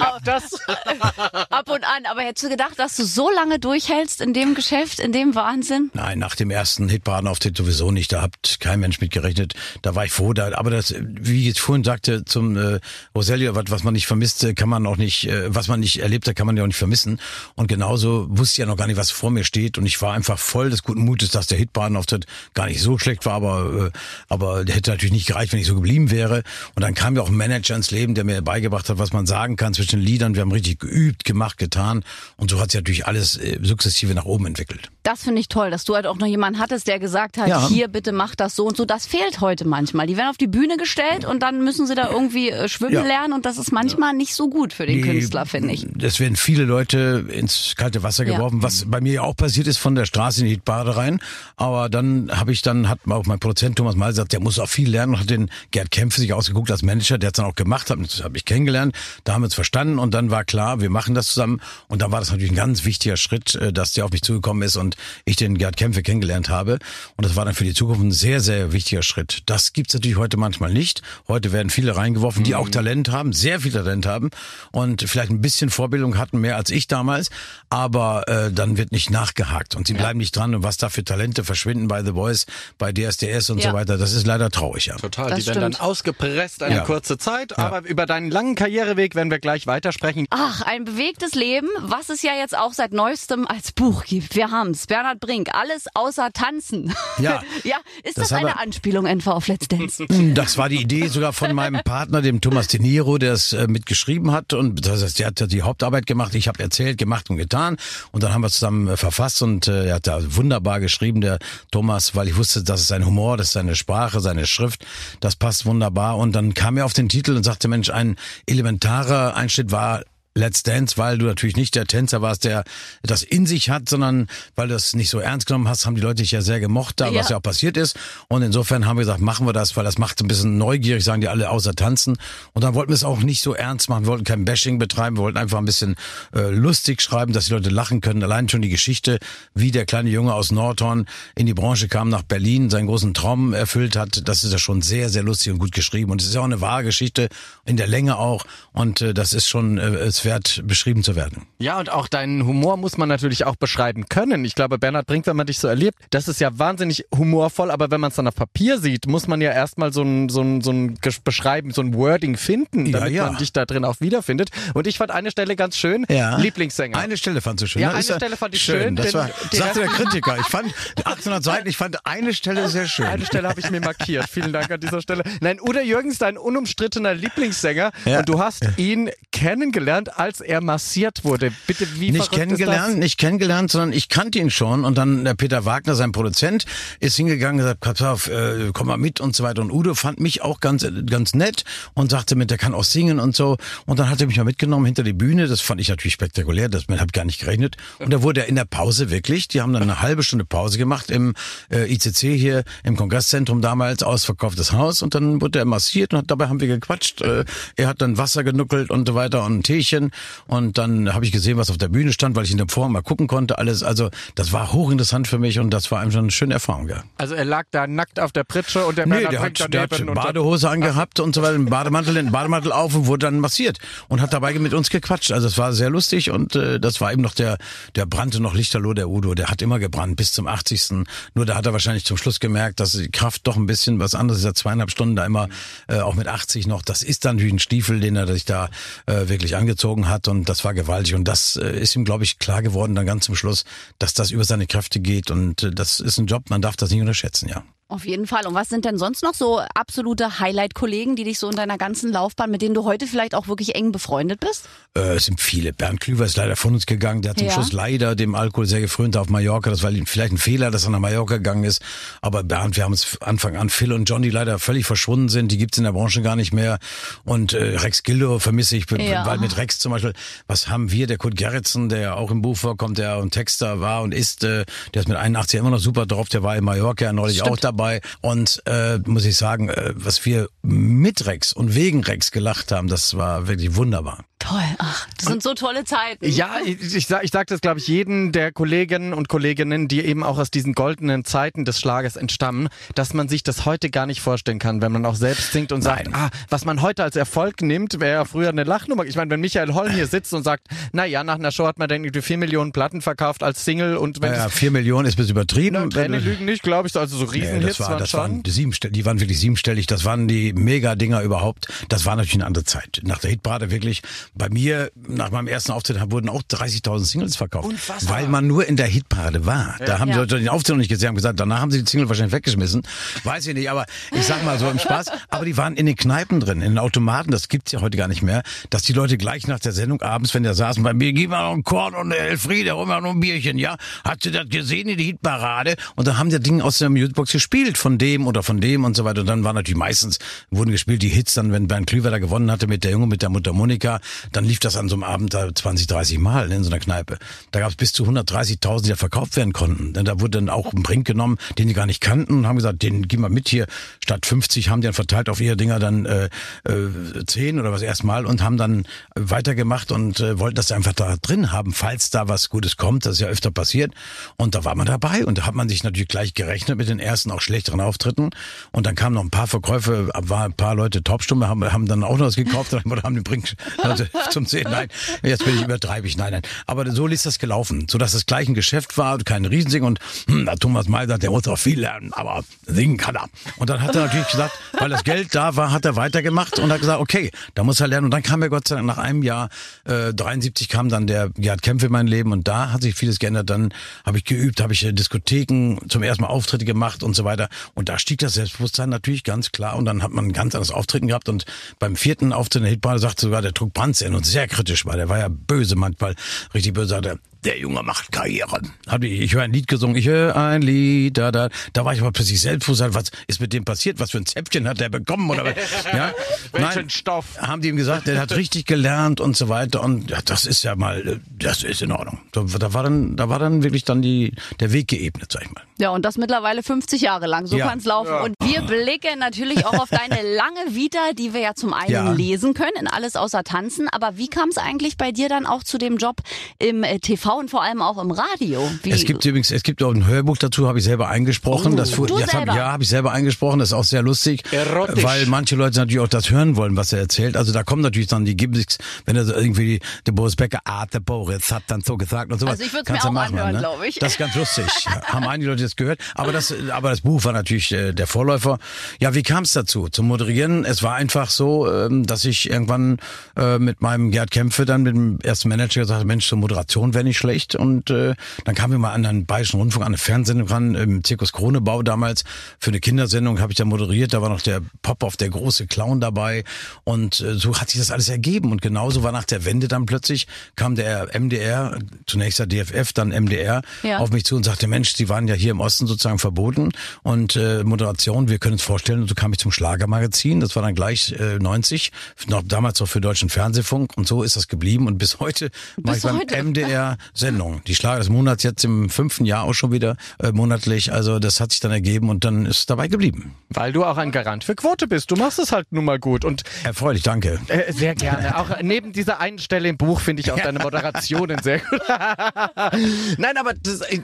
Auch 0.00 0.20
das 0.24 0.58
ab 1.50 1.68
und 1.80 1.86
an. 1.86 2.06
Aber 2.10 2.22
hättest 2.22 2.44
du 2.44 2.48
gedacht, 2.48 2.78
dass 2.78 2.96
du 2.96 3.04
so 3.04 3.30
lange 3.30 3.58
durchhältst 3.58 4.20
in 4.20 4.32
dem 4.32 4.54
Geschäft, 4.54 5.00
in 5.00 5.12
dem 5.12 5.34
Wahnsinn? 5.34 5.90
Nein, 5.94 6.18
nach 6.18 6.34
dem 6.34 6.50
ersten 6.50 6.88
Hitparadenauftritt 6.88 7.56
sowieso 7.56 7.90
nicht. 7.90 8.12
Da 8.12 8.22
hat 8.22 8.58
kein 8.60 8.80
Mensch 8.80 9.00
mit 9.00 9.10
gerechnet. 9.10 9.54
Da 9.82 9.94
war 9.94 10.04
ich 10.04 10.12
froh. 10.12 10.32
Da, 10.32 10.54
aber 10.56 10.70
das, 10.70 10.94
wie 10.98 11.40
ich 11.40 11.46
jetzt 11.46 11.60
vorhin 11.60 11.84
sagte, 11.84 12.24
zum 12.24 12.56
äh, 12.56 12.80
Roselio, 13.14 13.54
was, 13.54 13.64
was 13.68 13.82
man 13.82 13.94
nicht 13.94 14.06
vermisst, 14.06 14.46
kann 14.56 14.68
man 14.68 14.86
auch 14.86 14.96
nicht, 14.96 15.26
äh, 15.26 15.54
was 15.54 15.68
man 15.68 15.80
nicht 15.80 16.00
erlebt 16.00 16.28
hat, 16.28 16.36
kann 16.36 16.46
man 16.46 16.56
ja 16.56 16.62
auch 16.62 16.68
nicht 16.68 16.76
vermissen. 16.76 17.20
Und 17.54 17.68
genauso 17.68 18.26
wusste 18.30 18.54
ich 18.54 18.58
ja 18.58 18.66
noch 18.66 18.76
gar 18.76 18.86
nicht, 18.86 18.96
was 18.96 19.10
vor 19.10 19.30
mir 19.30 19.44
steht. 19.44 19.78
Und 19.78 19.86
ich 19.86 20.00
war 20.02 20.12
einfach 20.12 20.38
voll 20.38 20.70
des 20.70 20.82
guten 20.82 21.04
Mutes, 21.04 21.30
dass 21.30 21.46
der 21.46 21.58
Hitparadenauftritt 21.58 22.26
gar 22.54 22.66
nicht 22.66 22.80
so 22.80 22.98
schlecht 22.98 23.26
war, 23.26 23.34
aber, 23.34 23.86
äh, 23.86 23.98
aber 24.28 24.64
der 24.64 24.74
hätte 24.76 24.90
natürlich 24.90 25.12
nicht 25.12 25.26
gereicht, 25.26 25.52
wenn 25.52 25.60
ich 25.60 25.66
so 25.66 25.74
geblieben 25.74 26.10
wäre. 26.10 26.42
Und 26.74 26.82
dann 26.82 26.94
kam 26.94 27.16
ja 27.16 27.22
auch 27.22 27.28
ein 27.28 27.36
Manager 27.36 27.76
ins 27.76 27.90
Leben, 27.90 28.14
der 28.14 28.24
mir 28.24 28.42
beigebracht 28.42 28.88
hat, 28.88 28.98
was 28.98 29.12
man 29.12 29.26
sagen 29.26 29.56
kann 29.56 29.74
zwischen 29.74 30.00
Liedern. 30.00 30.34
Wir 30.34 30.42
haben 30.42 30.52
richtig 30.52 30.80
geübt, 30.80 31.24
gemacht, 31.24 31.58
getan. 31.70 32.04
Und 32.36 32.50
so 32.50 32.60
hat 32.60 32.72
sich 32.72 32.80
natürlich 32.80 33.06
alles 33.06 33.36
äh, 33.36 33.58
sukzessive 33.62 34.14
nach 34.14 34.24
oben 34.24 34.46
entwickelt. 34.46 34.90
Das 35.02 35.22
finde 35.24 35.40
ich 35.40 35.48
toll, 35.48 35.70
dass 35.70 35.84
du 35.84 35.94
halt 35.94 36.06
auch 36.06 36.18
noch 36.18 36.26
jemanden 36.26 36.58
hattest, 36.58 36.86
der 36.86 36.98
gesagt 36.98 37.38
hat, 37.38 37.48
ja. 37.48 37.68
hier 37.68 37.88
bitte 37.88 38.12
mach 38.12 38.34
das 38.34 38.56
so 38.56 38.66
und 38.66 38.76
so. 38.76 38.84
Das 38.84 39.06
fehlt 39.06 39.40
heute 39.40 39.66
manchmal. 39.66 40.06
Die 40.06 40.16
werden 40.16 40.28
auf 40.28 40.36
die 40.36 40.46
Bühne 40.46 40.76
gestellt 40.76 41.24
und 41.24 41.42
dann 41.42 41.64
müssen 41.64 41.86
sie 41.86 41.94
da 41.94 42.10
irgendwie 42.10 42.50
äh, 42.50 42.68
schwimmen 42.68 42.94
ja. 42.94 43.02
lernen 43.02 43.32
und 43.32 43.46
das 43.46 43.56
ist 43.56 43.72
manchmal 43.72 44.12
nicht 44.12 44.34
so 44.34 44.50
gut 44.50 44.72
für 44.72 44.86
den 44.86 44.96
die, 44.96 45.02
Künstler, 45.02 45.46
finde 45.46 45.72
ich. 45.72 45.86
Das 45.94 46.20
werden 46.20 46.36
viele 46.36 46.64
Leute 46.64 47.24
ins 47.28 47.74
kalte 47.76 48.02
Wasser 48.02 48.24
geworfen, 48.24 48.58
ja. 48.58 48.62
was 48.62 48.84
bei 48.88 49.00
mir 49.00 49.24
auch 49.24 49.36
passiert 49.36 49.66
ist, 49.66 49.78
von 49.78 49.94
der 49.94 50.04
Straße 50.04 50.42
in 50.42 50.48
die 50.48 50.56
Bade 50.56 50.96
rein. 50.96 51.20
Aber 51.56 51.88
dann 51.88 52.30
habe 52.32 52.52
ich 52.52 52.62
dann, 52.62 52.88
hat 52.88 52.98
auch 53.08 53.26
mein 53.26 53.38
Produzent 53.38 53.76
Thomas 53.76 53.96
Mal 53.96 54.08
gesagt, 54.08 54.32
der 54.32 54.40
muss 54.40 54.58
auch 54.58 54.68
viel 54.68 54.90
lernen 54.90 55.14
und 55.14 55.20
hat 55.20 55.30
den 55.30 55.50
Gerd 55.70 55.90
Kämpfe 55.90 56.20
sich 56.20 56.32
ausgeguckt 56.32 56.70
als 56.70 56.82
Manager, 56.82 57.16
der 57.16 57.28
hat 57.28 57.38
dann 57.38 57.46
auch 57.46 57.54
gemacht, 57.54 57.90
das 57.90 58.22
habe 58.22 58.36
ich 58.36 58.44
kennengelernt, 58.44 58.94
da 59.24 59.34
haben 59.34 59.42
wir 59.42 59.46
uns 59.46 59.54
verstanden 59.54 59.98
und 59.98 60.14
dann 60.14 60.30
war 60.30 60.44
klar, 60.44 60.80
wir 60.80 60.90
machen 60.90 61.14
das 61.14 61.28
zusammen 61.28 61.59
und 61.88 62.02
dann 62.02 62.12
war 62.12 62.20
das 62.20 62.30
natürlich 62.30 62.52
ein 62.52 62.56
ganz 62.56 62.84
wichtiger 62.84 63.16
Schritt, 63.16 63.54
äh, 63.54 63.72
dass 63.72 63.92
der 63.92 64.04
auf 64.04 64.10
mich 64.10 64.22
zugekommen 64.22 64.62
ist 64.62 64.76
und 64.76 64.96
ich 65.24 65.36
den 65.36 65.58
Gerd 65.58 65.76
Kämpfe 65.76 66.02
kennengelernt 66.02 66.48
habe 66.48 66.78
und 67.16 67.24
das 67.24 67.36
war 67.36 67.44
dann 67.44 67.54
für 67.54 67.64
die 67.64 67.74
Zukunft 67.74 68.02
ein 68.02 68.12
sehr, 68.12 68.40
sehr 68.40 68.72
wichtiger 68.72 69.02
Schritt. 69.02 69.42
Das 69.46 69.72
gibt's 69.72 69.94
natürlich 69.94 70.16
heute 70.16 70.36
manchmal 70.36 70.72
nicht. 70.72 71.02
Heute 71.28 71.52
werden 71.52 71.70
viele 71.70 71.96
reingeworfen, 71.96 72.44
die 72.44 72.52
mhm. 72.52 72.56
auch 72.56 72.68
Talent 72.68 73.10
haben, 73.10 73.32
sehr 73.32 73.60
viel 73.60 73.72
Talent 73.72 74.06
haben 74.06 74.30
und 74.72 75.02
vielleicht 75.02 75.30
ein 75.30 75.40
bisschen 75.40 75.70
Vorbildung 75.70 76.18
hatten, 76.18 76.40
mehr 76.40 76.56
als 76.56 76.70
ich 76.70 76.86
damals, 76.86 77.30
aber 77.68 78.28
äh, 78.28 78.52
dann 78.52 78.76
wird 78.76 78.92
nicht 78.92 79.10
nachgehakt 79.10 79.74
und 79.74 79.86
sie 79.86 79.94
ja. 79.94 79.98
bleiben 79.98 80.18
nicht 80.18 80.36
dran 80.36 80.54
und 80.54 80.62
was 80.62 80.76
da 80.76 80.88
für 80.88 81.04
Talente 81.04 81.44
verschwinden 81.44 81.88
bei 81.88 82.02
The 82.02 82.12
Voice, 82.12 82.46
bei 82.78 82.92
DSDS 82.92 83.50
und 83.50 83.58
ja. 83.58 83.70
so 83.70 83.76
weiter, 83.76 83.98
das 83.98 84.12
ist 84.12 84.26
leider 84.26 84.50
traurig, 84.50 84.86
ja. 84.86 84.96
Total, 84.96 85.28
das 85.28 85.36
die 85.36 85.42
stimmt. 85.42 85.56
werden 85.56 85.72
dann 85.72 85.80
ausgepresst 85.80 86.62
eine 86.62 86.76
ja. 86.76 86.84
kurze 86.84 87.18
Zeit, 87.18 87.58
aber 87.58 87.86
über 87.88 88.06
deinen 88.06 88.30
langen 88.30 88.54
Karriereweg 88.54 89.14
werden 89.14 89.30
wir 89.30 89.38
gleich 89.38 89.66
weitersprechen. 89.66 90.26
Ach, 90.30 90.62
ein 90.62 90.84
bewegtes 90.84 91.34
Leben, 91.34 91.49
was 91.80 92.08
es 92.08 92.22
ja 92.22 92.32
jetzt 92.34 92.56
auch 92.56 92.72
seit 92.72 92.92
neuestem 92.92 93.46
als 93.46 93.72
Buch 93.72 94.04
gibt. 94.04 94.36
Wir 94.36 94.50
haben's. 94.50 94.86
Bernhard 94.86 95.20
Brink, 95.20 95.48
alles 95.54 95.86
außer 95.94 96.30
Tanzen. 96.32 96.94
Ja. 97.18 97.42
ja, 97.64 97.76
ist 98.04 98.18
das, 98.18 98.28
das 98.28 98.38
eine 98.38 98.58
Anspielung 98.58 99.06
etwa 99.06 99.32
auf 99.32 99.48
Let's 99.48 99.68
Dance? 99.68 100.06
Das 100.34 100.58
war 100.58 100.68
die 100.68 100.80
Idee 100.80 101.08
sogar 101.08 101.32
von 101.32 101.54
meinem 101.54 101.82
Partner, 101.82 102.22
dem 102.22 102.40
Thomas 102.40 102.68
De 102.68 102.80
Niro, 102.80 103.18
der 103.18 103.32
es 103.32 103.52
äh, 103.52 103.66
mitgeschrieben 103.66 104.32
hat 104.32 104.52
und 104.52 104.86
das 104.86 105.02
heißt, 105.02 105.18
der 105.18 105.28
hat 105.28 105.52
die 105.52 105.62
Hauptarbeit 105.62 106.06
gemacht. 106.06 106.34
Ich 106.34 106.48
habe 106.48 106.62
erzählt, 106.62 106.98
gemacht 106.98 107.30
und 107.30 107.36
getan 107.36 107.76
und 108.12 108.22
dann 108.22 108.32
haben 108.32 108.42
wir 108.42 108.50
zusammen 108.50 108.88
äh, 108.88 108.96
verfasst 108.96 109.42
und 109.42 109.66
äh, 109.68 109.86
er 109.86 109.96
hat 109.96 110.06
da 110.06 110.20
wunderbar 110.36 110.80
geschrieben, 110.80 111.20
der 111.20 111.38
Thomas, 111.70 112.14
weil 112.14 112.28
ich 112.28 112.36
wusste, 112.36 112.62
das 112.62 112.82
ist 112.82 112.88
sein 112.88 113.04
Humor, 113.04 113.36
das 113.36 113.48
ist 113.48 113.52
seine 113.54 113.76
Sprache, 113.76 114.20
seine 114.20 114.46
Schrift, 114.46 114.86
das 115.20 115.36
passt 115.36 115.66
wunderbar 115.66 116.16
und 116.18 116.32
dann 116.32 116.54
kam 116.54 116.76
er 116.76 116.84
auf 116.84 116.92
den 116.92 117.08
Titel 117.08 117.36
und 117.36 117.44
sagte, 117.44 117.68
Mensch, 117.68 117.90
ein 117.90 118.16
elementarer 118.46 119.36
Einschnitt 119.36 119.72
war 119.72 120.02
Let's 120.34 120.62
Dance, 120.62 120.96
weil 120.96 121.18
du 121.18 121.26
natürlich 121.26 121.56
nicht 121.56 121.74
der 121.74 121.86
Tänzer 121.86 122.22
warst, 122.22 122.44
der 122.44 122.62
das 123.02 123.24
in 123.24 123.46
sich 123.46 123.68
hat, 123.68 123.88
sondern 123.88 124.28
weil 124.54 124.68
du 124.68 124.76
es 124.76 124.94
nicht 124.94 125.10
so 125.10 125.18
ernst 125.18 125.46
genommen 125.46 125.66
hast, 125.68 125.86
haben 125.86 125.96
die 125.96 126.00
Leute 126.00 126.22
dich 126.22 126.30
ja 126.30 126.40
sehr 126.40 126.60
gemocht, 126.60 127.00
da 127.00 127.08
ja. 127.08 127.18
was 127.18 127.30
ja 127.30 127.38
auch 127.38 127.42
passiert 127.42 127.76
ist. 127.76 127.98
Und 128.28 128.42
insofern 128.42 128.86
haben 128.86 128.96
wir 128.96 129.02
gesagt, 129.02 129.20
machen 129.20 129.44
wir 129.46 129.52
das, 129.52 129.76
weil 129.76 129.82
das 129.82 129.98
macht 129.98 130.20
ein 130.20 130.28
bisschen 130.28 130.56
neugierig, 130.56 131.02
sagen 131.02 131.20
die 131.20 131.26
alle, 131.26 131.50
außer 131.50 131.74
tanzen. 131.74 132.16
Und 132.52 132.62
dann 132.62 132.74
wollten 132.74 132.90
wir 132.90 132.94
es 132.94 133.02
auch 133.02 133.18
nicht 133.18 133.42
so 133.42 133.54
ernst 133.54 133.88
machen, 133.88 134.04
wir 134.04 134.12
wollten 134.12 134.24
kein 134.24 134.44
Bashing 134.44 134.78
betreiben, 134.78 135.16
wir 135.16 135.22
wollten 135.22 135.38
einfach 135.38 135.58
ein 135.58 135.64
bisschen 135.64 135.96
äh, 136.32 136.50
lustig 136.50 137.02
schreiben, 137.02 137.32
dass 137.32 137.46
die 137.46 137.52
Leute 137.52 137.70
lachen 137.70 138.00
können. 138.00 138.22
Allein 138.22 138.48
schon 138.48 138.62
die 138.62 138.68
Geschichte, 138.68 139.18
wie 139.54 139.72
der 139.72 139.84
kleine 139.84 140.10
Junge 140.10 140.34
aus 140.34 140.52
Nordhorn 140.52 141.06
in 141.34 141.46
die 141.46 141.54
Branche 141.54 141.88
kam, 141.88 142.08
nach 142.08 142.22
Berlin, 142.22 142.70
seinen 142.70 142.86
großen 142.86 143.14
Traum 143.14 143.52
erfüllt 143.52 143.96
hat, 143.96 144.28
das 144.28 144.44
ist 144.44 144.52
ja 144.52 144.58
schon 144.58 144.80
sehr, 144.80 145.08
sehr 145.08 145.24
lustig 145.24 145.52
und 145.52 145.58
gut 145.58 145.72
geschrieben. 145.72 146.12
Und 146.12 146.20
es 146.22 146.28
ist 146.28 146.34
ja 146.34 146.40
auch 146.40 146.44
eine 146.44 146.60
wahre 146.60 146.84
Geschichte, 146.84 147.28
in 147.64 147.76
der 147.76 147.88
Länge 147.88 148.16
auch. 148.16 148.44
Und 148.72 149.00
äh, 149.00 149.12
das 149.12 149.32
ist 149.32 149.48
schon, 149.48 149.78
äh, 149.78 150.12
wert, 150.24 150.62
beschrieben 150.64 151.02
zu 151.02 151.16
werden. 151.16 151.46
Ja, 151.58 151.78
und 151.78 151.90
auch 151.90 152.08
deinen 152.08 152.46
Humor 152.46 152.76
muss 152.76 152.96
man 152.96 153.08
natürlich 153.08 153.44
auch 153.46 153.56
beschreiben 153.56 154.08
können. 154.08 154.44
Ich 154.44 154.54
glaube, 154.54 154.78
Bernhard 154.78 155.06
Brink, 155.06 155.26
wenn 155.26 155.36
man 155.36 155.46
dich 155.46 155.58
so 155.58 155.68
erlebt, 155.68 155.98
das 156.10 156.28
ist 156.28 156.40
ja 156.40 156.58
wahnsinnig 156.58 157.04
humorvoll, 157.14 157.70
aber 157.70 157.90
wenn 157.90 158.00
man 158.00 158.10
es 158.10 158.16
dann 158.16 158.26
auf 158.26 158.34
Papier 158.34 158.78
sieht, 158.78 159.06
muss 159.06 159.26
man 159.26 159.40
ja 159.40 159.52
erstmal 159.52 159.92
so 159.92 160.02
ein, 160.02 160.28
so 160.28 160.40
ein, 160.40 160.60
so 160.60 160.70
ein 160.70 160.98
Beschreiben, 161.24 161.72
so 161.72 161.82
ein 161.82 161.94
Wording 161.94 162.36
finden, 162.36 162.92
damit 162.92 163.12
ja, 163.12 163.24
ja. 163.24 163.26
man 163.26 163.38
dich 163.38 163.52
da 163.52 163.66
drin 163.66 163.84
auch 163.84 164.00
wiederfindet. 164.00 164.50
Und 164.74 164.86
ich 164.86 164.98
fand 164.98 165.10
eine 165.10 165.30
Stelle 165.30 165.56
ganz 165.56 165.76
schön, 165.76 166.06
ja. 166.08 166.36
Lieblingssänger. 166.36 166.98
Eine 166.98 167.16
Stelle 167.16 167.40
fand 167.40 167.60
du 167.60 167.66
schön. 167.66 167.82
Ja, 167.82 167.88
ne? 167.88 167.94
eine 167.94 168.04
Stelle 168.04 168.36
fand 168.36 168.54
ich 168.54 168.62
schön. 168.62 168.82
schön 168.82 168.96
das 168.96 169.14
war, 169.14 169.30
sagte 169.52 169.80
der 169.80 169.88
Kritiker. 169.88 170.38
Ich 170.38 170.46
fand 170.46 170.72
800 171.04 171.42
Seiten, 171.42 171.68
ich 171.68 171.76
fand 171.76 172.06
eine 172.06 172.34
Stelle 172.34 172.68
sehr 172.68 172.86
schön. 172.86 173.06
Eine 173.06 173.26
Stelle 173.26 173.48
habe 173.48 173.60
ich 173.60 173.70
mir 173.70 173.80
markiert. 173.80 174.28
Vielen 174.30 174.52
Dank 174.52 174.70
an 174.70 174.80
dieser 174.80 175.00
Stelle. 175.00 175.22
Nein, 175.40 175.58
Uda 175.60 175.80
Jürgens, 175.80 176.18
dein 176.18 176.38
unumstrittener 176.38 177.14
Lieblingssänger. 177.14 177.92
Und 178.04 178.28
du 178.28 178.38
hast 178.38 178.66
ihn 178.76 179.10
kennengelernt, 179.32 180.09
als 180.16 180.40
er 180.40 180.60
massiert 180.60 181.24
wurde. 181.24 181.52
Bitte, 181.66 181.86
wie 181.98 182.10
Nicht 182.10 182.32
kennengelernt, 182.32 182.98
nicht 182.98 183.18
kennengelernt, 183.18 183.70
sondern 183.70 183.92
ich 183.92 184.08
kannte 184.08 184.38
ihn 184.38 184.50
schon 184.50 184.84
und 184.84 184.96
dann 184.96 185.24
der 185.24 185.34
Peter 185.34 185.64
Wagner, 185.64 185.94
sein 185.94 186.12
Produzent, 186.12 186.64
ist 187.00 187.16
hingegangen 187.16 187.60
und 187.60 187.64
gesagt, 187.64 187.80
pass 187.80 188.02
auf, 188.02 188.28
äh, 188.28 188.70
komm 188.72 188.88
mal 188.88 188.96
mit 188.96 189.20
und 189.20 189.34
so 189.36 189.44
weiter. 189.44 189.62
Und 189.62 189.70
Udo 189.70 189.94
fand 189.94 190.20
mich 190.20 190.42
auch 190.42 190.60
ganz, 190.60 190.86
ganz 191.06 191.34
nett 191.34 191.64
und 191.94 192.10
sagte 192.10 192.36
mit, 192.36 192.50
der 192.50 192.58
kann 192.58 192.74
auch 192.74 192.84
singen 192.84 193.20
und 193.20 193.36
so. 193.36 193.56
Und 193.86 193.98
dann 193.98 194.08
hat 194.08 194.20
er 194.20 194.26
mich 194.26 194.36
mal 194.36 194.44
mitgenommen 194.44 194.86
hinter 194.86 195.02
die 195.02 195.12
Bühne. 195.12 195.46
Das 195.46 195.60
fand 195.60 195.80
ich 195.80 195.88
natürlich 195.88 196.14
spektakulär, 196.14 196.68
das 196.68 196.84
habe 196.88 197.06
ich 197.06 197.12
gar 197.12 197.24
nicht 197.24 197.40
gerechnet. 197.40 197.76
Und 197.98 198.12
da 198.12 198.22
wurde 198.22 198.40
er 198.40 198.46
in 198.46 198.54
der 198.54 198.64
Pause 198.64 199.10
wirklich, 199.10 199.48
die 199.48 199.60
haben 199.60 199.72
dann 199.72 199.82
eine 199.82 200.00
halbe 200.00 200.22
Stunde 200.22 200.44
Pause 200.44 200.78
gemacht 200.78 201.10
im 201.10 201.34
äh, 201.70 201.92
ICC 201.92 202.36
hier 202.36 202.64
im 202.84 202.96
Kongresszentrum 202.96 203.60
damals, 203.60 204.02
ausverkauftes 204.02 204.72
Haus. 204.72 205.02
Und 205.02 205.14
dann 205.14 205.40
wurde 205.40 205.58
er 205.58 205.64
massiert 205.64 206.14
und 206.14 206.30
dabei 206.30 206.48
haben 206.48 206.60
wir 206.60 206.68
gequatscht. 206.68 207.20
Äh, 207.20 207.44
er 207.76 207.88
hat 207.88 208.00
dann 208.00 208.16
Wasser 208.18 208.44
genuckelt 208.44 208.90
und 208.90 209.06
so 209.06 209.14
weiter 209.14 209.44
und 209.44 209.58
ein 209.58 209.62
Teechen. 209.62 209.99
Und 210.46 210.78
dann 210.78 211.12
habe 211.12 211.24
ich 211.24 211.32
gesehen, 211.32 211.58
was 211.58 211.70
auf 211.70 211.78
der 211.78 211.88
Bühne 211.88 212.12
stand, 212.12 212.36
weil 212.36 212.44
ich 212.44 212.52
in 212.52 212.58
der 212.58 212.68
Form 212.68 212.92
mal 212.92 213.02
gucken 213.02 213.26
konnte. 213.26 213.58
Alles, 213.58 213.82
also 213.82 214.10
das 214.34 214.52
war 214.52 214.72
hochinteressant 214.72 215.28
für 215.28 215.38
mich 215.38 215.58
und 215.58 215.70
das 215.70 215.90
war 215.90 216.00
einfach 216.00 216.18
eine 216.18 216.30
schöne 216.30 216.54
Erfahrung. 216.54 216.88
Ja. 216.88 217.04
Also 217.18 217.34
er 217.34 217.44
lag 217.44 217.64
da 217.70 217.86
nackt 217.86 218.20
auf 218.20 218.32
der 218.32 218.44
Pritsche 218.44 218.86
und 218.86 218.98
der 218.98 219.06
nee, 219.06 219.26
der 219.26 219.40
hat, 219.40 219.72
der 219.72 219.82
hat 219.82 220.14
Badehose 220.14 220.68
angehabt 220.68 221.20
und 221.20 221.34
so 221.34 221.42
weiter, 221.42 221.54
einen 221.54 221.66
Bademantel, 221.66 222.14
den 222.14 222.32
Bademantel 222.32 222.72
auf 222.72 222.94
und 222.94 223.06
wurde 223.06 223.26
dann 223.26 223.40
massiert 223.40 223.78
und 224.08 224.20
hat 224.20 224.32
dabei 224.32 224.52
mit 224.58 224.74
uns 224.74 224.90
gequatscht. 224.90 225.32
Also 225.32 225.46
es 225.46 225.58
war 225.58 225.72
sehr 225.72 225.90
lustig 225.90 226.30
und 226.30 226.54
äh, 226.56 226.80
das 226.80 227.00
war 227.00 227.12
eben 227.12 227.22
noch 227.22 227.34
der, 227.34 227.58
der 227.96 228.06
brannte 228.06 228.40
noch 228.40 228.54
Lichterloh, 228.54 228.94
der 228.94 229.08
Udo. 229.08 229.34
Der 229.34 229.48
hat 229.48 229.62
immer 229.62 229.78
gebrannt 229.78 230.16
bis 230.16 230.32
zum 230.32 230.46
80. 230.46 231.04
Nur 231.34 231.46
da 231.46 231.56
hat 231.56 231.66
er 231.66 231.72
wahrscheinlich 231.72 232.04
zum 232.04 232.16
Schluss 232.16 232.40
gemerkt, 232.40 232.80
dass 232.80 232.92
die 232.92 233.10
Kraft 233.10 233.46
doch 233.46 233.56
ein 233.56 233.66
bisschen 233.66 233.98
was 233.98 234.14
anderes 234.14 234.40
ist. 234.40 234.46
Er 234.46 234.54
zweieinhalb 234.54 234.90
Stunden 234.90 235.16
da 235.16 235.26
immer, 235.26 235.48
äh, 235.88 236.00
auch 236.00 236.14
mit 236.14 236.28
80 236.28 236.66
noch. 236.66 236.82
Das 236.82 237.02
ist 237.02 237.24
dann 237.24 237.40
wie 237.40 237.50
ein 237.50 237.58
Stiefel, 237.58 238.00
den 238.00 238.16
er 238.16 238.26
sich 238.26 238.44
da 238.44 238.70
äh, 239.06 239.28
wirklich 239.28 239.56
angezogen 239.56 239.89
hat 240.08 240.28
und 240.28 240.48
das 240.48 240.64
war 240.64 240.74
gewaltig. 240.74 241.14
Und 241.14 241.24
das 241.24 241.56
äh, 241.56 241.80
ist 241.80 241.96
ihm, 241.96 242.04
glaube 242.04 242.24
ich, 242.24 242.38
klar 242.38 242.62
geworden 242.62 242.94
dann 242.94 243.06
ganz 243.06 243.26
zum 243.26 243.36
Schluss, 243.36 243.64
dass 243.98 244.14
das 244.14 244.30
über 244.30 244.44
seine 244.44 244.66
Kräfte 244.66 245.00
geht 245.00 245.30
und 245.30 245.62
äh, 245.62 245.70
das 245.70 246.00
ist 246.00 246.18
ein 246.18 246.26
Job, 246.26 246.50
man 246.50 246.62
darf 246.62 246.76
das 246.76 246.90
nicht 246.90 247.00
unterschätzen, 247.00 247.48
ja. 247.48 247.64
Auf 247.90 248.06
jeden 248.06 248.28
Fall. 248.28 248.46
Und 248.46 248.54
was 248.54 248.68
sind 248.68 248.84
denn 248.84 248.98
sonst 248.98 249.24
noch 249.24 249.34
so 249.34 249.60
absolute 249.74 250.38
Highlight-Kollegen, 250.38 251.16
die 251.16 251.24
dich 251.24 251.40
so 251.40 251.50
in 251.50 251.56
deiner 251.56 251.76
ganzen 251.76 252.12
Laufbahn, 252.12 252.48
mit 252.48 252.62
denen 252.62 252.72
du 252.72 252.84
heute 252.84 253.08
vielleicht 253.08 253.34
auch 253.34 253.48
wirklich 253.48 253.74
eng 253.74 253.90
befreundet 253.90 254.38
bist? 254.38 254.68
Äh, 254.96 255.16
es 255.16 255.24
sind 255.24 255.40
viele. 255.40 255.72
Bernd 255.72 255.98
Klüver 255.98 256.24
ist 256.24 256.36
leider 256.36 256.54
von 256.54 256.74
uns 256.74 256.86
gegangen. 256.86 257.22
Der 257.22 257.30
hat 257.30 257.38
zum 257.38 257.48
ja. 257.48 257.52
Schluss 257.52 257.72
leider 257.72 258.14
dem 258.14 258.36
Alkohol 258.36 258.66
sehr 258.66 258.80
gefrönt 258.80 259.16
auf 259.16 259.28
Mallorca. 259.28 259.70
Das 259.70 259.82
war 259.82 259.90
vielleicht 260.04 260.32
ein 260.32 260.38
Fehler, 260.38 260.70
dass 260.70 260.84
er 260.84 260.90
nach 260.90 261.00
Mallorca 261.00 261.38
gegangen 261.38 261.64
ist. 261.64 261.82
Aber 262.22 262.44
Bernd, 262.44 262.76
wir 262.76 262.84
haben 262.84 262.92
es 262.92 263.20
Anfang 263.22 263.56
an, 263.56 263.70
Phil 263.70 263.92
und 263.92 264.04
John, 264.04 264.22
die 264.22 264.30
leider 264.30 264.60
völlig 264.60 264.86
verschwunden 264.86 265.28
sind. 265.28 265.50
Die 265.50 265.58
gibt's 265.58 265.76
in 265.76 265.82
der 265.82 265.92
Branche 265.92 266.22
gar 266.22 266.36
nicht 266.36 266.52
mehr. 266.52 266.78
Und 267.24 267.54
äh, 267.54 267.76
Rex 267.76 268.04
Gildo 268.04 268.38
vermisse 268.38 268.76
ich, 268.76 268.88
ja. 268.88 269.26
weil 269.26 269.38
mit 269.38 269.56
Rex 269.56 269.80
zum 269.80 269.90
Beispiel, 269.90 270.12
was 270.46 270.68
haben 270.68 270.92
wir, 270.92 271.08
der 271.08 271.18
Kurt 271.18 271.34
Gerritsen, 271.34 271.88
der 271.88 272.16
auch 272.16 272.30
im 272.30 272.40
Buch 272.40 272.56
vorkommt, 272.56 272.98
der 272.98 273.16
ein 273.16 273.32
Texter 273.32 273.80
war 273.80 274.02
und 274.02 274.14
ist, 274.14 274.44
äh, 274.44 274.64
der 274.94 275.02
ist 275.02 275.08
mit 275.08 275.16
81 275.16 275.58
immer 275.58 275.70
noch 275.70 275.80
super 275.80 276.06
drauf. 276.06 276.28
Der 276.28 276.44
war 276.44 276.56
in 276.56 276.62
Mallorca 276.62 277.12
neulich 277.12 277.38
Stimmt. 277.38 277.50
auch 277.50 277.56
dabei. 277.56 277.79
Und 278.20 278.62
äh, 278.66 278.98
muss 278.98 279.24
ich 279.24 279.36
sagen, 279.36 279.68
äh, 279.68 279.92
was 279.94 280.24
wir 280.24 280.48
mit 280.62 281.26
Rex 281.26 281.52
und 281.52 281.74
wegen 281.74 282.04
Rex 282.04 282.30
gelacht 282.30 282.72
haben, 282.72 282.88
das 282.88 283.16
war 283.16 283.48
wirklich 283.48 283.76
wunderbar. 283.76 284.24
Toll, 284.40 284.62
ach, 284.78 285.06
das 285.16 285.26
sind 285.26 285.42
so 285.42 285.54
tolle 285.54 285.84
Zeiten. 285.84 286.26
Ja, 286.28 286.56
ich, 286.64 286.96
ich 286.96 287.06
sag, 287.06 287.22
ich 287.22 287.30
sag 287.30 287.46
das, 287.48 287.60
glaube 287.60 287.78
ich, 287.78 287.86
jeden 287.86 288.32
der 288.32 288.52
Kolleginnen 288.52 289.12
und 289.12 289.28
Kolleginnen, 289.28 289.86
die 289.86 290.04
eben 290.04 290.24
auch 290.24 290.38
aus 290.38 290.50
diesen 290.50 290.72
goldenen 290.72 291.24
Zeiten 291.24 291.64
des 291.64 291.78
Schlages 291.78 292.16
entstammen, 292.16 292.68
dass 292.94 293.14
man 293.14 293.28
sich 293.28 293.42
das 293.42 293.66
heute 293.66 293.90
gar 293.90 294.06
nicht 294.06 294.20
vorstellen 294.20 294.58
kann, 294.58 294.82
wenn 294.82 294.92
man 294.92 295.04
auch 295.04 295.14
selbst 295.14 295.52
singt 295.52 295.72
und 295.72 295.82
sagt, 295.82 296.08
ah, 296.12 296.30
was 296.48 296.64
man 296.64 296.80
heute 296.82 297.04
als 297.04 297.16
Erfolg 297.16 297.60
nimmt, 297.62 298.00
wäre 298.00 298.12
ja 298.12 298.24
früher 298.24 298.48
eine 298.48 298.64
Lachnummer. 298.64 299.04
Ich 299.04 299.14
meine, 299.14 299.30
wenn 299.30 299.40
Michael 299.40 299.74
Holl 299.74 299.90
hier 299.90 300.06
sitzt 300.06 300.32
und 300.32 300.42
sagt, 300.42 300.66
na 300.92 301.04
ja, 301.04 301.22
nach 301.22 301.36
einer 301.36 301.52
Show 301.52 301.66
hat 301.66 301.78
man 301.78 301.88
dann 301.88 302.02
irgendwie 302.02 302.22
vier 302.22 302.38
Millionen 302.38 302.72
Platten 302.72 303.02
verkauft 303.02 303.42
als 303.42 303.64
Single 303.64 303.98
und 303.98 304.22
wenn 304.22 304.32
ja, 304.32 304.48
vier 304.48 304.70
Millionen 304.70 305.06
ist 305.06 305.16
bis 305.16 305.28
übertrieben. 305.28 305.76
Na, 305.80 305.88
Tränen 305.88 306.24
lügen 306.24 306.46
nicht, 306.46 306.62
glaube 306.62 306.88
ich, 306.88 306.96
also 306.96 307.16
so 307.18 307.26
Riesenhits 307.26 307.78
nee, 307.78 307.84
war, 307.84 307.90
waren 307.90 307.98
das 307.98 308.10
schon. 308.10 308.20
Waren 308.20 308.42
die, 308.42 308.50
siebenstell, 308.50 308.90
die 308.90 309.04
waren 309.04 309.20
wirklich 309.20 309.38
siebenstellig, 309.38 309.86
das 309.86 310.04
waren 310.04 310.28
die 310.28 310.52
Mega-Dinger 310.54 311.22
überhaupt. 311.22 311.68
Das 311.88 312.06
war 312.06 312.16
natürlich 312.16 312.36
eine 312.36 312.46
andere 312.46 312.64
Zeit. 312.64 313.00
Nach 313.04 313.18
der 313.18 313.30
Hitparade 313.30 313.70
wirklich, 313.70 314.02
bei 314.34 314.48
mir 314.48 314.90
nach 315.08 315.30
meinem 315.30 315.48
ersten 315.48 315.72
Auftritt 315.72 315.98
wurden 316.10 316.28
auch 316.28 316.42
30.000 316.42 317.04
Singles 317.04 317.36
verkauft. 317.36 317.68
Unfassbar. 317.68 318.16
Weil 318.16 318.28
man 318.28 318.46
nur 318.46 318.66
in 318.66 318.76
der 318.76 318.86
Hitparade 318.86 319.44
war. 319.46 319.76
Da 319.84 319.98
haben 319.98 320.08
Ja. 320.08 320.14
die 320.14 320.20
Leute 320.20 320.38
den 320.38 320.48
Auftritt 320.48 320.70
noch 320.70 320.78
nicht 320.78 320.88
gesehen, 320.88 321.08
haben 321.08 321.14
gesagt, 321.16 321.40
danach 321.40 321.60
haben 321.60 321.70
sie 321.70 321.82
die 321.82 321.90
Single 321.90 322.08
wahrscheinlich 322.08 322.32
weggeschmissen. 322.32 322.82
Weiß 323.24 323.46
ich 323.46 323.54
nicht, 323.54 323.70
aber 323.70 323.86
ich 324.12 324.24
sag 324.24 324.44
mal 324.44 324.58
so 324.58 324.68
im 324.70 324.78
Spaß. 324.78 325.06
Aber 325.28 325.44
die 325.44 325.56
waren 325.56 325.74
in 325.76 325.86
den 325.86 325.96
Kneipen 325.96 326.40
drin, 326.40 326.60
in 326.62 326.72
den 326.72 326.78
Automaten, 326.78 327.30
das 327.30 327.48
gibt's 327.48 327.72
ja 327.72 327.80
heute 327.80 327.96
gar 327.96 328.08
nicht 328.08 328.22
mehr, 328.22 328.42
dass 328.70 328.82
die 328.82 328.92
Leute 328.92 329.16
gleich 329.18 329.46
nach 329.46 329.58
der 329.58 329.72
Sendung 329.72 330.00
abends, 330.02 330.32
wenn 330.34 330.42
der 330.42 330.54
saßen 330.54 330.82
bei 330.82 330.94
mir, 330.94 331.12
gib 331.12 331.30
mal 331.30 331.42
noch 331.42 331.52
einen 331.52 331.64
Korn 331.64 331.94
und 331.94 332.12
eine 332.12 332.16
Elfriede, 332.16 332.76
hol 332.76 332.86
mal 332.86 333.00
noch 333.00 333.10
ein 333.10 333.20
Bierchen, 333.20 333.58
ja? 333.58 333.76
Hast 334.04 334.24
du 334.24 334.30
das 334.30 334.48
gesehen 334.48 334.88
in 334.88 334.96
die 334.98 335.04
Hitparade? 335.04 335.76
Und 335.96 336.06
dann 336.06 336.18
haben 336.18 336.30
die 336.30 336.40
Ding 336.40 336.60
aus 336.60 336.78
der 336.78 336.88
Musicbox 336.90 337.32
gespielt, 337.32 337.78
von 337.78 337.98
dem 337.98 338.26
oder 338.26 338.42
von 338.42 338.60
dem 338.60 338.84
und 338.84 338.96
so 338.96 339.04
weiter. 339.04 339.20
Und 339.22 339.26
dann 339.28 339.44
waren 339.44 339.54
natürlich 339.56 339.76
meistens, 339.78 340.18
wurden 340.50 340.70
gespielt 340.70 341.02
die 341.02 341.08
Hits 341.08 341.34
dann, 341.34 341.52
wenn 341.52 341.68
Bernd 341.68 341.86
Klüver 341.88 342.10
da 342.10 342.18
gewonnen 342.18 342.50
hatte 342.50 342.66
mit 342.66 342.84
der 342.84 342.92
Junge, 342.92 343.06
mit 343.06 343.22
der 343.22 343.28
Mutter 343.28 343.52
Monika, 343.52 344.00
dann 344.32 344.44
lief 344.44 344.58
das 344.60 344.76
an 344.76 344.88
so 344.88 344.94
einem 344.94 345.04
Abend 345.04 345.34
da 345.34 345.54
20, 345.54 345.86
30 345.86 346.18
Mal 346.18 346.48
ne, 346.48 346.56
in 346.56 346.64
so 346.64 346.70
einer 346.70 346.80
Kneipe. 346.80 347.18
Da 347.50 347.60
gab 347.60 347.70
es 347.70 347.76
bis 347.76 347.92
zu 347.92 348.04
130.000, 348.04 348.82
die 348.82 348.88
da 348.90 348.96
verkauft 348.96 349.36
werden 349.36 349.52
konnten. 349.52 349.92
Denn 349.92 350.04
da 350.04 350.20
wurde 350.20 350.38
dann 350.38 350.48
auch 350.48 350.72
ein 350.72 350.82
Brink 350.82 351.06
genommen, 351.06 351.38
den 351.58 351.68
die 351.68 351.74
gar 351.74 351.86
nicht 351.86 352.00
kannten 352.00 352.38
und 352.38 352.46
haben 352.46 352.56
gesagt, 352.56 352.82
den 352.82 353.08
gib 353.08 353.20
mal 353.20 353.30
mit 353.30 353.48
hier. 353.48 353.66
Statt 354.02 354.26
50 354.26 354.68
haben 354.68 354.80
die 354.80 354.86
dann 354.86 354.94
verteilt 354.94 355.28
auf 355.28 355.40
ihre 355.40 355.56
Dinger 355.56 355.78
dann 355.78 356.06
äh, 356.06 356.28
äh, 356.64 357.24
10 357.26 357.60
oder 357.60 357.72
was 357.72 357.82
erstmal 357.82 358.26
und 358.26 358.42
haben 358.42 358.56
dann 358.56 358.86
weitergemacht 359.14 359.92
und 359.92 360.20
äh, 360.20 360.38
wollten 360.38 360.56
das 360.56 360.72
einfach 360.72 360.92
da 360.92 361.16
drin 361.20 361.52
haben, 361.52 361.72
falls 361.72 362.10
da 362.10 362.28
was 362.28 362.48
Gutes 362.50 362.76
kommt. 362.76 363.06
Das 363.06 363.14
ist 363.14 363.20
ja 363.20 363.28
öfter 363.28 363.50
passiert. 363.50 363.92
Und 364.36 364.54
da 364.54 364.64
war 364.64 364.74
man 364.74 364.86
dabei 364.86 365.24
und 365.24 365.38
da 365.38 365.46
hat 365.46 365.54
man 365.54 365.68
sich 365.68 365.84
natürlich 365.84 366.08
gleich 366.08 366.34
gerechnet 366.34 366.78
mit 366.78 366.88
den 366.88 366.98
ersten 366.98 367.30
auch 367.30 367.40
schlechteren 367.40 367.80
Auftritten. 367.80 368.30
Und 368.72 368.86
dann 368.86 368.94
kamen 368.94 369.14
noch 369.14 369.22
ein 369.24 369.30
paar 369.30 369.46
Verkäufe, 369.46 370.08
war 370.14 370.44
ein 370.44 370.52
paar 370.52 370.74
Leute 370.74 371.02
taubstumme, 371.02 371.48
haben, 371.48 371.72
haben 371.72 371.86
dann 371.86 372.04
auch 372.04 372.18
noch 372.18 372.26
was 372.26 372.36
gekauft 372.36 372.74
oder 372.84 373.02
haben 373.02 373.14
den 373.14 373.24
Brink 373.24 373.54
also, 373.78 374.04
zum 374.30 374.46
Sehen. 374.46 374.68
Nein, 374.70 374.88
jetzt 375.22 375.44
bin 375.44 375.56
ich 375.56 375.62
übertreibe 375.62 376.06
ich. 376.06 376.16
Nein, 376.16 376.32
nein. 376.32 376.42
Aber 376.66 376.90
so 376.90 377.06
ist 377.06 377.26
das 377.26 377.38
gelaufen, 377.38 377.86
so 377.90 377.98
dass 377.98 378.12
das 378.12 378.26
gleich 378.26 378.48
ein 378.48 378.54
Geschäft 378.54 378.96
war, 378.98 379.18
kein 379.18 379.44
Riesensing 379.44 379.82
und 379.82 379.98
hm, 380.26 380.46
der 380.46 380.56
Thomas 380.56 380.88
Meiser, 380.88 381.18
der 381.18 381.30
muss 381.30 381.46
auch 381.48 381.58
viel 381.58 381.80
lernen, 381.80 382.12
aber 382.12 382.42
singen 382.66 382.96
kann 382.96 383.16
er. 383.16 383.26
Und 383.56 383.70
dann 383.70 383.82
hat 383.82 383.94
er 383.94 384.06
natürlich 384.06 384.28
gesagt, 384.28 384.58
weil 384.78 384.90
das 384.90 385.04
Geld 385.04 385.34
da 385.34 385.56
war, 385.56 385.72
hat 385.72 385.84
er 385.84 385.96
weitergemacht 385.96 386.58
und 386.58 386.72
hat 386.72 386.80
gesagt, 386.80 387.00
okay, 387.00 387.30
da 387.54 387.64
muss 387.64 387.80
er 387.80 387.88
lernen. 387.88 388.06
Und 388.06 388.10
dann 388.12 388.22
kam 388.22 388.42
er 388.42 388.48
Gott 388.48 388.68
sei 388.68 388.76
Dank 388.76 388.86
nach 388.86 388.98
einem 388.98 389.22
Jahr, 389.22 389.48
äh, 389.84 390.12
73 390.12 390.68
kam 390.68 390.88
dann 390.88 391.06
der 391.06 391.30
Gerhard 391.30 391.62
Kempf 391.62 391.82
in 391.82 391.92
mein 391.92 392.06
Leben 392.06 392.32
und 392.32 392.48
da 392.48 392.72
hat 392.72 392.82
sich 392.82 392.94
vieles 392.94 393.18
geändert. 393.18 393.50
Dann 393.50 393.72
habe 394.04 394.18
ich 394.18 394.24
geübt, 394.24 394.60
habe 394.60 394.72
ich 394.72 394.84
äh, 394.84 394.92
Diskotheken 394.92 395.78
zum 395.88 396.02
ersten 396.02 396.22
Mal 396.22 396.28
Auftritte 396.28 396.64
gemacht 396.64 397.02
und 397.02 397.14
so 397.14 397.24
weiter. 397.24 397.48
Und 397.74 397.88
da 397.88 397.98
stieg 397.98 398.18
das 398.20 398.34
Selbstbewusstsein 398.34 398.88
natürlich 398.88 399.24
ganz 399.24 399.52
klar 399.52 399.76
und 399.76 399.84
dann 399.84 400.02
hat 400.02 400.10
man 400.10 400.26
ein 400.26 400.32
ganz 400.32 400.54
anderes 400.54 400.70
Auftreten 400.70 401.08
gehabt 401.08 401.28
und 401.28 401.44
beim 401.78 401.96
vierten 401.96 402.32
Auftritt 402.32 402.60
in 402.60 402.64
der 402.64 402.70
Hitparade 402.70 403.00
sagte 403.00 403.22
sogar 403.22 403.42
der 403.42 403.52
Druck 403.52 403.72
Brands 404.00 404.02
in 404.02 404.14
und 404.14 404.26
sehr 404.26 404.48
kritisch 404.48 404.86
war. 404.86 404.96
Der 404.96 405.08
war 405.08 405.18
ja 405.18 405.28
böse 405.28 405.76
manchmal, 405.76 406.14
richtig 406.54 406.74
böse, 406.74 406.88
sagte, 406.88 407.18
der 407.44 407.58
Junge 407.58 407.82
macht 407.82 408.12
Karriere. 408.12 408.60
Hab 408.86 409.02
ich, 409.02 409.20
ich 409.20 409.34
höre 409.34 409.42
ein 409.42 409.52
Lied 409.52 409.66
gesungen, 409.68 409.96
ich 409.96 410.06
höre 410.06 410.36
ein 410.36 410.62
Lied, 410.62 411.16
da, 411.16 411.32
da. 411.32 411.48
Da 411.72 411.84
war 411.84 411.92
ich 411.94 412.00
aber 412.00 412.12
plötzlich 412.12 412.40
selbstbewusst, 412.40 412.82
was 412.94 413.10
ist 413.26 413.40
mit 413.40 413.52
dem 413.52 413.64
passiert? 413.64 413.98
Was 413.98 414.10
für 414.10 414.18
ein 414.18 414.26
Zäpfchen 414.26 414.68
hat 414.68 414.80
der 414.80 414.88
bekommen? 414.88 415.30
Oder 415.30 415.44
was? 415.44 415.54
Ja? 415.94 416.12
Welchen 416.52 416.90
Stoff? 416.90 417.24
Haben 417.38 417.62
die 417.62 417.68
ihm 417.68 417.76
gesagt, 417.76 418.06
der 418.06 418.20
hat 418.20 418.32
richtig 418.32 418.66
gelernt 418.66 419.20
und 419.20 419.36
so 419.36 419.48
weiter. 419.48 419.82
Und 419.82 420.10
ja, 420.10 420.18
das 420.24 420.44
ist 420.44 420.62
ja 420.62 420.76
mal, 420.76 421.20
das 421.38 421.62
ist 421.62 421.82
in 421.82 421.92
Ordnung. 421.92 422.18
Da, 422.32 422.42
da 422.42 422.74
war 422.74 422.82
dann, 422.82 423.16
da 423.16 423.28
war 423.28 423.38
dann 423.38 423.62
wirklich 423.62 423.84
dann 423.84 424.02
die, 424.02 424.34
der 424.60 424.72
Weg 424.72 424.88
geebnet, 424.88 425.32
sag 425.32 425.42
ich 425.42 425.50
mal. 425.50 425.62
Ja, 425.78 425.90
und 425.90 426.04
das 426.04 426.18
mittlerweile 426.18 426.62
50 426.62 427.00
Jahre 427.00 427.26
lang. 427.26 427.46
So 427.46 427.56
Ja. 427.56 427.66
kann's 427.68 427.84
laufen. 427.84 428.12
Und 428.12 428.34
wir 428.42 428.62
blicken 428.62 429.18
natürlich 429.18 429.64
auch 429.66 429.78
auf 429.78 429.88
deine 429.88 430.16
lange 430.36 430.74
Vita, 430.74 431.12
die 431.14 431.32
wir 431.34 431.40
ja 431.40 431.54
zum 431.54 431.72
einen 431.72 431.90
Ja. 431.90 432.12
lesen 432.12 432.54
können, 432.54 432.72
in 432.78 432.86
alles 432.86 433.16
außer 433.16 433.42
Tanzen. 433.44 433.88
Aber 433.88 434.16
wie 434.18 434.28
kam 434.28 434.50
es 434.50 434.58
eigentlich 434.58 434.96
bei 434.96 435.10
dir 435.12 435.28
dann 435.28 435.46
auch 435.46 435.64
zu 435.64 435.78
dem 435.78 435.96
Job 435.96 436.16
im 436.58 436.82
äh, 436.84 436.98
TV 437.30 437.38
und 437.38 437.50
vor 437.50 437.62
allem 437.62 437.82
auch 437.82 437.98
im 438.02 438.10
Radio? 438.10 438.70
Wie, 438.82 438.90
Es 438.90 439.04
gibt 439.04 439.24
übrigens, 439.24 439.50
es 439.50 439.62
gibt 439.62 439.82
auch 439.82 439.92
ein 439.92 440.06
Hörbuch 440.06 440.36
dazu, 440.38 440.68
habe 440.68 440.78
ich 440.78 440.84
selber 440.84 441.08
eingesprochen. 441.08 441.74
Oh, 441.74 441.76
das 441.76 441.90
du 441.90 442.20
hab, 442.20 442.30
selber? 442.30 442.54
ja, 442.54 442.72
habe 442.72 442.82
ich 442.82 442.88
selber 442.88 443.12
eingesprochen. 443.12 443.58
Das 443.60 443.70
ist 443.70 443.72
auch 443.72 443.84
sehr 443.84 444.02
lustig, 444.02 444.42
Erotisch. 444.52 445.04
weil 445.04 445.26
manche 445.26 445.56
Leute 445.56 445.78
natürlich 445.78 446.00
auch 446.00 446.08
das 446.08 446.30
hören 446.30 446.56
wollen, 446.56 446.76
was 446.76 446.92
er 446.92 447.00
erzählt. 447.00 447.36
Also 447.36 447.52
da 447.52 447.62
kommen 447.62 447.82
natürlich 447.82 448.08
dann 448.08 448.24
die 448.24 448.36
Gimmicks, 448.36 448.78
wenn 449.04 449.16
er 449.16 449.24
so 449.24 449.34
irgendwie 449.34 449.80
der 450.06 450.12
Boris 450.12 450.36
Becker, 450.36 450.60
ah, 450.64 450.86
der 450.86 451.00
Boris 451.00 451.52
hat 451.52 451.64
dann 451.68 451.82
so 451.82 451.96
gesagt 451.96 452.32
und 452.32 452.38
so. 452.38 452.46
Also 452.46 452.62
ich 452.62 452.72
würd's 452.72 452.86
Kannst 452.86 453.04
mir 453.04 453.08
du 453.08 453.08
auch 453.08 453.12
machen, 453.12 453.38
anhören, 453.38 453.52
ne? 453.54 453.58
glaub 453.60 453.82
ich. 453.84 453.98
Das 453.98 454.12
ist 454.12 454.18
ganz 454.18 454.34
lustig. 454.34 454.66
Haben 455.06 455.26
einige 455.26 455.50
Leute 455.50 455.62
das 455.62 455.76
gehört. 455.76 456.00
Aber 456.14 456.32
das, 456.32 456.54
aber 456.72 456.90
das 456.90 457.02
Buch 457.02 457.24
war 457.24 457.32
natürlich 457.32 457.72
äh, 457.72 457.92
der 457.92 458.06
Vorläufer. 458.06 458.58
Ja, 459.00 459.14
wie 459.14 459.22
kam 459.22 459.44
es 459.44 459.52
dazu? 459.52 459.88
Zum 459.88 460.08
Moderieren. 460.08 460.64
Es 460.64 460.82
war 460.82 460.94
einfach 460.94 461.30
so, 461.30 461.70
ähm, 461.70 462.06
dass 462.06 462.24
ich 462.24 462.50
irgendwann 462.50 462.98
äh, 463.36 463.58
mit 463.58 463.80
meinem 463.82 464.10
Gerd 464.10 464.30
Kämpfe 464.30 464.64
dann 464.64 464.82
mit 464.82 464.94
dem 464.94 465.18
ersten 465.22 465.48
Manager 465.48 465.80
gesagt 465.82 465.98
habe, 465.98 466.06
Mensch, 466.06 466.26
zur 466.26 466.38
Moderation 466.38 466.94
wäre 466.94 467.04
nicht 467.04 467.19
schlecht. 467.20 467.54
Und 467.54 467.90
äh, 467.90 468.14
dann 468.44 468.54
kam 468.54 468.72
ich 468.72 468.78
mal 468.78 468.92
an 468.92 469.02
den 469.04 469.26
Bayerischen 469.26 469.58
Rundfunk, 469.60 469.84
an 469.84 469.90
eine 469.92 469.98
Fernsehsendung 469.98 470.48
ran, 470.48 470.74
im 470.74 471.04
Zirkus 471.04 471.32
Kronebau 471.32 471.82
damals. 471.82 472.24
Für 472.58 472.70
eine 472.70 472.80
Kindersendung 472.80 473.40
habe 473.40 473.52
ich 473.52 473.56
da 473.58 473.64
moderiert. 473.64 474.12
Da 474.12 474.22
war 474.22 474.28
noch 474.28 474.40
der 474.40 474.60
Popov, 474.82 475.16
der 475.16 475.28
große 475.28 475.66
Clown 475.66 476.00
dabei. 476.00 476.44
Und 476.84 477.20
äh, 477.20 477.34
so 477.34 477.56
hat 477.60 477.70
sich 477.70 477.78
das 477.80 477.90
alles 477.90 478.08
ergeben. 478.08 478.50
Und 478.50 478.62
genauso 478.62 479.02
war 479.02 479.12
nach 479.12 479.24
der 479.24 479.44
Wende 479.44 479.68
dann 479.68 479.86
plötzlich, 479.86 480.26
kam 480.56 480.74
der 480.74 481.08
MDR, 481.18 481.78
zunächst 482.06 482.38
der 482.38 482.46
DFF, 482.46 482.92
dann 482.92 483.08
MDR, 483.10 483.62
Ja. 483.82 483.98
auf 483.98 484.10
mich 484.10 484.24
zu 484.24 484.36
und 484.36 484.44
sagte, 484.44 484.66
Mensch, 484.66 484.94
Sie 484.94 485.08
waren 485.08 485.28
ja 485.28 485.34
hier 485.34 485.50
im 485.52 485.60
Osten 485.60 485.86
sozusagen 485.86 486.18
verboten 486.18 486.70
und 487.02 487.36
äh, 487.36 487.62
Moderation, 487.64 488.28
wir 488.28 488.38
können 488.38 488.54
uns 488.54 488.62
vorstellen. 488.62 489.02
Und 489.02 489.08
so 489.08 489.14
kam 489.14 489.32
ich 489.32 489.38
zum 489.38 489.52
Schlagermagazin, 489.52 490.40
das 490.40 490.56
war 490.56 490.62
dann 490.62 490.74
gleich 490.74 491.12
äh, 491.12 491.38
90, 491.38 491.92
noch 492.28 492.42
damals 492.44 492.80
noch 492.80 492.88
für 492.88 493.00
Deutschen 493.00 493.28
Fernsehfunk 493.28 493.96
und 493.96 494.06
so 494.06 494.22
ist 494.22 494.36
das 494.36 494.48
geblieben 494.48 494.86
und 494.86 494.98
bis 494.98 495.20
heute 495.20 495.50
mache 495.82 495.96
ich 495.98 496.02
beim 496.02 496.18
heute. 496.18 496.42
MDR 496.42 496.96
Sendung. 497.14 497.62
Die 497.66 497.74
Schlager 497.74 497.98
des 497.98 498.08
Monats 498.08 498.42
jetzt 498.42 498.64
im 498.64 498.88
fünften 498.88 499.24
Jahr 499.24 499.44
auch 499.44 499.54
schon 499.54 499.72
wieder 499.72 499.96
äh, 500.18 500.32
monatlich, 500.32 500.92
also 500.92 501.18
das 501.18 501.40
hat 501.40 501.52
sich 501.52 501.60
dann 501.60 501.72
ergeben 501.72 502.08
und 502.08 502.24
dann 502.24 502.46
ist 502.46 502.58
es 502.60 502.66
dabei 502.66 502.88
geblieben. 502.88 503.34
Weil 503.50 503.72
du 503.72 503.84
auch 503.84 503.96
ein 503.96 504.10
Garant 504.12 504.44
für 504.44 504.54
Quote 504.54 504.86
bist. 504.86 505.10
Du 505.10 505.16
machst 505.16 505.38
es 505.38 505.52
halt 505.52 505.66
nun 505.70 505.84
mal 505.84 505.98
gut. 505.98 506.24
Und 506.24 506.42
Erfreulich, 506.64 507.02
danke. 507.02 507.40
äh, 507.48 507.72
sehr 507.72 507.94
gerne. 507.94 508.36
Auch 508.38 508.50
neben 508.62 508.92
dieser 508.92 509.20
einen 509.20 509.38
Stelle 509.38 509.68
im 509.68 509.76
Buch 509.76 510.00
finde 510.00 510.22
ich 510.22 510.32
auch 510.32 510.40
deine 510.40 510.58
Moderationen 510.58 511.38
sehr 511.42 511.58
gut. 511.60 511.80
Nein, 513.18 513.36
aber 513.36 513.54
das, 513.54 513.80
äh, 513.82 514.00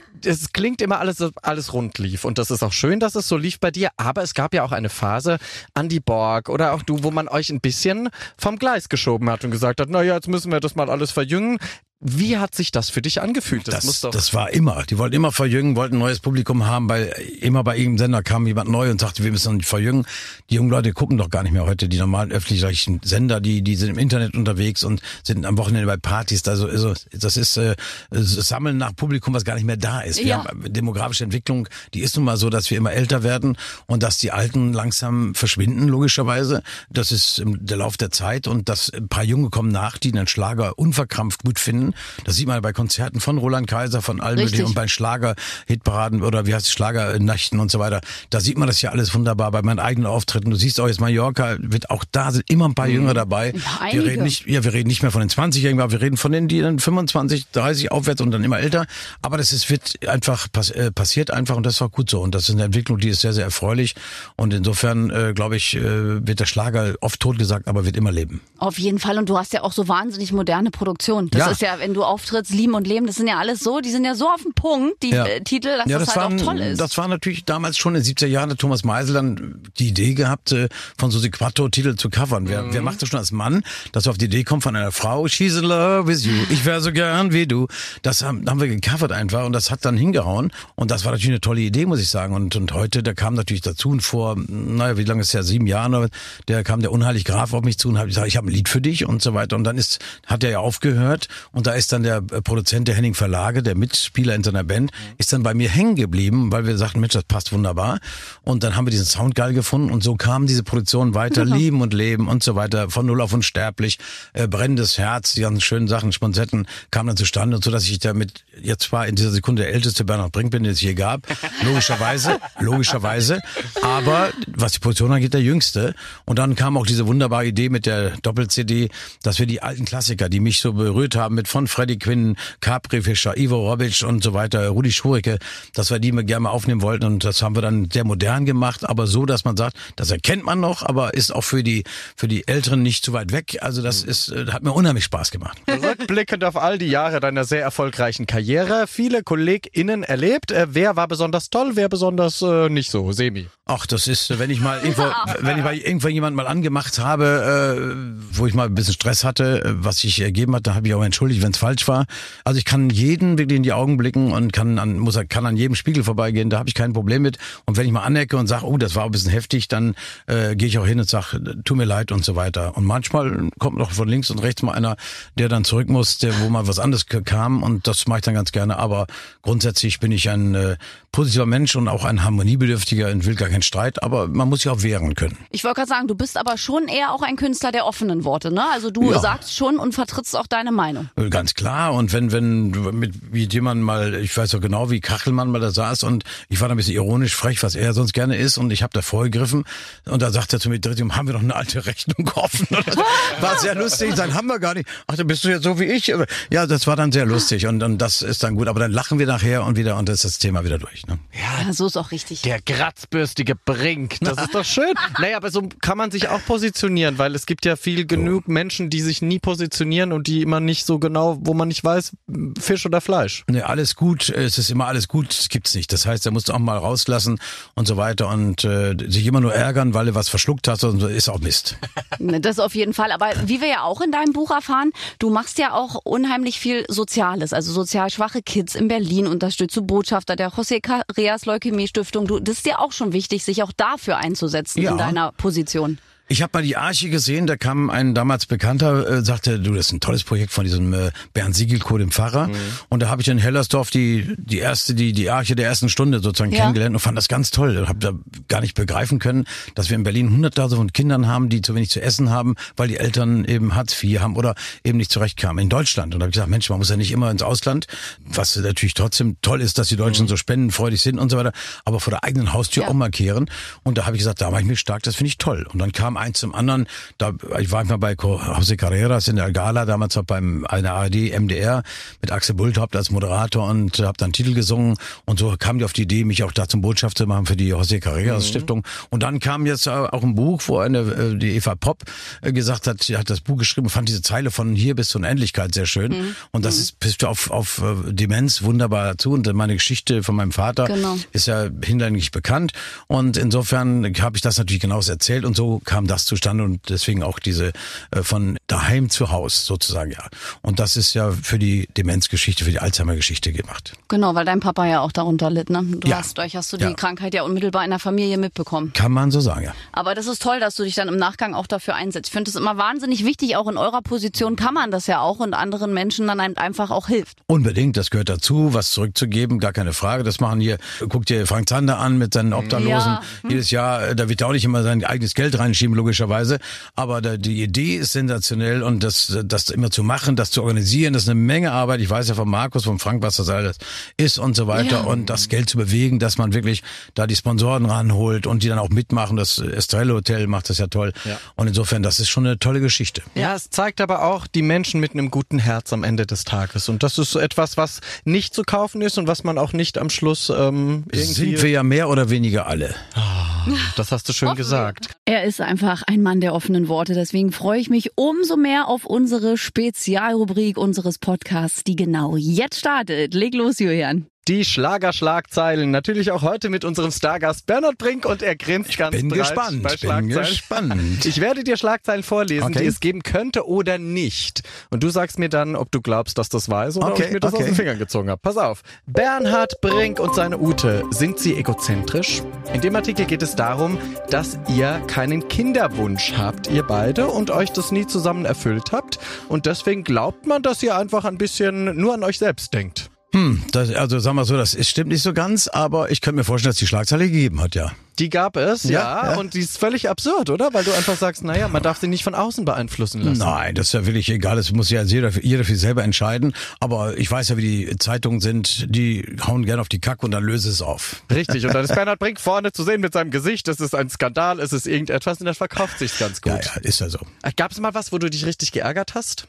klingt 0.53 0.81
immer 0.81 0.99
alles, 0.99 1.23
alles 1.41 1.73
rund 1.73 1.97
lief. 1.97 2.25
Und 2.25 2.37
das 2.37 2.51
ist 2.51 2.63
auch 2.63 2.73
schön, 2.73 2.99
dass 2.99 3.15
es 3.15 3.27
so 3.27 3.37
lief 3.37 3.59
bei 3.59 3.71
dir. 3.71 3.89
Aber 3.97 4.23
es 4.23 4.33
gab 4.33 4.53
ja 4.53 4.63
auch 4.63 4.71
eine 4.71 4.89
Phase, 4.89 5.37
Andy 5.75 5.99
Borg 5.99 6.49
oder 6.49 6.73
auch 6.73 6.83
du, 6.83 7.03
wo 7.03 7.11
man 7.11 7.27
euch 7.27 7.49
ein 7.49 7.61
bisschen 7.61 8.09
vom 8.37 8.57
Gleis 8.57 8.89
geschoben 8.89 9.29
hat 9.29 9.43
und 9.43 9.51
gesagt 9.51 9.79
hat, 9.79 9.89
naja, 9.89 10.15
jetzt 10.15 10.27
müssen 10.27 10.51
wir 10.51 10.59
das 10.59 10.75
mal 10.75 10.89
alles 10.89 11.11
verjüngen. 11.11 11.59
Wie 11.99 12.37
hat 12.37 12.53
sich 12.53 12.71
das 12.71 12.91
für 12.91 13.01
dich 13.01 13.21
angefühlt? 13.23 13.67
Das, 13.67 13.83
muss 13.83 13.95
Das, 13.95 14.01
doch. 14.01 14.11
das 14.11 14.31
war 14.35 14.51
immer. 14.51 14.83
Die 14.83 14.99
wollten 14.99 15.15
immer 15.15 15.31
verjüngen, 15.31 15.75
wollten 15.75 15.95
ein 15.95 15.99
neues 15.99 16.19
Publikum 16.19 16.67
haben, 16.67 16.87
weil 16.87 17.07
immer 17.41 17.63
bei 17.63 17.75
irgendeinem 17.75 17.97
Sender 17.97 18.21
kam 18.21 18.45
jemand 18.45 18.69
neu 18.69 18.91
und 18.91 19.01
sagte, 19.01 19.23
wir 19.23 19.31
müssen 19.31 19.55
uns 19.55 19.67
verjüngen. 19.67 20.05
Die 20.51 20.55
jungen 20.55 20.69
Leute 20.69 20.93
gucken 20.93 21.17
doch 21.17 21.31
gar 21.31 21.41
nicht 21.41 21.53
mehr 21.53 21.65
heute, 21.65 21.89
die 21.89 21.97
normalen 21.97 22.31
öffentlich-rechtlichen 22.31 23.01
Sender, 23.03 23.41
die, 23.41 23.63
die 23.63 23.75
sind 23.75 23.89
im 23.89 23.97
Internet 23.97 24.35
unterwegs 24.35 24.83
und 24.83 25.01
sind 25.23 25.43
am 25.43 25.57
Wochenende 25.57 25.87
bei 25.87 25.97
Partys. 25.97 26.47
Also, 26.47 26.67
also 26.67 26.93
das 27.13 27.35
ist 27.35 27.57
äh, 27.57 27.75
Sammeln 28.11 28.77
nach 28.77 28.95
Publikum, 28.95 29.33
was 29.33 29.43
gar 29.43 29.55
nicht 29.55 29.65
mehr 29.65 29.77
da 29.77 30.01
ist. 30.01 30.19
Wir 30.19 30.25
Ja. 30.27 30.45
haben 30.45 30.71
demografische 30.71 31.23
Entwicklung, 31.23 31.67
die 31.95 32.01
ist 32.01 32.15
nun 32.15 32.25
mal 32.25 32.37
so, 32.37 32.51
dass 32.51 32.69
wir 32.69 32.77
immer 32.77 32.91
älter 32.93 33.23
werden 33.23 33.57
und 33.87 34.03
dass 34.03 34.19
die 34.19 34.31
Alten 34.31 34.71
langsam 34.71 35.33
verschwinden, 35.33 35.87
logischerweise. 35.87 36.61
Das 36.91 37.11
ist 37.11 37.41
der 37.43 37.77
Lauf 37.77 37.97
der 37.97 38.11
Zeit 38.11 38.45
und 38.47 38.69
dass 38.69 38.91
ein 38.93 39.07
paar 39.07 39.23
Junge 39.23 39.49
kommen 39.49 39.71
nach, 39.71 39.97
die 39.97 40.11
den 40.11 40.27
Schlager 40.27 40.77
unverkrampft 40.77 41.43
gut 41.43 41.57
finden 41.57 41.86
können. 41.87 42.23
Das 42.25 42.35
sieht 42.35 42.47
man 42.47 42.61
bei 42.61 42.73
Konzerten 42.73 43.19
von 43.19 43.37
Roland 43.37 43.67
Kaiser, 43.67 44.01
von 44.01 44.21
allen 44.21 44.37
möglichen 44.37 44.65
und 44.65 44.75
bei 44.75 44.87
Schlager-Hitparaden 44.87 46.23
oder 46.23 46.45
wie 46.45 46.53
heißt 46.53 46.65
es, 46.65 46.71
Schlagernächten 46.71 47.59
und 47.59 47.71
so 47.71 47.79
weiter. 47.79 48.01
Da 48.29 48.39
sieht 48.39 48.57
man 48.57 48.67
das 48.67 48.81
ja 48.81 48.91
alles 48.91 49.13
wunderbar 49.13 49.51
bei 49.51 49.61
meinen 49.61 49.79
eigenen 49.79 50.07
Auftritten. 50.07 50.49
Du 50.49 50.55
siehst 50.55 50.79
auch 50.79 50.87
jetzt 50.87 50.99
Mallorca, 50.99 51.57
wird 51.59 51.89
auch 51.89 52.03
da 52.11 52.31
sind 52.31 52.49
immer 52.49 52.67
ein 52.67 52.75
paar 52.75 52.87
mhm. 52.87 52.93
Jünger 52.93 53.13
dabei. 53.13 53.53
Ja, 53.53 53.93
wir 53.93 54.05
reden 54.05 54.23
nicht, 54.23 54.47
ja, 54.47 54.63
wir 54.63 54.73
reden 54.73 54.87
nicht 54.87 55.01
mehr 55.01 55.11
von 55.11 55.21
den 55.21 55.29
20-Jährigen, 55.29 55.91
wir 55.91 56.01
reden 56.01 56.17
von 56.17 56.31
denen, 56.31 56.47
die 56.47 56.61
dann 56.61 56.79
25, 56.79 57.47
30 57.51 57.91
aufwärts 57.91 58.21
und 58.21 58.31
dann 58.31 58.43
immer 58.43 58.59
älter. 58.59 58.85
Aber 59.21 59.37
das 59.37 59.53
ist, 59.53 59.69
wird 59.69 60.07
einfach 60.07 60.47
pass, 60.51 60.69
äh, 60.69 60.91
passiert 60.91 61.31
einfach 61.31 61.55
und 61.55 61.65
das 61.65 61.81
auch 61.81 61.91
gut 61.91 62.09
so. 62.09 62.21
Und 62.21 62.35
das 62.35 62.49
ist 62.49 62.55
eine 62.55 62.65
Entwicklung, 62.65 62.99
die 62.99 63.09
ist 63.09 63.21
sehr, 63.21 63.33
sehr 63.33 63.45
erfreulich. 63.45 63.95
Und 64.35 64.53
insofern, 64.53 65.09
äh, 65.09 65.33
glaube 65.33 65.55
ich, 65.55 65.75
äh, 65.75 66.27
wird 66.27 66.39
der 66.39 66.45
Schlager 66.45 66.95
oft 67.01 67.19
totgesagt, 67.19 67.67
aber 67.67 67.85
wird 67.85 67.97
immer 67.97 68.11
leben. 68.11 68.41
Auf 68.57 68.79
jeden 68.79 68.99
Fall. 68.99 69.17
Und 69.17 69.29
du 69.29 69.37
hast 69.37 69.53
ja 69.53 69.63
auch 69.63 69.71
so 69.71 69.87
wahnsinnig 69.87 70.31
moderne 70.31 70.71
Produktion. 70.71 71.29
Das 71.29 71.39
ja. 71.39 71.51
ist 71.51 71.61
ja, 71.61 71.76
wenn 71.79 71.93
du 71.93 72.03
auftrittst, 72.03 72.53
Lieben 72.53 72.73
und 72.73 72.87
Leben, 72.87 73.07
das 73.07 73.15
sind 73.15 73.27
ja 73.27 73.37
alles 73.37 73.59
so, 73.59 73.79
die 73.79 73.91
sind 73.91 74.05
ja 74.05 74.15
so 74.15 74.29
auf 74.29 74.41
dem 74.41 74.53
Punkt, 74.53 75.03
die 75.03 75.11
ja. 75.11 75.25
äh, 75.25 75.41
Titel, 75.41 75.77
dass 75.77 75.87
ja, 75.87 75.99
das, 75.99 76.09
das 76.09 76.15
halt 76.15 76.31
waren, 76.31 76.39
auch 76.39 76.45
toll 76.45 76.61
ist. 76.61 76.79
Das 76.79 76.97
war 76.97 77.07
natürlich 77.07 77.45
damals 77.45 77.77
schon 77.77 77.95
in 77.95 78.03
den 78.03 78.15
70er 78.15 78.27
Jahren, 78.27 78.49
der 78.49 78.57
Thomas 78.57 78.83
Meisel 78.83 79.13
dann 79.13 79.61
die 79.79 79.89
Idee 79.89 80.13
gehabt, 80.13 80.51
äh, 80.51 80.69
von 80.97 81.11
Susi 81.11 81.29
Quattro 81.29 81.69
Titel 81.69 81.95
zu 81.95 82.09
covern. 82.09 82.47
Wer, 82.47 82.63
mhm. 82.63 82.73
wer 82.73 82.81
macht 82.81 83.01
das 83.01 83.09
schon 83.09 83.19
als 83.19 83.31
Mann, 83.31 83.63
dass 83.91 84.07
er 84.07 84.11
auf 84.11 84.17
die 84.17 84.25
Idee 84.25 84.43
kommt 84.43 84.63
von 84.63 84.75
einer 84.75 84.91
Frau, 84.91 85.27
she's 85.27 85.55
in 85.55 85.63
love 85.63 86.07
with 86.07 86.25
you, 86.25 86.33
ich 86.49 86.65
wäre 86.65 86.81
so 86.81 86.91
gern 86.91 87.31
wie 87.33 87.47
du. 87.47 87.67
Das 88.01 88.23
haben, 88.23 88.49
haben 88.49 88.59
wir 88.59 88.67
gecovert 88.67 89.11
einfach 89.11 89.45
und 89.45 89.53
das 89.53 89.71
hat 89.71 89.85
dann 89.85 89.97
hingehauen. 89.97 90.51
Und 90.75 90.91
das 90.91 91.05
war 91.05 91.11
natürlich 91.11 91.31
eine 91.31 91.41
tolle 91.41 91.61
Idee, 91.61 91.85
muss 91.85 91.99
ich 91.99 92.09
sagen. 92.09 92.33
Und, 92.33 92.55
und 92.55 92.73
heute, 92.73 93.03
da 93.03 93.13
kam 93.13 93.33
natürlich 93.33 93.61
dazu 93.61 93.89
und 93.89 94.01
vor, 94.01 94.35
naja, 94.47 94.97
wie 94.97 95.03
lange 95.03 95.21
ist 95.21 95.27
es 95.27 95.33
ja, 95.33 95.43
sieben 95.43 95.67
Jahren, 95.67 96.09
der 96.47 96.63
kam 96.63 96.81
der 96.81 96.91
unheilig 96.91 97.25
Graf 97.25 97.53
auf 97.53 97.63
mich 97.63 97.77
zu 97.77 97.89
und 97.89 97.97
hat 97.97 98.07
gesagt, 98.07 98.27
ich 98.27 98.37
habe 98.37 98.47
ein 98.47 98.53
Lied 98.53 98.69
für 98.69 98.81
dich 98.81 99.05
und 99.05 99.21
so 99.21 99.33
weiter. 99.33 99.55
Und 99.55 99.63
dann 99.63 99.77
ist, 99.77 99.99
hat 100.25 100.43
er 100.43 100.51
ja 100.51 100.59
aufgehört 100.59 101.27
und 101.51 101.66
da 101.67 101.73
ist 101.73 101.91
dann 101.91 102.03
der 102.03 102.21
Produzent 102.21 102.87
der 102.87 102.95
Henning 102.95 103.13
Verlage, 103.13 103.61
der 103.61 103.75
Mitspieler 103.75 104.33
in 104.35 104.43
seiner 104.43 104.63
Band, 104.63 104.91
ist 105.17 105.33
dann 105.33 105.43
bei 105.43 105.53
mir 105.53 105.69
hängen 105.69 105.95
geblieben, 105.95 106.49
weil 106.49 106.65
wir 106.65 106.77
sagten, 106.77 107.01
Mensch, 107.01 107.13
das 107.13 107.25
passt 107.25 107.51
wunderbar. 107.51 107.99
Und 108.43 108.63
dann 108.63 108.77
haben 108.77 108.85
wir 108.85 108.91
diesen 108.91 109.05
Sound 109.05 109.35
geil 109.35 109.53
gefunden 109.53 109.91
und 109.91 110.01
so 110.01 110.15
kam 110.15 110.47
diese 110.47 110.63
Produktion 110.63 111.13
weiter, 111.13 111.43
Lieben 111.57 111.81
und 111.81 111.93
Leben 111.93 112.29
und 112.29 112.41
so 112.41 112.55
weiter, 112.55 112.89
von 112.89 113.05
Null 113.05 113.19
auf 113.19 113.33
Unsterblich, 113.33 113.97
äh, 114.31 114.47
brennendes 114.47 114.97
Herz, 114.97 115.33
die 115.33 115.41
ganzen 115.41 115.59
schönen 115.59 115.89
Sachen, 115.89 116.13
Sponsetten 116.13 116.67
kamen 116.89 117.07
dann 117.07 117.17
zustande 117.17 117.57
und 117.57 117.63
so, 117.65 117.69
dass 117.69 117.83
ich 117.83 117.99
damit 117.99 118.45
jetzt 118.61 118.83
zwar 118.83 119.07
in 119.07 119.15
dieser 119.15 119.31
Sekunde 119.31 119.63
der 119.63 119.73
älteste 119.73 120.05
Bernhard 120.05 120.31
Brink 120.31 120.51
bin, 120.51 120.63
den 120.63 120.71
es 120.71 120.79
je 120.79 120.93
gab, 120.93 121.27
logischerweise, 121.65 122.39
logischerweise, 122.59 123.41
aber 123.81 124.29
was 124.55 124.71
die 124.71 124.79
Produktion 124.79 125.11
angeht, 125.11 125.33
der 125.33 125.41
jüngste. 125.41 125.95
Und 126.23 126.39
dann 126.39 126.55
kam 126.55 126.77
auch 126.77 126.85
diese 126.85 127.07
wunderbare 127.07 127.45
Idee 127.45 127.67
mit 127.67 127.85
der 127.85 128.11
Doppel-CD, 128.21 128.89
dass 129.21 129.39
wir 129.39 129.47
die 129.47 129.61
alten 129.61 129.83
Klassiker, 129.83 130.29
die 130.29 130.39
mich 130.39 130.61
so 130.61 130.71
berührt 130.71 131.15
haben, 131.17 131.35
mit 131.35 131.49
von 131.57 131.65
Freddie 131.65 131.97
Quinn, 131.97 132.37
Capri 132.61 133.01
Fischer, 133.01 133.35
Ivo 133.35 133.67
Robic 133.67 134.03
und 134.03 134.23
so 134.23 134.35
weiter, 134.35 134.67
Rudi 134.67 134.91
Schurike, 134.91 135.39
dass 135.73 135.89
wir 135.89 135.97
die 135.97 136.11
mal 136.11 136.23
gerne 136.23 136.41
mal 136.41 136.51
aufnehmen 136.51 136.83
wollten 136.83 137.05
und 137.05 137.23
das 137.23 137.41
haben 137.41 137.55
wir 137.55 137.63
dann 137.63 137.89
sehr 137.91 138.03
modern 138.03 138.45
gemacht, 138.45 138.87
aber 138.87 139.07
so, 139.07 139.25
dass 139.25 139.43
man 139.43 139.57
sagt, 139.57 139.75
das 139.95 140.11
erkennt 140.11 140.45
man 140.45 140.59
noch, 140.59 140.83
aber 140.83 141.15
ist 141.15 141.33
auch 141.33 141.41
für 141.41 141.63
die 141.63 141.83
für 142.15 142.27
die 142.27 142.47
Älteren 142.47 142.83
nicht 142.83 143.03
zu 143.03 143.11
weit 143.11 143.31
weg. 143.31 143.57
Also 143.61 143.81
das 143.81 144.03
ist 144.03 144.29
äh, 144.29 144.45
hat 144.51 144.61
mir 144.61 144.71
unheimlich 144.71 145.05
Spaß 145.05 145.31
gemacht. 145.31 145.57
Rückblickend 145.67 146.43
auf 146.43 146.57
all 146.57 146.77
die 146.77 146.89
Jahre 146.89 147.19
deiner 147.21 147.43
sehr 147.43 147.63
erfolgreichen 147.63 148.27
Karriere, 148.27 148.85
viele 148.85 149.23
KollegInnen 149.23 150.03
erlebt. 150.03 150.51
Äh, 150.51 150.67
wer 150.69 150.95
war 150.95 151.07
besonders 151.07 151.49
toll, 151.49 151.71
wer 151.73 151.89
besonders 151.89 152.43
äh, 152.43 152.69
nicht 152.69 152.91
so? 152.91 153.11
Semi. 153.13 153.47
Ach, 153.65 153.85
das 153.85 154.07
ist, 154.07 154.37
wenn 154.37 154.49
ich 154.49 154.61
mal 154.61 154.79
irgendwo, 154.79 155.03
wenn 155.39 155.57
ich 155.57 155.63
mal 155.63 155.75
irgendwann 155.75 156.11
jemand 156.11 156.35
mal 156.35 156.45
angemacht 156.47 156.99
habe, 156.99 157.75
äh, 157.77 158.37
wo 158.37 158.45
ich 158.45 158.53
mal 158.53 158.67
ein 158.67 158.75
bisschen 158.75 158.93
Stress 158.93 159.23
hatte, 159.23 159.65
äh, 159.65 159.73
was 159.83 160.03
ich 160.03 160.21
ergeben 160.21 160.55
hat, 160.55 160.67
da 160.67 160.75
habe 160.75 160.87
ich 160.87 160.93
auch 160.93 161.03
entschuldigt, 161.03 161.41
wenn 161.47 161.53
es 161.53 161.57
falsch 161.57 161.87
war. 161.87 162.05
Also 162.43 162.59
ich 162.59 162.65
kann 162.65 162.89
jeden 162.89 163.37
wirklich 163.37 163.57
in 163.57 163.63
die 163.63 163.73
Augen 163.73 163.97
blicken 163.97 164.31
und 164.33 164.51
kann 164.53 164.77
an, 164.79 164.99
muss, 164.99 165.17
kann 165.29 165.45
an 165.45 165.55
jedem 165.55 165.75
Spiegel 165.75 166.03
vorbeigehen, 166.03 166.49
da 166.49 166.59
habe 166.59 166.69
ich 166.69 166.75
kein 166.75 166.93
Problem 166.93 167.21
mit. 167.21 167.37
Und 167.65 167.77
wenn 167.77 167.85
ich 167.85 167.91
mal 167.91 168.03
anecke 168.03 168.37
und 168.37 168.47
sage, 168.47 168.65
oh, 168.65 168.77
das 168.77 168.95
war 168.95 169.05
ein 169.05 169.11
bisschen 169.11 169.31
heftig, 169.31 169.67
dann 169.67 169.95
äh, 170.27 170.55
gehe 170.55 170.67
ich 170.67 170.77
auch 170.77 170.85
hin 170.85 170.99
und 170.99 171.09
sage, 171.09 171.57
tu 171.63 171.75
mir 171.75 171.85
leid 171.85 172.11
und 172.11 172.25
so 172.25 172.35
weiter. 172.35 172.75
Und 172.75 172.83
manchmal 172.83 173.49
kommt 173.59 173.77
noch 173.77 173.91
von 173.91 174.07
links 174.07 174.29
und 174.29 174.39
rechts 174.39 174.61
mal 174.61 174.73
einer, 174.73 174.97
der 175.35 175.47
dann 175.47 175.63
zurück 175.63 175.89
muss, 175.89 176.17
der, 176.17 176.39
wo 176.41 176.49
mal 176.49 176.67
was 176.67 176.79
anderes 176.79 177.05
kam 177.07 177.63
und 177.63 177.87
das 177.87 178.07
mache 178.07 178.19
ich 178.19 178.25
dann 178.25 178.33
ganz 178.33 178.51
gerne. 178.51 178.77
Aber 178.77 179.07
grundsätzlich 179.41 179.99
bin 179.99 180.11
ich 180.11 180.29
ein 180.29 180.53
äh, 180.53 180.75
positiver 181.17 181.47
Mensch 181.47 181.75
und 181.75 181.87
auch 181.87 182.05
ein 182.05 182.23
harmoniebedürftiger 182.23 183.09
und 183.09 183.25
will 183.25 183.33
gar 183.33 183.49
keinen 183.49 183.63
Streit, 183.63 184.03
aber 184.03 184.27
man 184.27 184.47
muss 184.47 184.61
sich 184.61 184.71
auch 184.71 184.83
wehren 184.83 185.15
können. 185.15 185.35
Ich 185.49 185.63
wollte 185.63 185.77
gerade 185.77 185.89
sagen, 185.89 186.07
du 186.07 186.13
bist 186.13 186.37
aber 186.37 186.59
schon 186.59 186.87
eher 186.87 187.11
auch 187.11 187.23
ein 187.23 187.37
Künstler 187.37 187.71
der 187.71 187.87
offenen 187.87 188.23
Worte, 188.23 188.51
ne? 188.51 188.63
Also 188.71 188.91
du 188.91 189.11
ja. 189.11 189.17
sagst 189.17 189.55
schon 189.55 189.79
und 189.79 189.95
vertrittst 189.95 190.37
auch 190.37 190.45
deine 190.45 190.71
Meinung. 190.71 191.09
Äh, 191.15 191.31
ganz 191.31 191.55
klar. 191.55 191.95
Und 191.95 192.13
wenn, 192.13 192.31
wenn 192.31 192.69
mit 192.99 193.15
wie 193.33 193.49
jemand 193.49 193.81
mal, 193.81 194.13
ich 194.13 194.37
weiß 194.37 194.51
so 194.51 194.59
genau, 194.59 194.91
wie 194.91 194.99
Kachelmann 194.99 195.49
mal 195.49 195.59
da 195.59 195.71
saß 195.71 196.03
und 196.03 196.23
ich 196.49 196.61
war 196.61 196.67
da 196.67 196.75
ein 196.75 196.77
bisschen 196.77 196.93
ironisch 196.93 197.35
frech, 197.35 197.63
was 197.63 197.73
er 197.73 197.95
sonst 197.95 198.13
gerne 198.13 198.37
ist 198.37 198.59
und 198.59 198.69
ich 198.69 198.83
habe 198.83 198.93
da 198.93 199.01
vorgegriffen 199.01 199.63
und 200.05 200.21
da 200.21 200.29
sagt 200.29 200.53
er 200.53 200.59
zu 200.59 200.69
mir, 200.69 200.79
haben 200.83 201.25
wir 201.25 201.33
noch 201.33 201.41
eine 201.41 201.55
alte 201.55 201.87
Rechnung 201.87 202.29
offen? 202.35 202.67
war 203.41 203.57
sehr 203.57 203.73
lustig, 203.73 204.13
dann 204.13 204.35
haben 204.35 204.45
wir 204.45 204.59
gar 204.59 204.75
nicht. 204.75 204.87
Ach, 205.07 205.15
da 205.15 205.23
bist 205.23 205.43
du 205.43 205.49
jetzt 205.49 205.63
so 205.63 205.79
wie 205.79 205.85
ich. 205.85 206.13
Ja, 206.51 206.67
das 206.67 206.85
war 206.85 206.95
dann 206.95 207.11
sehr 207.11 207.25
lustig 207.25 207.65
und, 207.65 207.81
und 207.81 207.97
das 207.97 208.21
ist 208.21 208.43
dann 208.43 208.53
gut. 208.53 208.67
Aber 208.67 208.79
dann 208.79 208.91
lachen 208.91 209.17
wir 209.17 209.25
nachher 209.25 209.65
und 209.65 209.77
wieder 209.77 209.97
und 209.97 210.07
das 210.07 210.17
ist 210.17 210.25
das 210.25 210.37
Thema 210.37 210.63
wieder 210.63 210.77
durch. 210.77 211.06
Ne? 211.07 211.19
Ja, 211.33 211.71
so 211.73 211.85
ist 211.85 211.97
auch 211.97 212.11
richtig. 212.11 212.41
Der 212.41 212.61
kratzbürstige 212.61 213.55
Brink, 213.55 214.17
das 214.21 214.37
ist 214.37 214.53
doch 214.55 214.65
schön. 214.65 214.93
naja, 215.19 215.37
aber 215.37 215.51
so 215.51 215.67
kann 215.81 215.97
man 215.97 216.11
sich 216.11 216.27
auch 216.27 216.43
positionieren, 216.45 217.17
weil 217.17 217.33
es 217.35 217.45
gibt 217.45 217.65
ja 217.65 217.75
viel 217.75 218.05
genug 218.05 218.43
so. 218.45 218.51
Menschen, 218.51 218.89
die 218.89 219.01
sich 219.01 219.21
nie 219.21 219.39
positionieren 219.39 220.11
und 220.11 220.27
die 220.27 220.41
immer 220.41 220.59
nicht 220.59 220.85
so 220.85 220.99
genau, 220.99 221.37
wo 221.41 221.53
man 221.53 221.69
nicht 221.69 221.83
weiß, 221.83 222.13
Fisch 222.59 222.85
oder 222.85 223.01
Fleisch. 223.01 223.45
Nee, 223.47 223.61
alles 223.61 223.95
gut, 223.95 224.29
es 224.29 224.57
ist 224.57 224.69
immer 224.69 224.87
alles 224.87 225.07
gut, 225.07 225.29
das 225.29 225.49
gibt's 225.49 225.73
nicht. 225.75 225.93
Das 225.93 226.05
heißt, 226.05 226.25
er 226.25 226.31
muss 226.31 226.49
auch 226.49 226.59
mal 226.59 226.77
rauslassen 226.77 227.39
und 227.75 227.87
so 227.87 227.97
weiter 227.97 228.29
und 228.29 228.63
äh, 228.65 228.95
sich 229.07 229.25
immer 229.25 229.39
nur 229.39 229.53
ärgern, 229.53 229.93
weil 229.93 230.09
er 230.09 230.15
was 230.15 230.29
verschluckt 230.29 230.67
hat 230.67 230.83
und 230.83 230.99
so, 230.99 231.07
ist 231.07 231.29
auch 231.29 231.39
Mist. 231.39 231.77
Das 232.19 232.59
auf 232.59 232.75
jeden 232.75 232.93
Fall. 232.93 233.11
Aber 233.11 233.31
wie 233.45 233.61
wir 233.61 233.67
ja 233.67 233.81
auch 233.83 234.01
in 234.01 234.11
deinem 234.11 234.33
Buch 234.33 234.51
erfahren, 234.51 234.91
du 235.19 235.29
machst 235.29 235.59
ja 235.59 235.73
auch 235.73 235.95
unheimlich 236.03 236.59
viel 236.59 236.85
Soziales, 236.87 237.53
also 237.53 237.71
sozial 237.71 238.09
schwache 238.09 238.41
Kids 238.41 238.75
in 238.75 238.87
Berlin 238.87 239.27
unterstützt 239.27 239.77
du 239.77 239.81
Botschafter 239.81 240.35
der 240.35 240.51
José 240.51 240.81
Carreas 240.87 241.45
Leukämie 241.45 241.87
Stiftung. 241.87 242.27
Du, 242.27 242.39
das 242.39 242.57
ist 242.57 242.65
dir 242.65 242.79
auch 242.79 242.91
schon 242.91 243.13
wichtig, 243.13 243.43
sich 243.43 243.63
auch 243.63 243.71
dafür 243.75 244.17
einzusetzen 244.17 244.81
ja. 244.81 244.91
in 244.91 244.97
deiner 244.97 245.31
Position. 245.33 245.97
Ich 246.29 246.41
habe 246.41 246.51
mal 246.53 246.63
die 246.63 246.75
Arche 246.75 247.09
gesehen, 247.09 247.47
da 247.47 247.55
kam 247.55 247.89
ein 247.89 248.13
damals 248.13 248.45
Bekannter, 248.45 249.07
äh, 249.07 249.23
sagte, 249.23 249.59
du, 249.59 249.73
das 249.73 249.87
ist 249.87 249.93
ein 249.93 249.99
tolles 250.01 250.25
Projekt 250.25 250.51
von 250.51 250.65
diesem 250.65 250.93
äh, 250.93 251.11
Bernd 251.33 251.55
Siegelko, 251.55 251.97
dem 251.97 252.11
Pfarrer. 252.11 252.49
Mhm. 252.49 252.55
Und 252.89 253.01
da 253.01 253.07
habe 253.07 253.21
ich 253.21 253.29
in 253.29 253.37
Hellersdorf 253.37 253.91
die 253.91 254.35
die 254.37 254.59
erste, 254.59 254.93
die 254.93 255.13
die 255.13 255.29
Arche 255.29 255.55
der 255.55 255.67
ersten 255.67 255.87
Stunde 255.87 256.19
sozusagen 256.19 256.51
ja. 256.51 256.59
kennengelernt 256.59 256.95
und 256.95 256.99
fand 256.99 257.17
das 257.17 257.29
ganz 257.29 257.49
toll. 257.49 257.87
Habe 257.87 257.99
da 257.99 258.11
gar 258.49 258.59
nicht 258.59 258.75
begreifen 258.75 259.19
können, 259.19 259.45
dass 259.75 259.89
wir 259.89 259.95
in 259.95 260.03
Berlin 260.03 260.29
hunderttausende 260.29 260.77
von 260.77 260.91
Kindern 260.91 261.27
haben, 261.27 261.47
die 261.47 261.61
zu 261.61 261.75
wenig 261.75 261.89
zu 261.89 262.01
essen 262.01 262.29
haben, 262.29 262.55
weil 262.75 262.89
die 262.89 262.97
Eltern 262.97 263.45
eben 263.45 263.75
Hartz 263.75 264.03
IV 264.03 264.19
haben 264.19 264.35
oder 264.35 264.55
eben 264.83 264.97
nicht 264.97 265.11
zurechtkamen 265.11 265.63
in 265.63 265.69
Deutschland. 265.69 266.13
Und 266.13 266.19
da 266.19 266.25
habe 266.25 266.31
ich 266.31 266.33
gesagt, 266.33 266.49
Mensch, 266.49 266.69
man 266.69 266.79
muss 266.79 266.89
ja 266.89 266.97
nicht 266.97 267.13
immer 267.13 267.31
ins 267.31 267.41
Ausland, 267.41 267.87
was 268.19 268.57
natürlich 268.57 268.95
trotzdem 268.95 269.37
toll 269.41 269.61
ist, 269.61 269.77
dass 269.77 269.87
die 269.87 269.95
Deutschen 269.95 270.25
mhm. 270.25 270.29
so 270.29 270.35
spendenfreudig 270.35 271.01
sind 271.01 271.19
und 271.19 271.29
so 271.29 271.37
weiter, 271.37 271.53
aber 271.85 272.01
vor 272.01 272.11
der 272.11 272.25
eigenen 272.25 272.51
Haustür 272.51 272.83
ja. 272.83 272.89
auch 272.89 272.93
markieren. 272.93 273.49
Und 273.83 273.97
da 273.97 274.05
habe 274.05 274.17
ich 274.17 274.19
gesagt, 274.19 274.41
da 274.41 274.51
mache 274.51 274.61
ich 274.61 274.67
mich 274.67 274.79
stark, 274.79 275.03
das 275.03 275.15
finde 275.15 275.29
ich 275.29 275.37
toll. 275.37 275.65
Und 275.71 275.79
dann 275.79 275.93
kam 275.93 276.16
eins 276.17 276.39
zum 276.39 276.53
anderen. 276.53 276.87
Da, 277.17 277.33
ich 277.59 277.71
war 277.71 277.81
einfach 277.81 277.97
bei 277.97 278.13
José 278.13 278.77
Carreras 278.77 279.27
in 279.27 279.35
der 279.35 279.51
Gala, 279.51 279.85
damals 279.85 280.17
auch 280.17 280.23
beim 280.23 280.65
einer 280.65 280.93
ARD, 280.93 281.37
MDR, 281.37 281.83
mit 282.21 282.31
Axel 282.31 282.55
Bulthaupt 282.55 282.95
als 282.95 283.11
Moderator 283.11 283.69
und 283.69 283.99
habe 283.99 284.17
dann 284.17 284.33
Titel 284.33 284.53
gesungen. 284.53 284.95
Und 285.25 285.39
so 285.39 285.55
kam 285.57 285.79
die 285.79 285.85
auf 285.85 285.93
die 285.93 286.03
Idee, 286.03 286.23
mich 286.23 286.43
auch 286.43 286.51
da 286.51 286.67
zum 286.67 286.81
Botschafter 286.81 287.17
zu 287.23 287.27
machen 287.27 287.45
für 287.45 287.55
die 287.55 287.73
José 287.73 287.99
Carreras 287.99 288.43
mhm. 288.43 288.47
Stiftung. 288.47 288.83
Und 289.09 289.23
dann 289.23 289.39
kam 289.39 289.65
jetzt 289.65 289.87
auch 289.87 290.23
ein 290.23 290.35
Buch, 290.35 290.61
wo 290.67 290.79
eine, 290.79 290.99
äh, 290.99 291.35
die 291.35 291.55
Eva 291.55 291.75
Popp 291.75 292.03
äh, 292.41 292.51
gesagt 292.51 292.87
hat, 292.87 293.03
sie 293.03 293.17
hat 293.17 293.29
das 293.29 293.41
Buch 293.41 293.57
geschrieben, 293.57 293.89
fand 293.89 294.09
diese 294.09 294.21
Zeile 294.21 294.51
von 294.51 294.75
hier 294.75 294.95
bis 294.95 295.09
zur 295.09 295.19
Unendlichkeit 295.19 295.73
sehr 295.73 295.85
schön. 295.85 296.11
Mhm. 296.11 296.35
Und 296.51 296.65
das 296.65 296.75
mhm. 296.75 296.81
ist 296.81 296.99
bist 296.99 297.21
du 297.21 297.27
auf, 297.27 297.51
auf 297.51 297.81
äh, 297.81 298.13
Demenz 298.13 298.63
wunderbar 298.63 299.05
dazu. 299.05 299.31
Und 299.31 299.51
meine 299.53 299.73
Geschichte 299.73 300.23
von 300.23 300.35
meinem 300.35 300.51
Vater 300.51 300.85
genau. 300.85 301.17
ist 301.31 301.47
ja 301.47 301.67
hinlänglich 301.83 302.31
bekannt. 302.31 302.73
Und 303.07 303.37
insofern 303.37 304.13
habe 304.19 304.37
ich 304.37 304.41
das 304.41 304.57
natürlich 304.57 304.81
genauso 304.81 305.11
erzählt. 305.11 305.45
Und 305.45 305.55
so 305.55 305.79
kam 305.83 306.06
das 306.07 306.25
zustande 306.25 306.37
zustande 306.37 306.63
und 306.63 306.89
deswegen 306.89 307.23
auch 307.23 307.39
diese 307.39 307.73
äh, 308.11 308.21
von 308.21 308.57
daheim 308.67 309.09
zu 309.09 309.31
Haus 309.31 309.65
sozusagen, 309.65 310.11
ja. 310.11 310.23
Und 310.61 310.79
das 310.79 310.97
ist 310.97 311.13
ja 311.13 311.31
für 311.31 311.59
die 311.59 311.87
Demenzgeschichte, 311.97 312.63
für 312.63 312.71
die 312.71 312.79
Alzheimer-Geschichte 312.79 313.51
gemacht. 313.51 313.93
Genau, 314.07 314.35
weil 314.35 314.45
dein 314.45 314.59
Papa 314.59 314.85
ja 314.85 315.01
auch 315.01 315.11
darunter 315.11 315.49
litt, 315.49 315.69
ne? 315.69 315.83
Du 315.83 316.07
ja. 316.07 316.17
hast, 316.19 316.39
euch 316.39 316.55
hast 316.55 316.71
du 316.73 316.77
die 316.77 316.83
ja. 316.83 316.93
Krankheit 316.93 317.33
ja 317.33 317.43
unmittelbar 317.43 317.83
in 317.83 317.89
der 317.89 317.99
Familie 317.99 318.37
mitbekommen. 318.37 318.93
Kann 318.93 319.11
man 319.11 319.31
so 319.31 319.39
sagen, 319.39 319.65
ja. 319.65 319.73
Aber 319.91 320.15
das 320.15 320.27
ist 320.27 320.41
toll, 320.41 320.59
dass 320.59 320.75
du 320.75 320.83
dich 320.83 320.95
dann 320.95 321.07
im 321.07 321.17
Nachgang 321.17 321.53
auch 321.53 321.67
dafür 321.67 321.95
einsetzt. 321.95 322.27
Ich 322.27 322.33
finde 322.33 322.49
es 322.49 322.55
immer 322.55 322.77
wahnsinnig 322.77 323.25
wichtig, 323.25 323.55
auch 323.55 323.67
in 323.67 323.77
eurer 323.77 324.01
Position 324.01 324.55
kann 324.55 324.73
man 324.73 324.91
das 324.91 325.07
ja 325.07 325.21
auch 325.21 325.39
und 325.39 325.53
anderen 325.53 325.93
Menschen 325.93 326.27
dann 326.27 326.39
einfach 326.39 326.91
auch 326.91 327.07
hilft. 327.07 327.39
Unbedingt, 327.47 327.97
das 327.97 328.09
gehört 328.09 328.29
dazu, 328.29 328.73
was 328.73 328.91
zurückzugeben, 328.91 329.59
gar 329.59 329.73
keine 329.73 329.93
Frage. 329.93 330.23
Das 330.23 330.39
machen 330.39 330.59
hier, 330.59 330.77
guck 331.09 331.25
dir 331.25 331.47
Frank 331.47 331.69
Zander 331.69 331.97
an 331.99 332.17
mit 332.17 332.33
seinen 332.33 332.53
Obdachlosen. 332.53 333.13
Ja. 333.13 333.21
Hm. 333.41 333.49
Jedes 333.49 333.71
Jahr, 333.71 334.15
da 334.15 334.29
wird 334.29 334.41
ja 334.41 334.47
auch 334.47 334.51
nicht 334.51 334.65
immer 334.65 334.83
sein 334.83 335.03
eigenes 335.03 335.33
Geld 335.33 335.57
reinschieben, 335.57 335.96
logischerweise. 335.97 336.59
Aber 336.95 337.21
die 337.21 337.61
Idee 337.61 337.95
ist 337.97 338.13
sensationell 338.13 338.83
und 338.83 339.03
das, 339.03 339.37
das 339.43 339.69
immer 339.69 339.91
zu 339.91 340.03
machen, 340.03 340.35
das 340.35 340.51
zu 340.51 340.61
organisieren, 340.61 341.13
das 341.13 341.23
ist 341.23 341.29
eine 341.29 341.39
Menge 341.39 341.71
Arbeit. 341.71 341.99
Ich 341.99 342.09
weiß 342.09 342.29
ja 342.29 342.35
von 342.35 342.49
Markus, 342.49 342.85
von 342.85 342.99
Frank, 342.99 343.21
was 343.21 343.35
das 343.35 343.49
alles 343.49 343.77
ist 344.15 344.39
und 344.39 344.55
so 344.55 344.67
weiter. 344.67 344.97
Ja. 344.97 345.01
Und 345.01 345.29
das 345.29 345.49
Geld 345.49 345.69
zu 345.69 345.77
bewegen, 345.77 346.19
dass 346.19 346.37
man 346.37 346.53
wirklich 346.53 346.83
da 347.13 347.27
die 347.27 347.35
Sponsoren 347.35 347.85
ranholt 347.85 348.47
und 348.47 348.63
die 348.63 348.69
dann 348.69 348.79
auch 348.79 348.89
mitmachen. 348.89 349.35
Das 349.35 349.59
Estrella 349.59 350.13
Hotel 350.13 350.47
macht 350.47 350.69
das 350.69 350.77
ja 350.77 350.87
toll. 350.87 351.11
Ja. 351.25 351.39
Und 351.55 351.67
insofern, 351.67 352.03
das 352.03 352.19
ist 352.19 352.29
schon 352.29 352.45
eine 352.45 352.59
tolle 352.59 352.79
Geschichte. 352.79 353.21
Ja, 353.35 353.55
es 353.55 353.69
zeigt 353.69 353.99
aber 354.01 354.23
auch 354.23 354.47
die 354.47 354.61
Menschen 354.61 354.99
mit 354.99 355.13
einem 355.13 355.31
guten 355.31 355.59
Herz 355.59 355.91
am 355.93 356.03
Ende 356.03 356.25
des 356.25 356.43
Tages. 356.43 356.89
Und 356.89 357.03
das 357.03 357.17
ist 357.17 357.35
etwas, 357.35 357.77
was 357.77 358.01
nicht 358.23 358.53
zu 358.53 358.63
kaufen 358.63 359.01
ist 359.01 359.17
und 359.17 359.27
was 359.27 359.43
man 359.43 359.57
auch 359.57 359.73
nicht 359.73 359.97
am 359.97 360.09
Schluss 360.09 360.49
ähm, 360.49 361.05
irgendwie... 361.11 361.33
Sind 361.33 361.63
wir 361.63 361.69
ja 361.69 361.83
mehr 361.83 362.09
oder 362.09 362.29
weniger 362.29 362.67
alle. 362.67 362.93
Oh, 363.15 363.71
das 363.95 364.11
hast 364.11 364.29
du 364.29 364.33
schön 364.33 364.55
gesagt. 364.55 365.09
Er 365.25 365.43
ist 365.43 365.61
einfach 365.61 365.86
ein 366.07 366.21
Mann 366.21 366.41
der 366.41 366.53
offenen 366.53 366.89
Worte. 366.89 367.13
Deswegen 367.13 367.51
freue 367.51 367.79
ich 367.79 367.89
mich 367.89 368.11
umso 368.15 368.57
mehr 368.57 368.87
auf 368.89 369.05
unsere 369.05 369.57
Spezialrubrik 369.57 370.77
unseres 370.77 371.17
Podcasts, 371.17 371.83
die 371.83 371.95
genau 371.95 372.35
jetzt 372.35 372.79
startet. 372.79 373.33
Leg 373.33 373.53
los, 373.53 373.79
Julian. 373.79 374.27
Die 374.47 374.63
Schlagerschlagzeilen. 374.63 375.91
Natürlich 375.91 376.31
auch 376.31 376.41
heute 376.41 376.69
mit 376.69 376.85
unserem 376.85 377.11
Stargast 377.11 377.65
Bernhard 377.65 377.97
Brink 377.97 378.25
und 378.25 378.41
er 378.41 378.55
grinst 378.55 378.91
ich 378.91 378.97
ganz 378.97 379.17
bin 379.17 379.27
gespannt, 379.27 379.83
bei 379.83 379.97
Schlagzeilen. 379.97 380.27
Bin 380.27 380.37
gespannt. 380.37 381.25
Ich 381.25 381.41
werde 381.41 381.65
dir 381.65 381.75
Schlagzeilen 381.75 382.23
vorlesen, 382.23 382.67
okay. 382.67 382.79
die 382.79 382.85
es 382.85 383.01
geben 383.01 383.23
könnte 383.23 383.67
oder 383.67 383.97
nicht. 383.97 384.63
Und 384.89 385.03
du 385.03 385.09
sagst 385.09 385.37
mir 385.37 385.49
dann, 385.49 385.75
ob 385.75 385.91
du 385.91 385.99
glaubst, 385.99 386.37
dass 386.37 386.47
das 386.47 386.69
weiß 386.69 386.95
oder 386.95 387.07
okay, 387.07 387.23
ob 387.23 387.27
ich 387.27 387.33
mir 387.33 387.39
das 387.41 387.53
okay. 387.53 387.63
aus 387.63 387.69
den 387.69 387.75
Fingern 387.75 387.99
gezogen 387.99 388.29
habe. 388.29 388.39
Pass 388.41 388.55
auf. 388.55 388.83
Bernhard 389.05 389.81
Brink 389.81 390.19
und 390.21 390.33
seine 390.33 390.57
Ute, 390.57 391.03
sind 391.11 391.39
sie 391.39 391.55
egozentrisch? 391.55 392.41
In 392.73 392.79
dem 392.79 392.95
Artikel 392.95 393.25
geht 393.25 393.43
es 393.43 393.55
darum, 393.55 393.97
dass 394.29 394.57
ihr 394.69 395.01
keinen 395.07 395.49
Kinderwunsch 395.49 396.33
habt, 396.37 396.67
ihr 396.67 396.83
beide, 396.83 397.27
und 397.27 397.51
euch 397.51 397.71
das 397.73 397.91
nie 397.91 398.07
zusammen 398.07 398.45
erfüllt 398.45 398.93
habt. 398.93 399.19
Und 399.49 399.65
deswegen 399.65 400.05
glaubt 400.05 400.45
man, 400.45 400.61
dass 400.61 400.81
ihr 400.81 400.95
einfach 400.95 401.25
ein 401.25 401.37
bisschen 401.37 401.97
nur 401.97 402.13
an 402.13 402.23
euch 402.23 402.37
selbst 402.37 402.73
denkt. 402.73 403.09
Hm, 403.37 403.61
das, 403.71 403.93
also 403.93 404.17
sagen 404.17 404.35
wir 404.37 404.45
so, 404.45 404.57
das 404.57 404.73
ist, 404.73 404.89
stimmt 404.89 405.09
nicht 405.09 405.21
so 405.21 405.31
ganz, 405.31 405.67
aber 405.67 406.09
ich 406.09 406.21
könnte 406.21 406.37
mir 406.37 406.43
vorstellen, 406.43 406.71
dass 406.71 406.77
die 406.77 406.87
Schlagzeile 406.87 407.25
gegeben 407.25 407.61
hat, 407.61 407.75
ja. 407.75 407.91
Die 408.19 408.29
gab 408.29 408.57
es, 408.57 408.83
ja, 408.83 409.31
ja, 409.31 409.35
Und 409.35 409.53
die 409.53 409.59
ist 409.59 409.77
völlig 409.77 410.09
absurd, 410.09 410.49
oder? 410.49 410.73
Weil 410.73 410.83
du 410.83 410.91
einfach 410.91 411.17
sagst, 411.17 411.43
naja, 411.43 411.67
man 411.67 411.83
darf 411.83 411.99
sie 411.99 412.07
nicht 412.07 412.23
von 412.23 412.33
außen 412.33 412.65
beeinflussen 412.65 413.21
lassen. 413.21 413.39
Nein, 413.39 413.75
das 413.75 413.87
ist 413.87 413.93
ja 413.93 414.05
wirklich 414.05 414.29
egal. 414.29 414.55
Das 414.55 414.71
muss 414.71 414.89
ja 414.89 415.03
jeder, 415.03 415.29
jeder 415.29 415.63
für 415.63 415.73
sich 415.73 415.81
selber 415.81 416.03
entscheiden. 416.03 416.53
Aber 416.79 417.17
ich 417.17 417.29
weiß 417.29 417.49
ja, 417.49 417.57
wie 417.57 417.85
die 417.85 417.97
Zeitungen 417.97 418.39
sind. 418.39 418.87
Die 418.95 419.37
hauen 419.45 419.65
gerne 419.65 419.81
auf 419.81 419.89
die 419.89 419.99
Kacke 419.99 420.25
und 420.25 420.31
dann 420.31 420.43
löse 420.43 420.69
es 420.69 420.81
auf. 420.81 421.21
Richtig. 421.31 421.65
Und 421.65 421.75
dann 421.75 421.85
ist 421.85 421.93
Bernhard 421.93 422.19
Brink 422.19 422.39
vorne 422.39 422.71
zu 422.71 422.83
sehen 422.83 423.01
mit 423.01 423.13
seinem 423.13 423.29
Gesicht. 423.29 423.67
Das 423.67 423.79
ist 423.79 423.93
ein 423.93 424.09
Skandal. 424.09 424.59
Es 424.59 424.73
ist 424.73 424.87
irgendetwas 424.87 425.39
und 425.39 425.45
dann 425.45 425.55
verkauft 425.55 425.99
sich's 425.99 426.17
ganz 426.17 426.41
gut. 426.41 426.53
Ja, 426.53 426.59
ja, 426.59 426.81
ist 426.81 426.99
ja 426.99 427.09
so. 427.09 427.19
Äh, 427.43 427.51
Gab 427.55 427.71
es 427.71 427.79
mal 427.79 427.93
was, 427.93 428.11
wo 428.11 428.17
du 428.17 428.29
dich 428.29 428.45
richtig 428.45 428.71
geärgert 428.71 429.13
hast? 429.13 429.47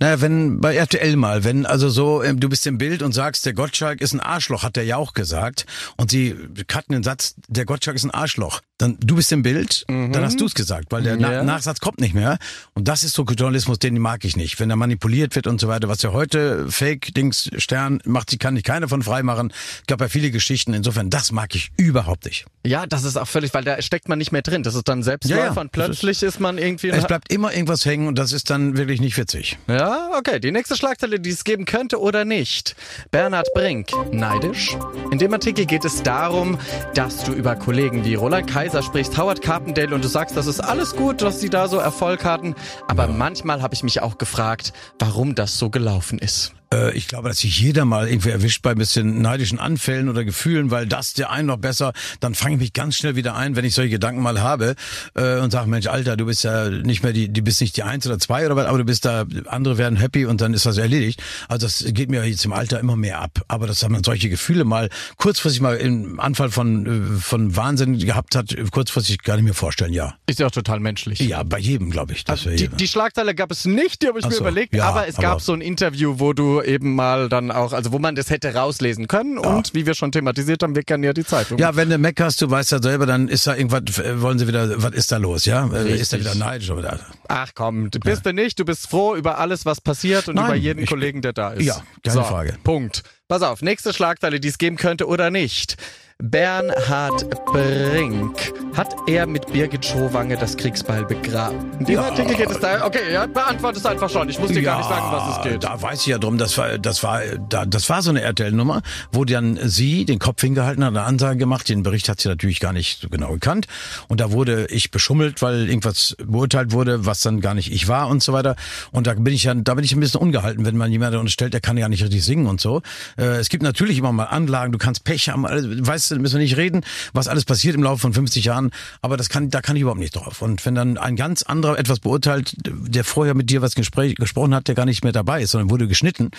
Naja, 0.00 0.20
wenn, 0.20 0.60
bei 0.60 0.74
RTL 0.74 1.16
mal, 1.16 1.44
wenn 1.44 1.66
also 1.66 1.88
so, 1.88 2.22
ähm, 2.22 2.40
du 2.40 2.48
bist 2.48 2.66
im 2.66 2.78
Bild 2.78 3.02
und 3.02 3.12
sagst, 3.12 3.46
der 3.46 3.52
Gottschalk 3.52 4.00
ist 4.00 4.12
ein 4.12 4.20
Arschloch, 4.20 4.62
hat 4.62 4.76
der 4.76 4.84
ja 4.84 4.96
auch 4.96 5.12
gesagt. 5.12 5.66
Und 5.96 6.10
sie 6.10 6.34
cutten 6.66 6.94
den 6.94 7.02
Satz, 7.02 7.34
der 7.48 7.64
Gottschalk 7.64 7.96
ist 7.96 8.04
ein 8.04 8.07
Arschloch 8.10 8.60
dann 8.78 8.96
du 9.00 9.16
bist 9.16 9.32
im 9.32 9.42
Bild, 9.42 9.84
mhm. 9.88 10.12
dann 10.12 10.22
hast 10.22 10.40
du 10.40 10.46
es 10.46 10.54
gesagt, 10.54 10.86
weil 10.90 11.02
der 11.02 11.16
ja. 11.18 11.42
Nachsatz 11.42 11.80
kommt 11.80 12.00
nicht 12.00 12.14
mehr. 12.14 12.38
Und 12.74 12.86
das 12.86 13.02
ist 13.02 13.14
so 13.14 13.24
Journalismus, 13.24 13.80
den 13.80 13.98
mag 13.98 14.24
ich 14.24 14.36
nicht. 14.36 14.60
Wenn 14.60 14.70
er 14.70 14.76
manipuliert 14.76 15.34
wird 15.34 15.48
und 15.48 15.60
so 15.60 15.66
weiter, 15.66 15.88
was 15.88 16.00
ja 16.02 16.12
heute 16.12 16.70
Fake-Dings, 16.70 17.50
Stern, 17.58 18.00
macht 18.04 18.30
sie, 18.30 18.38
kann 18.38 18.56
ich 18.56 18.62
keine 18.62 18.86
von 18.88 19.02
freimachen. 19.02 19.52
Ich 19.80 19.86
glaube 19.88 20.04
ja 20.04 20.08
viele 20.08 20.30
Geschichten. 20.30 20.74
Insofern, 20.74 21.10
das 21.10 21.32
mag 21.32 21.56
ich 21.56 21.70
überhaupt 21.76 22.24
nicht. 22.24 22.46
Ja, 22.64 22.86
das 22.86 23.02
ist 23.02 23.16
auch 23.16 23.26
völlig, 23.26 23.52
weil 23.52 23.64
da 23.64 23.82
steckt 23.82 24.08
man 24.08 24.18
nicht 24.18 24.30
mehr 24.30 24.42
drin. 24.42 24.62
Das 24.62 24.76
ist 24.76 24.88
dann 24.88 25.02
Selbstläufer 25.02 25.44
ja, 25.44 25.54
ja. 25.54 25.60
und 25.60 25.72
plötzlich 25.72 26.22
ist, 26.22 26.34
ist, 26.34 26.40
man 26.40 26.56
irgendwie... 26.56 26.90
Es 26.90 27.06
bleibt 27.06 27.32
immer 27.32 27.52
irgendwas 27.52 27.84
hängen 27.84 28.06
und 28.06 28.16
das 28.16 28.32
ist 28.32 28.48
dann 28.48 28.76
wirklich 28.76 29.00
nicht 29.00 29.16
witzig. 29.18 29.58
Ja, 29.66 30.10
okay. 30.16 30.38
Die 30.38 30.52
nächste 30.52 30.76
Schlagzeile, 30.76 31.18
die 31.18 31.30
es 31.30 31.42
geben 31.42 31.64
könnte 31.64 32.00
oder 32.00 32.24
nicht. 32.24 32.76
Bernhard 33.10 33.48
Brink, 33.54 33.90
neidisch? 34.12 34.76
In 35.10 35.18
dem 35.18 35.32
Artikel 35.32 35.66
geht 35.66 35.84
es 35.84 36.02
darum, 36.04 36.58
dass 36.94 37.24
du 37.24 37.32
über 37.32 37.56
Kollegen 37.56 37.97
wie 38.04 38.14
Roland 38.14 38.46
Kaiser 38.48 38.82
sprichst, 38.82 39.16
Howard 39.16 39.42
Carpendale 39.42 39.94
und 39.94 40.04
du 40.04 40.08
sagst, 40.08 40.36
das 40.36 40.46
ist 40.46 40.60
alles 40.60 40.96
gut, 40.96 41.22
dass 41.22 41.40
sie 41.40 41.50
da 41.50 41.68
so 41.68 41.78
Erfolg 41.78 42.24
hatten. 42.24 42.54
Aber 42.86 43.06
ja. 43.06 43.12
manchmal 43.12 43.62
habe 43.62 43.74
ich 43.74 43.82
mich 43.82 44.02
auch 44.02 44.18
gefragt, 44.18 44.72
warum 44.98 45.34
das 45.34 45.58
so 45.58 45.70
gelaufen 45.70 46.18
ist. 46.18 46.52
Äh, 46.72 46.96
ich 46.96 47.08
glaube, 47.08 47.28
dass 47.28 47.38
sich 47.38 47.58
jeder 47.60 47.84
mal 47.84 48.08
irgendwie 48.08 48.30
erwischt 48.30 48.62
bei 48.62 48.72
ein 48.72 48.78
bisschen 48.78 49.22
neidischen 49.22 49.58
Anfällen 49.58 50.08
oder 50.08 50.24
Gefühlen, 50.24 50.70
weil 50.70 50.86
das 50.86 51.14
der 51.14 51.30
einen 51.30 51.48
noch 51.48 51.56
besser, 51.56 51.92
dann 52.20 52.34
fange 52.34 52.54
ich 52.54 52.60
mich 52.60 52.72
ganz 52.72 52.96
schnell 52.96 53.16
wieder 53.16 53.34
ein, 53.34 53.56
wenn 53.56 53.64
ich 53.64 53.74
solche 53.74 53.90
Gedanken 53.90 54.22
mal 54.22 54.40
habe 54.40 54.74
äh, 55.14 55.38
und 55.38 55.50
sage, 55.50 55.68
Mensch, 55.68 55.86
Alter, 55.86 56.16
du 56.16 56.26
bist 56.26 56.44
ja 56.44 56.68
nicht 56.68 57.02
mehr 57.02 57.12
die, 57.12 57.32
du 57.32 57.42
bist 57.42 57.60
nicht 57.60 57.76
die 57.76 57.82
Eins 57.82 58.06
oder 58.06 58.18
Zwei 58.18 58.46
oder 58.46 58.56
was, 58.56 58.66
aber 58.66 58.78
du 58.78 58.84
bist 58.84 59.04
da, 59.04 59.24
andere 59.46 59.78
werden 59.78 59.96
happy 59.96 60.26
und 60.26 60.40
dann 60.40 60.54
ist 60.54 60.66
das 60.66 60.76
erledigt. 60.76 61.22
Also 61.48 61.66
das 61.66 61.84
geht 61.88 62.10
mir 62.10 62.24
jetzt 62.24 62.44
im 62.44 62.52
Alter 62.52 62.80
immer 62.80 62.96
mehr 62.96 63.20
ab. 63.20 63.42
Aber 63.48 63.66
dass 63.66 63.86
man 63.88 64.02
solche 64.02 64.28
Gefühle 64.28 64.64
mal 64.64 64.88
kurzfristig 65.16 65.60
mal 65.60 65.76
im 65.76 66.20
Anfall 66.20 66.50
von, 66.50 67.16
äh, 67.16 67.20
von 67.20 67.56
Wahnsinn 67.56 67.98
gehabt 67.98 68.34
hat, 68.34 68.56
kurzfristig 68.70 69.22
gar 69.22 69.36
nicht 69.36 69.44
mehr 69.44 69.54
vorstellen, 69.54 69.92
ja. 69.92 70.14
Ist 70.26 70.40
ja 70.40 70.46
auch 70.46 70.50
total 70.50 70.80
menschlich. 70.80 71.20
Ja, 71.20 71.42
bei 71.42 71.58
jedem, 71.58 71.90
glaube 71.90 72.12
ich. 72.12 72.24
Also 72.28 72.50
die, 72.50 72.68
die 72.68 72.88
Schlagzeile 72.88 73.34
gab 73.34 73.50
es 73.50 73.64
nicht, 73.64 74.02
die 74.02 74.08
habe 74.08 74.18
ich 74.18 74.24
Ach 74.24 74.30
mir 74.30 74.36
so, 74.36 74.40
überlegt, 74.42 74.74
ja, 74.74 74.84
aber 74.84 75.06
es 75.06 75.16
gab 75.16 75.32
aber 75.32 75.40
so 75.40 75.52
ein 75.52 75.60
Interview, 75.60 76.18
wo 76.18 76.32
du 76.32 76.57
eben 76.64 76.94
mal 76.94 77.28
dann 77.28 77.50
auch, 77.50 77.72
also 77.72 77.92
wo 77.92 77.98
man 77.98 78.14
das 78.14 78.30
hätte 78.30 78.54
rauslesen 78.54 79.06
können 79.08 79.38
ja. 79.42 79.48
und 79.48 79.74
wie 79.74 79.86
wir 79.86 79.94
schon 79.94 80.12
thematisiert 80.12 80.62
haben, 80.62 80.74
wir 80.74 80.82
kennen 80.82 81.04
ja 81.04 81.12
die 81.12 81.24
Zeitung. 81.24 81.58
Ja, 81.58 81.76
wenn 81.76 81.90
du 81.90 81.98
meckerst, 81.98 82.40
du 82.42 82.50
weißt 82.50 82.72
ja 82.72 82.82
selber, 82.82 83.06
dann 83.06 83.28
ist 83.28 83.46
da 83.46 83.54
irgendwas, 83.54 83.98
äh, 83.98 84.20
wollen 84.20 84.38
sie 84.38 84.46
wieder, 84.46 84.82
was 84.82 84.92
ist 84.92 85.12
da 85.12 85.16
los, 85.16 85.44
ja? 85.44 85.66
Äh, 85.66 85.78
Richtig. 85.78 86.00
Ist 86.00 86.12
da 86.12 86.20
wieder 86.20 86.34
neidisch 86.34 86.70
oder? 86.70 87.00
Ach 87.28 87.50
komm, 87.54 87.90
du 87.90 88.00
bist 88.00 88.24
ja. 88.24 88.32
du 88.32 88.42
nicht, 88.42 88.58
du 88.58 88.64
bist 88.64 88.88
froh 88.88 89.14
über 89.16 89.38
alles, 89.38 89.66
was 89.66 89.80
passiert 89.80 90.28
und 90.28 90.36
Nein, 90.36 90.46
über 90.46 90.54
jeden 90.54 90.82
ich, 90.82 90.88
Kollegen, 90.88 91.22
der 91.22 91.32
da 91.32 91.50
ist. 91.50 91.64
Ja, 91.64 91.82
keine 92.02 92.14
so, 92.14 92.24
Frage. 92.24 92.56
Punkt. 92.64 93.02
Pass 93.28 93.42
auf, 93.42 93.62
nächste 93.62 93.92
Schlagzeile, 93.92 94.40
die 94.40 94.48
es 94.48 94.58
geben 94.58 94.76
könnte 94.76 95.06
oder 95.06 95.30
nicht. 95.30 95.76
Bernhard 96.20 97.30
Brink. 97.46 98.52
Hat 98.76 98.94
er 99.06 99.24
mit 99.26 99.52
Birgit 99.52 99.84
Schowange 99.84 100.36
das 100.36 100.56
Kriegsbeil 100.56 101.04
begraben? 101.04 101.70
In 101.78 101.86
dem 101.86 101.94
ja. 101.94 102.02
Artikel 102.02 102.34
geht 102.34 102.50
es 102.50 102.58
da. 102.58 102.84
Okay, 102.84 103.12
ja, 103.12 103.26
beantwortet 103.26 103.78
es 103.78 103.86
einfach 103.86 104.10
schon. 104.10 104.28
Ich 104.28 104.38
muss 104.40 104.48
dir 104.50 104.60
ja, 104.60 104.72
gar 104.72 104.78
nicht 104.78 104.88
sagen, 104.88 105.06
was 105.12 105.36
es 105.36 105.42
geht. 105.44 105.62
Da 105.62 105.80
weiß 105.80 106.00
ich 106.00 106.06
ja 106.08 106.18
drum, 106.18 106.36
das 106.36 106.58
war, 106.58 106.76
das 106.78 107.04
war, 107.04 107.20
da, 107.48 107.66
das 107.66 107.88
war 107.88 108.02
so 108.02 108.10
eine 108.10 108.22
RTL-Nummer, 108.22 108.82
wo 109.12 109.24
dann 109.24 109.60
sie 109.62 110.04
den 110.04 110.18
Kopf 110.18 110.40
hingehalten 110.40 110.84
hat, 110.84 110.90
eine 110.90 111.02
Ansage 111.02 111.38
gemacht. 111.38 111.68
Den 111.68 111.84
Bericht 111.84 112.08
hat 112.08 112.20
sie 112.20 112.28
natürlich 112.28 112.58
gar 112.58 112.72
nicht 112.72 113.00
so 113.00 113.08
genau 113.08 113.32
gekannt. 113.32 113.68
Und 114.08 114.20
da 114.20 114.32
wurde 114.32 114.66
ich 114.66 114.90
beschummelt, 114.90 115.40
weil 115.40 115.68
irgendwas 115.68 116.16
beurteilt 116.24 116.72
wurde, 116.72 117.06
was 117.06 117.20
dann 117.20 117.40
gar 117.40 117.54
nicht 117.54 117.72
ich 117.72 117.86
war 117.86 118.08
und 118.08 118.24
so 118.24 118.32
weiter. 118.32 118.56
Und 118.90 119.06
da 119.06 119.14
bin 119.14 119.34
ich 119.34 119.44
ja, 119.44 119.54
da 119.54 119.74
bin 119.74 119.84
ich 119.84 119.92
ein 119.92 120.00
bisschen 120.00 120.20
ungehalten, 120.20 120.64
wenn 120.64 120.76
man 120.76 120.90
jemanden 120.90 121.20
unterstellt, 121.20 121.52
der 121.52 121.60
kann 121.60 121.76
ja 121.76 121.88
nicht 121.88 122.02
richtig 122.02 122.24
singen 122.24 122.46
und 122.46 122.60
so. 122.60 122.82
Äh, 123.16 123.38
es 123.38 123.48
gibt 123.48 123.62
natürlich 123.62 123.98
immer 123.98 124.12
mal 124.12 124.24
Anlagen, 124.24 124.72
du 124.72 124.78
kannst 124.78 125.04
Pech 125.04 125.28
haben, 125.28 125.44
weißt 125.44 126.07
weißt 126.10 126.20
müssen 126.20 126.34
wir 126.34 126.42
nicht 126.42 126.56
reden, 126.56 126.82
was 127.12 127.28
alles 127.28 127.44
passiert 127.44 127.74
im 127.74 127.82
Laufe 127.82 128.00
von 128.00 128.12
50 128.12 128.44
Jahren, 128.44 128.70
aber 129.02 129.16
das 129.16 129.28
kann, 129.28 129.50
da 129.50 129.60
kann 129.60 129.76
ich 129.76 129.82
überhaupt 129.82 130.00
nicht 130.00 130.16
drauf. 130.16 130.42
Und 130.42 130.64
wenn 130.66 130.74
dann 130.74 130.98
ein 130.98 131.16
ganz 131.16 131.42
anderer 131.42 131.78
etwas 131.78 132.00
beurteilt, 132.00 132.54
der 132.64 133.04
vorher 133.04 133.34
mit 133.34 133.50
dir 133.50 133.62
was 133.62 133.74
Gespräch, 133.74 134.14
gesprochen 134.16 134.54
hat, 134.54 134.68
der 134.68 134.74
gar 134.74 134.86
nicht 134.86 135.04
mehr 135.04 135.12
dabei 135.12 135.42
ist, 135.42 135.52
sondern 135.52 135.70
wurde 135.70 135.88
geschnitten, 135.88 136.30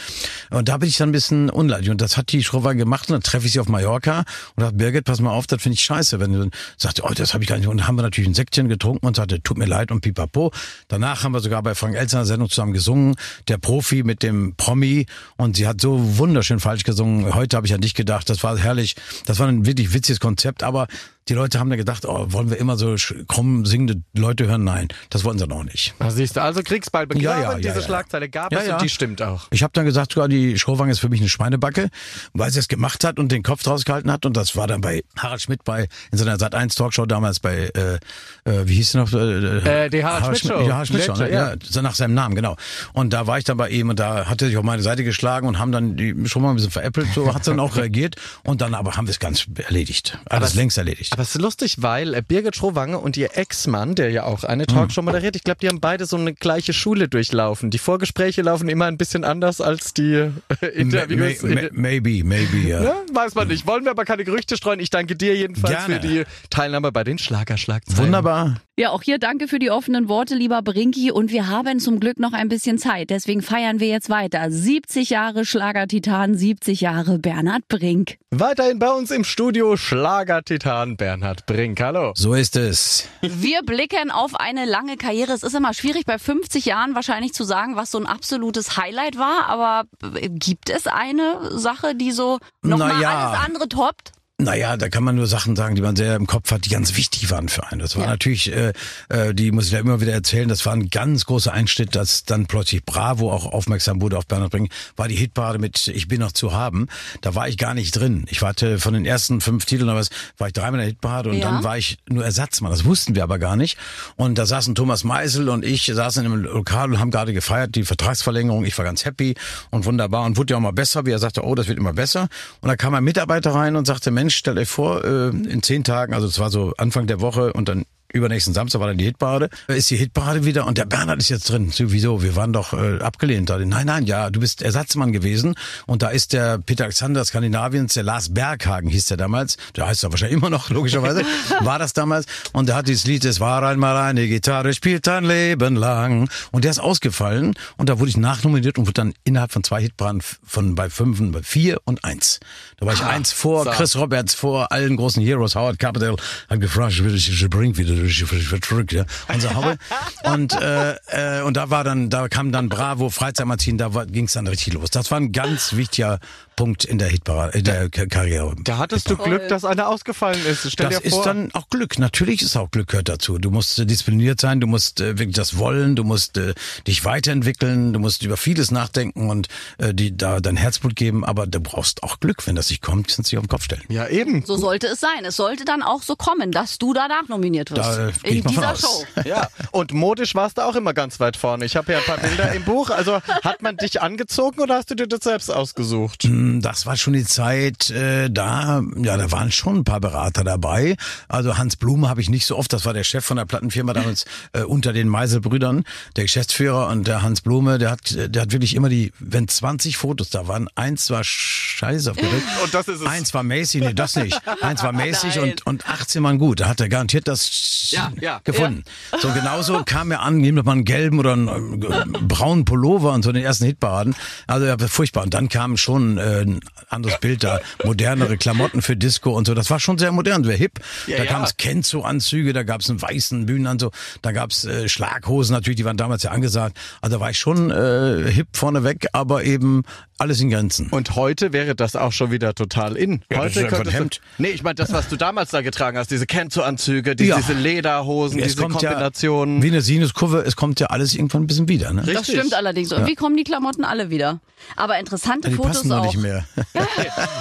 und 0.50 0.70
da 0.70 0.78
bin 0.78 0.90
ich 0.90 0.98
dann 0.98 1.10
ein 1.10 1.14
bisschen 1.14 1.50
unleidig. 1.50 1.90
Und 1.90 2.02
das 2.02 2.18
hat 2.18 2.32
die 2.32 2.44
Schrover 2.44 2.76
gemacht 2.76 3.10
und 3.10 3.14
dann 3.14 3.22
treffe 3.22 3.46
ich 3.46 3.54
sie 3.54 3.60
auf 3.60 3.68
Mallorca 3.68 4.24
und 4.56 4.64
sagt, 4.64 4.78
Birgit, 4.78 5.06
pass 5.06 5.20
mal 5.22 5.32
auf, 5.32 5.48
das 5.48 5.62
finde 5.62 5.76
ich 5.76 5.82
scheiße. 5.82 6.20
Wenn 6.20 6.34
du 6.34 6.50
sagst, 6.78 7.04
oh, 7.04 7.12
das 7.14 7.34
habe 7.34 7.44
ich 7.44 7.50
gar 7.50 7.58
nicht. 7.58 7.68
Und 7.68 7.78
dann 7.78 7.88
haben 7.88 7.96
wir 7.96 8.04
natürlich 8.04 8.30
ein 8.30 8.34
Säckchen 8.34 8.70
getrunken 8.70 9.06
und 9.06 9.16
sagte, 9.16 9.42
tut 9.42 9.58
mir 9.58 9.66
leid 9.66 9.92
und 9.92 10.02
pipapo. 10.02 10.52
Danach 10.88 11.24
haben 11.24 11.34
wir 11.34 11.40
sogar 11.40 11.64
bei 11.64 11.76
Frank 11.76 11.96
Elsener 11.96 12.26
Sendung 12.26 12.50
zusammen 12.50 12.74
gesungen, 12.74 13.16
der 13.48 13.58
Profi 13.58 14.04
mit 14.04 14.24
dem 14.24 14.56
Promi 14.56 15.06
und 15.38 15.56
sie 15.56 15.68
hat 15.68 15.82
so 15.82 16.18
wunderschön 16.18 16.60
falsch 16.60 16.84
gesungen. 16.84 17.34
Heute 17.34 17.58
habe 17.58 17.68
ich 17.68 17.74
an 17.74 17.82
dich 17.82 17.94
gedacht, 17.94 18.30
das 18.30 18.44
war 18.44 18.58
herrlich. 18.58 18.96
Das 19.26 19.40
war 19.40 19.48
wirklich 19.66 19.94
witziges 19.94 20.20
Konzept, 20.20 20.64
aber 20.64 20.88
die 21.28 21.34
Leute 21.34 21.60
haben 21.60 21.70
da 21.70 21.76
gedacht, 21.76 22.06
oh, 22.06 22.26
wollen 22.30 22.50
wir 22.50 22.58
immer 22.58 22.76
so 22.76 22.96
krumm 23.28 23.66
singende 23.66 24.02
Leute 24.18 24.48
hören? 24.48 24.64
Nein, 24.64 24.88
das 25.10 25.24
wollen 25.24 25.38
sie 25.38 25.48
noch 25.48 25.64
nicht. 25.64 25.94
Da 26.00 26.10
siehst 26.10 26.36
du, 26.36 26.42
also 26.42 26.64
Kriegsball 26.64 27.06
begraben, 27.06 27.44
ja, 27.44 27.52
ja, 27.52 27.58
diese 27.58 27.76
ja, 27.76 27.82
Schlagzeile 27.82 28.30
gab 28.30 28.52
es 28.52 28.68
und 28.68 28.82
die 28.82 28.90
stimmt 28.90 29.22
auch. 29.22 29.48
Ich 29.52 29.62
habe 29.62 29.72
dann 29.74 29.86
gesagt, 29.86 30.14
sogar 30.14 30.28
die 30.28 30.58
Schowang 30.58 30.90
ist 30.90 31.00
für 31.00 31.10
mich 31.10 31.20
eine 31.20 31.30
Schweinebacke, 31.30 31.90
weil 32.34 32.50
sie 32.52 32.60
es 32.60 32.68
gemacht 32.68 33.04
hat 33.04 33.20
und 33.20 33.32
den 33.32 33.44
Kopf 33.44 33.64
draus 33.64 33.86
gehalten 33.86 34.12
hat 34.12 34.26
und 34.26 34.36
das 34.36 34.56
war 34.56 34.68
dann 34.68 34.82
bei 34.82 35.04
Harald 35.18 35.42
Schmidt 35.42 35.64
bei 35.64 35.88
in 36.12 36.18
seiner 36.18 36.38
Sat1 36.38 36.76
Talkshow 36.76 37.06
damals 37.06 37.40
bei 37.40 37.70
äh, 37.76 38.00
äh, 38.46 38.68
wie 38.68 38.76
hieß 38.76 38.92
sie 38.92 38.98
noch? 38.98 39.14
Äh, 39.14 39.86
äh, 39.86 39.90
die 39.90 40.04
Harald, 40.04 40.24
Harald 40.24 40.40
Schmidt 40.40 40.54
Show. 40.54 40.62
Ja, 40.62 40.74
Harald 40.74 40.88
Schmidt 40.88 41.04
Show, 41.04 41.14
ne? 41.14 41.32
ja. 41.32 41.82
nach 41.82 41.96
seinem 41.96 42.14
Namen, 42.14 42.36
genau. 42.36 42.56
Und 42.94 43.14
da 43.14 43.28
war 43.28 43.38
ich 43.38 43.44
dann 43.44 43.58
bei 43.58 43.70
ihm 43.70 43.90
und 43.90 44.00
da 44.00 44.26
hat 44.26 44.42
er 44.42 44.48
sich 44.48 44.58
auf 44.58 44.64
meine 44.64 44.82
Seite 44.82 45.04
geschlagen 45.04 45.48
und 45.48 45.60
haben 45.60 45.72
dann 45.72 45.96
die 45.96 46.16
schon 46.26 46.42
mal 46.42 46.50
ein 46.50 46.56
bisschen 46.56 46.72
veräppelt, 46.72 47.08
so 47.14 47.34
hat 47.34 47.46
sie 47.46 47.52
dann 47.52 47.60
auch 47.60 47.76
reagiert 47.76 48.16
und 48.44 48.62
dann 48.62 48.74
aber 48.74 48.98
haben 48.98 49.08
wir 49.08 49.12
es 49.12 49.20
ganz 49.20 49.46
erledigt. 49.56 50.18
Alles 50.26 50.56
längst 50.56 50.78
erledigt. 50.78 51.19
Aber 51.20 51.24
es 51.24 51.36
ist 51.36 51.42
lustig, 51.42 51.76
weil 51.82 52.14
äh, 52.14 52.22
Birgit 52.26 52.56
Schrowange 52.56 52.98
und 52.98 53.18
ihr 53.18 53.36
Ex-Mann, 53.36 53.94
der 53.94 54.10
ja 54.10 54.24
auch 54.24 54.46
eine 54.46 54.66
Talkshow 54.66 55.02
moderiert, 55.02 55.36
ich 55.36 55.44
glaube, 55.44 55.60
die 55.60 55.68
haben 55.68 55.82
beide 55.82 56.06
so 56.06 56.16
eine 56.16 56.34
gleiche 56.34 56.72
Schule 56.72 57.10
durchlaufen. 57.10 57.72
Die 57.72 57.78
Vorgespräche 57.78 58.42
laufen 58.42 58.70
immer 58.70 58.86
ein 58.86 58.98
bisschen 58.98 59.26
anders 59.26 59.60
als 59.60 59.94
die 59.94 60.14
äh, 60.14 60.66
Interviews. 60.68 61.44
May, 61.44 61.70
may, 61.74 62.00
maybe, 62.00 62.24
maybe, 62.24 62.58
ja. 62.60 62.82
ja. 62.82 62.96
Weiß 63.12 63.36
man 63.36 63.50
nicht. 63.50 63.68
Wollen 63.68 63.84
wir 63.84 63.92
aber 63.92 64.06
keine 64.06 64.24
Gerüchte 64.24 64.56
streuen. 64.56 64.80
Ich 64.80 64.92
danke 64.92 65.18
dir 65.18 65.36
jedenfalls 65.36 65.76
Gerne. 65.76 65.96
für 65.96 66.08
die 66.08 66.24
Teilnahme 66.50 66.94
bei 66.94 67.04
den 67.04 67.18
Schlagerschlagzeilen. 67.18 68.06
Wunderbar. 68.06 68.62
Ja, 68.80 68.92
auch 68.92 69.02
hier 69.02 69.20
danke 69.20 69.50
für 69.50 69.60
die 69.60 69.72
offenen 69.72 70.08
Worte, 70.08 70.36
lieber 70.36 70.62
Brinki. 70.62 71.12
Und 71.12 71.34
wir 71.34 71.50
haben 71.50 71.82
zum 71.82 72.00
Glück 72.00 72.18
noch 72.18 72.32
ein 72.32 72.48
bisschen 72.48 72.78
Zeit. 72.78 73.10
Deswegen 73.10 73.42
feiern 73.42 73.82
wir 73.82 73.90
jetzt 73.90 74.10
weiter. 74.10 74.50
70 74.50 75.10
Jahre 75.10 75.44
Schlagertitan, 75.44 76.34
70 76.34 76.80
Jahre 76.80 77.20
Bernhard 77.20 77.68
Brink. 77.68 78.16
Weiterhin 78.32 78.80
bei 78.80 78.90
uns 78.90 79.12
im 79.12 79.26
Studio 79.26 79.76
Schlagertitan 79.76 80.96
Bernhard 80.96 81.46
Brink. 81.46 81.82
Hallo. 81.82 82.14
So 82.16 82.34
ist 82.34 82.56
es. 82.56 83.10
Wir 83.20 83.64
blicken 83.64 84.12
auf 84.12 84.36
eine 84.36 84.64
lange 84.64 84.96
Karriere. 84.96 85.34
Es 85.34 85.44
ist 85.44 85.56
immer 85.56 85.74
schwierig, 85.74 86.06
bei 86.06 86.18
50 86.18 86.64
Jahren 86.64 86.96
wahrscheinlich 86.96 87.34
zu 87.34 87.44
sagen, 87.44 87.76
was 87.76 87.92
so 87.92 87.98
ein 87.98 88.06
absolutes 88.06 88.78
Highlight 88.78 89.18
war. 89.18 89.48
Aber 89.48 89.90
gibt 90.30 90.70
es 90.70 90.88
eine 90.88 91.52
Sache, 91.52 91.96
die 91.96 92.14
so 92.14 92.40
nochmal 92.62 92.94
naja. 92.94 93.10
alles 93.10 93.46
andere 93.46 93.68
toppt? 93.68 94.14
Naja, 94.42 94.78
da 94.78 94.88
kann 94.88 95.04
man 95.04 95.18
nur 95.18 95.28
Sachen 95.28 95.58
sagen, 95.58 95.76
die 95.76 95.82
man 95.82 95.98
sehr 95.98 96.16
im 96.16 96.26
Kopf 96.26 96.50
hat, 96.52 96.64
die 96.64 96.70
ganz 96.70 96.96
wichtig 96.96 97.30
waren 97.30 97.50
für 97.50 97.68
einen. 97.68 97.82
Das 97.82 97.98
war 97.98 98.06
ja. 98.06 98.10
natürlich, 98.10 98.50
äh, 98.50 98.72
äh, 99.10 99.34
die 99.34 99.52
muss 99.52 99.66
ich 99.66 99.74
ja 99.74 99.80
immer 99.80 100.00
wieder 100.00 100.14
erzählen, 100.14 100.48
das 100.48 100.66
war 100.66 100.72
ein 100.72 100.90
ganz 100.90 101.26
großer 101.26 101.52
Einschnitt, 101.52 101.94
dass 101.94 102.24
dann 102.24 102.46
plötzlich 102.46 102.86
Bravo 102.86 103.34
auch 103.34 103.46
aufmerksam 103.46 104.02
wurde 104.02 104.18
auf 104.18 104.28
Bernhard 104.28 104.52
Brink, 104.52 104.72
war 104.96 105.10
die 105.10 105.16
Hitparade 105.16 105.60
mit 105.60 105.90
Ich 105.90 106.08
bin 106.08 106.22
noch 106.22 106.32
zu 106.32 106.54
haben. 106.54 106.88
Da 107.20 107.36
war 107.36 107.50
ich 107.50 107.58
gar 107.58 107.74
nicht 107.74 107.92
drin. 107.92 108.24
Ich 108.30 108.42
warte 108.42 108.80
von 108.80 108.94
den 108.94 109.06
ersten 109.06 109.42
fünf 109.42 109.66
Titeln 109.66 109.90
oder 109.90 110.00
was, 110.00 110.10
war 110.38 110.48
ich 110.48 110.54
dreimal 110.54 110.76
in 110.76 110.86
der 110.86 110.88
Hitparade 110.88 111.32
und 111.32 111.40
ja. 111.40 111.52
dann 111.52 111.66
war 111.66 111.78
ich 111.78 111.98
nur 112.08 112.24
Ersatzmann. 112.24 112.72
Das 112.72 112.86
wussten 112.86 113.16
wir 113.16 113.24
aber 113.24 113.40
gar 113.40 113.58
nicht. 113.58 113.78
Und 114.16 114.38
da 114.38 114.46
saßen 114.46 114.74
Thomas 114.74 115.04
Meisel 115.04 115.50
und 115.50 115.66
ich 115.66 115.86
saßen 115.94 116.26
in 116.26 116.32
einem 116.32 116.44
Lokal 116.44 116.94
und 116.94 117.00
haben 117.00 117.12
gerade 117.12 117.34
gefeiert, 117.34 117.76
die 117.76 117.84
Vertragsverlängerung. 117.84 118.64
Ich 118.64 118.78
war 118.78 118.86
ganz 118.86 119.04
happy 119.04 119.36
und 119.70 119.84
wunderbar 119.84 120.24
und 120.24 120.38
wurde 120.38 120.54
ja 120.54 120.58
auch 120.58 120.62
mal 120.62 120.72
besser, 120.72 121.06
wie 121.06 121.12
er 121.12 121.20
sagte, 121.20 121.44
oh, 121.44 121.56
das 121.56 121.68
wird 121.68 121.78
immer 121.78 121.92
besser. 121.92 122.30
Und 122.62 122.70
da 122.70 122.78
kam 122.78 122.94
ein 122.94 123.04
Mitarbeiter 123.04 123.54
rein 123.54 123.76
und 123.76 123.84
sagte, 123.84 124.12
Mensch, 124.12 124.29
Mensch, 124.30 124.38
stellt 124.38 124.60
euch 124.60 124.70
vor, 124.70 125.04
äh, 125.04 125.30
in 125.30 125.64
zehn 125.64 125.84
Tagen, 125.84 126.14
also 126.14 126.28
es 126.28 126.38
war 126.38 126.52
so 126.52 126.76
Anfang 126.78 127.08
der 127.08 127.20
Woche 127.20 127.52
und 127.54 127.68
dann 127.68 127.86
übernächsten 128.12 128.54
Samstag 128.54 128.80
war 128.80 128.88
dann 128.88 128.98
die 128.98 129.06
Hitparade. 129.06 129.50
Ist 129.68 129.90
die 129.90 129.98
Hitparade 129.98 130.46
wieder 130.46 130.66
und 130.66 130.78
der 130.78 130.86
Bernhard 130.86 131.20
ist 131.20 131.30
jetzt 131.30 131.50
drin. 131.50 131.72
Wieso? 131.78 132.24
Wir 132.24 132.36
waren 132.36 132.54
doch 132.54 132.74
äh, 132.74 133.00
abgelehnt. 133.00 133.50
Nein, 133.50 133.86
nein, 133.86 134.06
ja, 134.06 134.30
du 134.30 134.40
bist 134.40 134.62
Ersatzmann 134.62 135.12
gewesen 135.12 135.56
und 135.86 136.02
da 136.02 136.10
ist 136.10 136.34
der 136.34 136.58
Peter 136.58 136.86
Alexander 136.86 137.24
Skandinaviens, 137.24 137.94
der 137.94 138.04
Lars 138.04 138.34
Berghagen 138.34 138.90
hieß 138.90 139.06
der 139.06 139.18
damals. 139.18 139.58
Der 139.76 139.88
heißt 139.88 140.04
er 140.04 140.12
wahrscheinlich 140.12 140.38
immer 140.38 140.50
noch, 140.50 140.70
logischerweise. 140.70 141.24
war 141.62 141.80
das 141.80 141.94
damals. 141.94 142.26
Und 142.52 142.70
der 142.70 142.76
hat 142.76 142.88
dieses 142.88 143.06
Lied, 143.06 143.26
es 143.26 143.40
war 143.40 143.64
einmal 143.64 143.96
eine 143.98 144.28
Gitarre, 144.28 144.74
spielt 144.74 145.08
ein 145.08 145.26
Leben 145.26 145.76
lang. 145.76 146.30
Und 146.52 146.64
der 146.64 146.72
ist 146.72 146.80
ausgefallen 146.80 147.54
und 147.78 147.90
da 147.90 148.00
wurde 148.00 148.10
ich 148.10 148.18
nachnominiert 148.18 148.78
und 148.78 148.86
wurde 148.88 148.94
dann 148.94 149.14
innerhalb 149.24 149.52
von 149.52 149.64
zwei 149.64 149.82
Hitparaden 149.82 150.22
von 150.44 150.76
bei 150.76 150.90
fünf, 150.90 151.20
bei 151.32 151.44
vier 151.44 151.80
und 151.86 152.04
eins. 152.04 152.40
Da 152.78 152.86
war 152.86 152.94
ich 152.94 153.02
ah, 153.02 153.10
eins 153.10 153.32
vor 153.32 153.66
so. 153.66 153.72
Chris 153.72 153.96
Roberts, 153.96 154.34
vor 154.34 154.72
allen 154.72 154.98
großen 154.98 155.24
Heroes. 155.24 155.56
Howard 155.56 155.80
Capital 155.80 156.16
hat 156.50 156.60
gefragt, 156.60 156.94
ich 156.94 157.04
will 157.04 157.12
dich 157.12 157.50
bringen 157.50 157.78
wieder 157.78 157.99
verrückt, 158.08 158.92
ja, 158.92 159.06
unser 159.34 159.56
Hobby. 159.56 159.76
und, 160.24 160.54
äh, 160.54 161.40
äh, 161.40 161.42
und 161.44 161.58
da 161.58 161.70
war 161.70 161.84
dann, 161.84 162.10
da 162.10 162.28
kam 162.28 162.52
dann 162.52 162.70
Bravo, 162.70 163.10
Freizeitmagazin, 163.10 163.78
da 163.78 163.90
ging 164.06 164.26
es 164.26 164.34
dann 164.34 164.48
richtig 164.48 164.74
los. 164.74 164.90
Das 164.90 165.12
war 165.12 165.20
ein 165.20 165.32
ganz 165.32 165.74
wichtiger 165.76 166.20
Punkt 166.60 166.84
in 166.84 166.98
der 166.98 167.08
Hitparade, 167.08 167.58
in 167.58 167.64
der 167.64 167.90
Karriere. 167.90 168.54
Da 168.66 168.80
hattest 168.80 169.10
du 169.10 169.16
Glück, 169.16 169.48
dass 169.48 169.64
einer 169.64 169.88
ausgefallen 169.88 170.46
ist. 170.46 170.70
Stell 170.70 170.90
das 170.90 171.02
dir 171.02 171.10
vor. 171.10 171.20
ist 171.20 171.26
dann 171.26 171.52
auch 171.54 171.70
Glück. 171.70 171.98
Natürlich 171.98 172.42
ist 172.42 172.58
auch 172.58 172.70
Glück 172.70 172.90
gehört 172.90 173.08
dazu. 173.08 173.38
Du 173.38 173.50
musst 173.50 173.80
äh, 173.80 173.86
diszipliniert 173.86 174.42
sein, 174.42 174.60
du 174.60 174.68
musst 174.68 175.00
äh, 175.00 175.18
wirklich 175.18 175.38
das 175.38 175.58
wollen, 175.58 175.96
du 175.96 176.04
musst 176.04 176.38
äh, 176.38 176.54
dich 176.86 177.06
weiterentwickeln, 177.06 177.94
du 177.94 178.00
musst 178.00 178.24
über 178.24 178.36
vieles 178.36 178.72
nachdenken 178.72 179.30
und 179.30 179.48
äh, 179.78 179.94
die, 179.94 180.18
da 180.18 180.42
dein 180.42 180.58
Herzblut 180.58 180.98
geben, 180.98 181.24
aber 181.24 181.48
du 181.48 181.62
brauchst 181.62 182.04
auch 182.04 182.20
Glück. 182.20 182.46
Wenn 182.46 182.58
das 182.58 182.70
nicht 182.70 182.82
kommt, 182.82 183.08
kannst 183.08 183.20
du 183.20 183.24
dich 183.24 183.38
auf 183.38 183.46
den 183.46 183.50
Kopf 183.50 183.64
stellen. 183.64 183.84
Ja, 183.88 184.10
eben. 184.10 184.44
So 184.46 184.58
sollte 184.58 184.88
es 184.88 185.00
sein. 185.00 185.24
Es 185.24 185.38
sollte 185.38 185.64
dann 185.64 185.82
auch 185.82 186.02
so 186.02 186.18
kommen, 186.18 186.52
dass 186.52 186.78
du 186.78 186.94
danach 186.94 187.30
nominiert 187.30 187.72
wirst. 187.72 187.89
Da, 187.96 188.08
äh, 188.08 188.38
in 188.38 188.44
dieser 188.44 188.76
Show. 188.76 189.06
Ja, 189.26 189.48
und 189.72 189.94
modisch 189.94 190.36
warst 190.36 190.58
du 190.58 190.62
auch 190.64 190.76
immer 190.76 190.94
ganz 190.94 191.20
weit 191.20 191.38
vorne. 191.38 191.66
Ich 191.66 191.76
habe 191.76 191.92
ja 191.92 192.00
ein 192.00 192.06
paar 192.06 192.18
Bilder 192.18 192.52
im 192.54 192.64
Buch. 192.64 192.90
Also 192.90 193.22
hat 193.44 193.62
man 193.62 193.78
dich 193.78 194.02
angezogen 194.02 194.62
oder 194.62 194.76
hast 194.76 194.92
du 194.92 194.96
dir 194.96 195.08
das 195.08 195.22
selbst 195.24 195.52
ausgesucht? 195.54 196.24
Hm, 196.24 196.62
das 196.62 196.86
war 196.86 196.98
schon 196.98 197.14
die 197.14 197.26
Zeit 197.26 197.90
äh, 197.90 198.30
da, 198.30 198.82
ja, 198.98 199.18
da 199.18 199.32
waren 199.32 199.52
schon 199.52 199.78
ein 199.78 199.84
paar 199.84 200.00
Berater 200.00 200.44
dabei. 200.44 200.96
Also 201.28 201.58
Hans 201.58 201.76
Blume 201.76 202.10
habe 202.10 202.22
ich 202.22 202.30
nicht 202.30 202.46
so 202.46 202.58
oft, 202.58 202.72
das 202.74 202.86
war 202.86 202.94
der 202.94 203.04
Chef 203.04 203.26
von 203.26 203.38
der 203.38 203.46
Plattenfirma 203.46 203.94
damals 203.94 204.26
äh, 204.54 204.62
unter 204.62 204.94
den 204.94 205.08
Meiselbrüdern, 205.08 205.84
der 206.16 206.24
Geschäftsführer 206.24 206.88
und 206.88 207.08
der 207.08 207.22
Hans 207.22 207.42
Blume, 207.42 207.78
der 207.78 207.92
hat, 207.92 208.16
der 208.16 208.42
hat 208.42 208.52
wirklich 208.52 208.76
immer 208.76 208.90
die, 208.90 209.12
wenn 209.20 209.48
20 209.48 209.98
Fotos 209.98 210.30
da 210.30 210.48
waren, 210.48 210.68
eins 210.76 211.10
war 211.10 211.24
scheiße 211.24 212.12
aufgedrückt. 212.12 212.44
Und 212.64 212.74
das 212.74 212.88
ist 212.88 213.02
es. 213.02 213.08
Eins 213.08 213.34
war 213.34 213.44
mäßig, 213.44 213.82
nee, 213.82 213.94
das 213.94 214.16
nicht. 214.16 214.40
Eins 214.62 214.84
war 214.84 214.92
mäßig 214.92 215.40
und, 215.40 215.66
und 215.66 215.88
18 215.88 216.22
waren 216.24 216.38
gut. 216.38 216.60
Da 216.60 216.68
hat 216.68 216.82
er 216.82 216.90
garantiert 216.90 217.28
das 217.28 217.48
ja, 217.92 218.12
ja, 218.20 218.42
gefunden. 218.44 218.84
Ja. 219.12 219.20
So 219.20 219.32
genauso 219.32 219.84
kam 219.86 220.12
er 220.12 220.22
an, 220.22 220.38
nehmt 220.38 220.64
mal 220.66 220.72
einen 220.72 220.86
gelben 220.86 221.20
oder 221.20 221.34
einen 221.34 221.82
äh, 221.82 222.06
braunen 222.22 222.66
Pullover 222.66 223.14
und 223.14 223.24
so 223.24 223.32
den 223.32 223.44
ersten 223.44 223.66
Hitparaden. 223.66 224.16
Also 224.48 224.66
ja, 224.66 224.78
furchtbar. 224.78 225.24
Und 225.24 225.34
dann 225.34 225.50
kam 225.50 225.78
schon 225.78 226.18
äh, 226.18 226.46
anderes 226.90 227.20
Bild 227.20 227.44
da, 227.44 227.60
modernere 227.84 228.38
Klamotten 228.38 228.82
für 228.82 228.96
Disco 228.96 229.32
und 229.32 229.46
so. 229.48 229.54
Das 229.54 229.70
war 229.70 229.80
schon 229.80 229.98
sehr 229.98 230.12
modern, 230.12 230.44
sehr 230.44 230.58
hip. 230.58 230.80
Ja, 231.08 231.18
da 231.18 231.24
ja. 231.24 231.32
kam 231.32 231.44
es 231.44 231.58
Kenzo-Anzüge, 231.58 232.54
da 232.54 232.64
gab 232.64 232.82
es 232.82 232.90
einen 232.90 233.02
weißen 233.02 233.46
Bühnenanzug, 233.46 233.94
da 234.22 234.32
gab 234.32 234.52
es 234.52 234.66
äh, 234.66 234.90
Schlaghosen 234.90 235.54
natürlich, 235.54 235.78
die 235.78 235.86
waren 235.86 235.98
damals 235.98 236.24
ja 236.24 236.32
angesagt. 236.32 236.78
Also 237.02 237.18
da 237.18 237.22
war 237.22 237.30
ich 237.32 237.40
schon 237.40 237.72
äh, 237.72 238.32
hip 238.32 238.50
vorneweg, 238.54 239.08
aber 239.14 239.44
eben 239.44 239.84
alles 240.20 240.42
in 240.42 240.50
Grenzen. 240.50 240.88
Und 240.90 241.16
heute 241.16 241.54
wäre 241.54 241.76
das 241.76 241.96
auch 241.96 242.12
schon 242.12 242.32
wieder 242.32 242.54
total 242.54 242.96
in. 242.96 243.22
Ja, 243.32 243.40
heute 243.40 243.64
das 243.64 243.80
ist 243.80 243.94
Hemd. 243.94 244.22
Du, 244.38 244.44
nee, 244.44 244.50
ich 244.50 244.64
meine 244.64 244.76
das, 244.76 244.92
was 244.92 245.08
du 245.08 245.16
damals 245.16 245.52
da 245.52 245.62
getragen 245.62 245.98
hast, 245.98 246.12
diese 246.12 246.26
Kenzo-Anzüge, 246.26 247.16
die, 247.16 247.26
ja. 247.26 247.38
diese 247.38 247.54
Lederhosen, 247.54 248.40
es 248.40 248.56
diese 248.56 248.62
Kombinationen. 248.62 249.58
Ja, 249.58 249.64
wie 249.64 249.68
eine 249.68 249.82
Sinuskurve, 249.82 250.44
es 250.46 250.56
kommt 250.56 250.80
ja 250.80 250.88
alles 250.88 251.16
irgendwann 251.16 251.44
ein 251.44 251.48
bisschen 251.48 251.68
wieder. 251.68 251.94
Ne? 251.94 252.04
Das 252.04 252.28
stimmt 252.28 252.54
allerdings. 252.54 252.92
Und 252.92 253.08
wie 253.08 253.16
kommen 253.16 253.38
die 253.38 253.44
Klamotten 253.44 253.84
alle 253.84 254.10
wieder? 254.10 254.40
Aber 254.76 255.00
interessante 255.00 255.50
die 255.50 255.56
Fotos 255.56 255.78
passen 255.78 255.92
auch. 255.92 256.04
noch 256.04 256.14
nicht 256.14 256.22
mehr. 256.22 256.46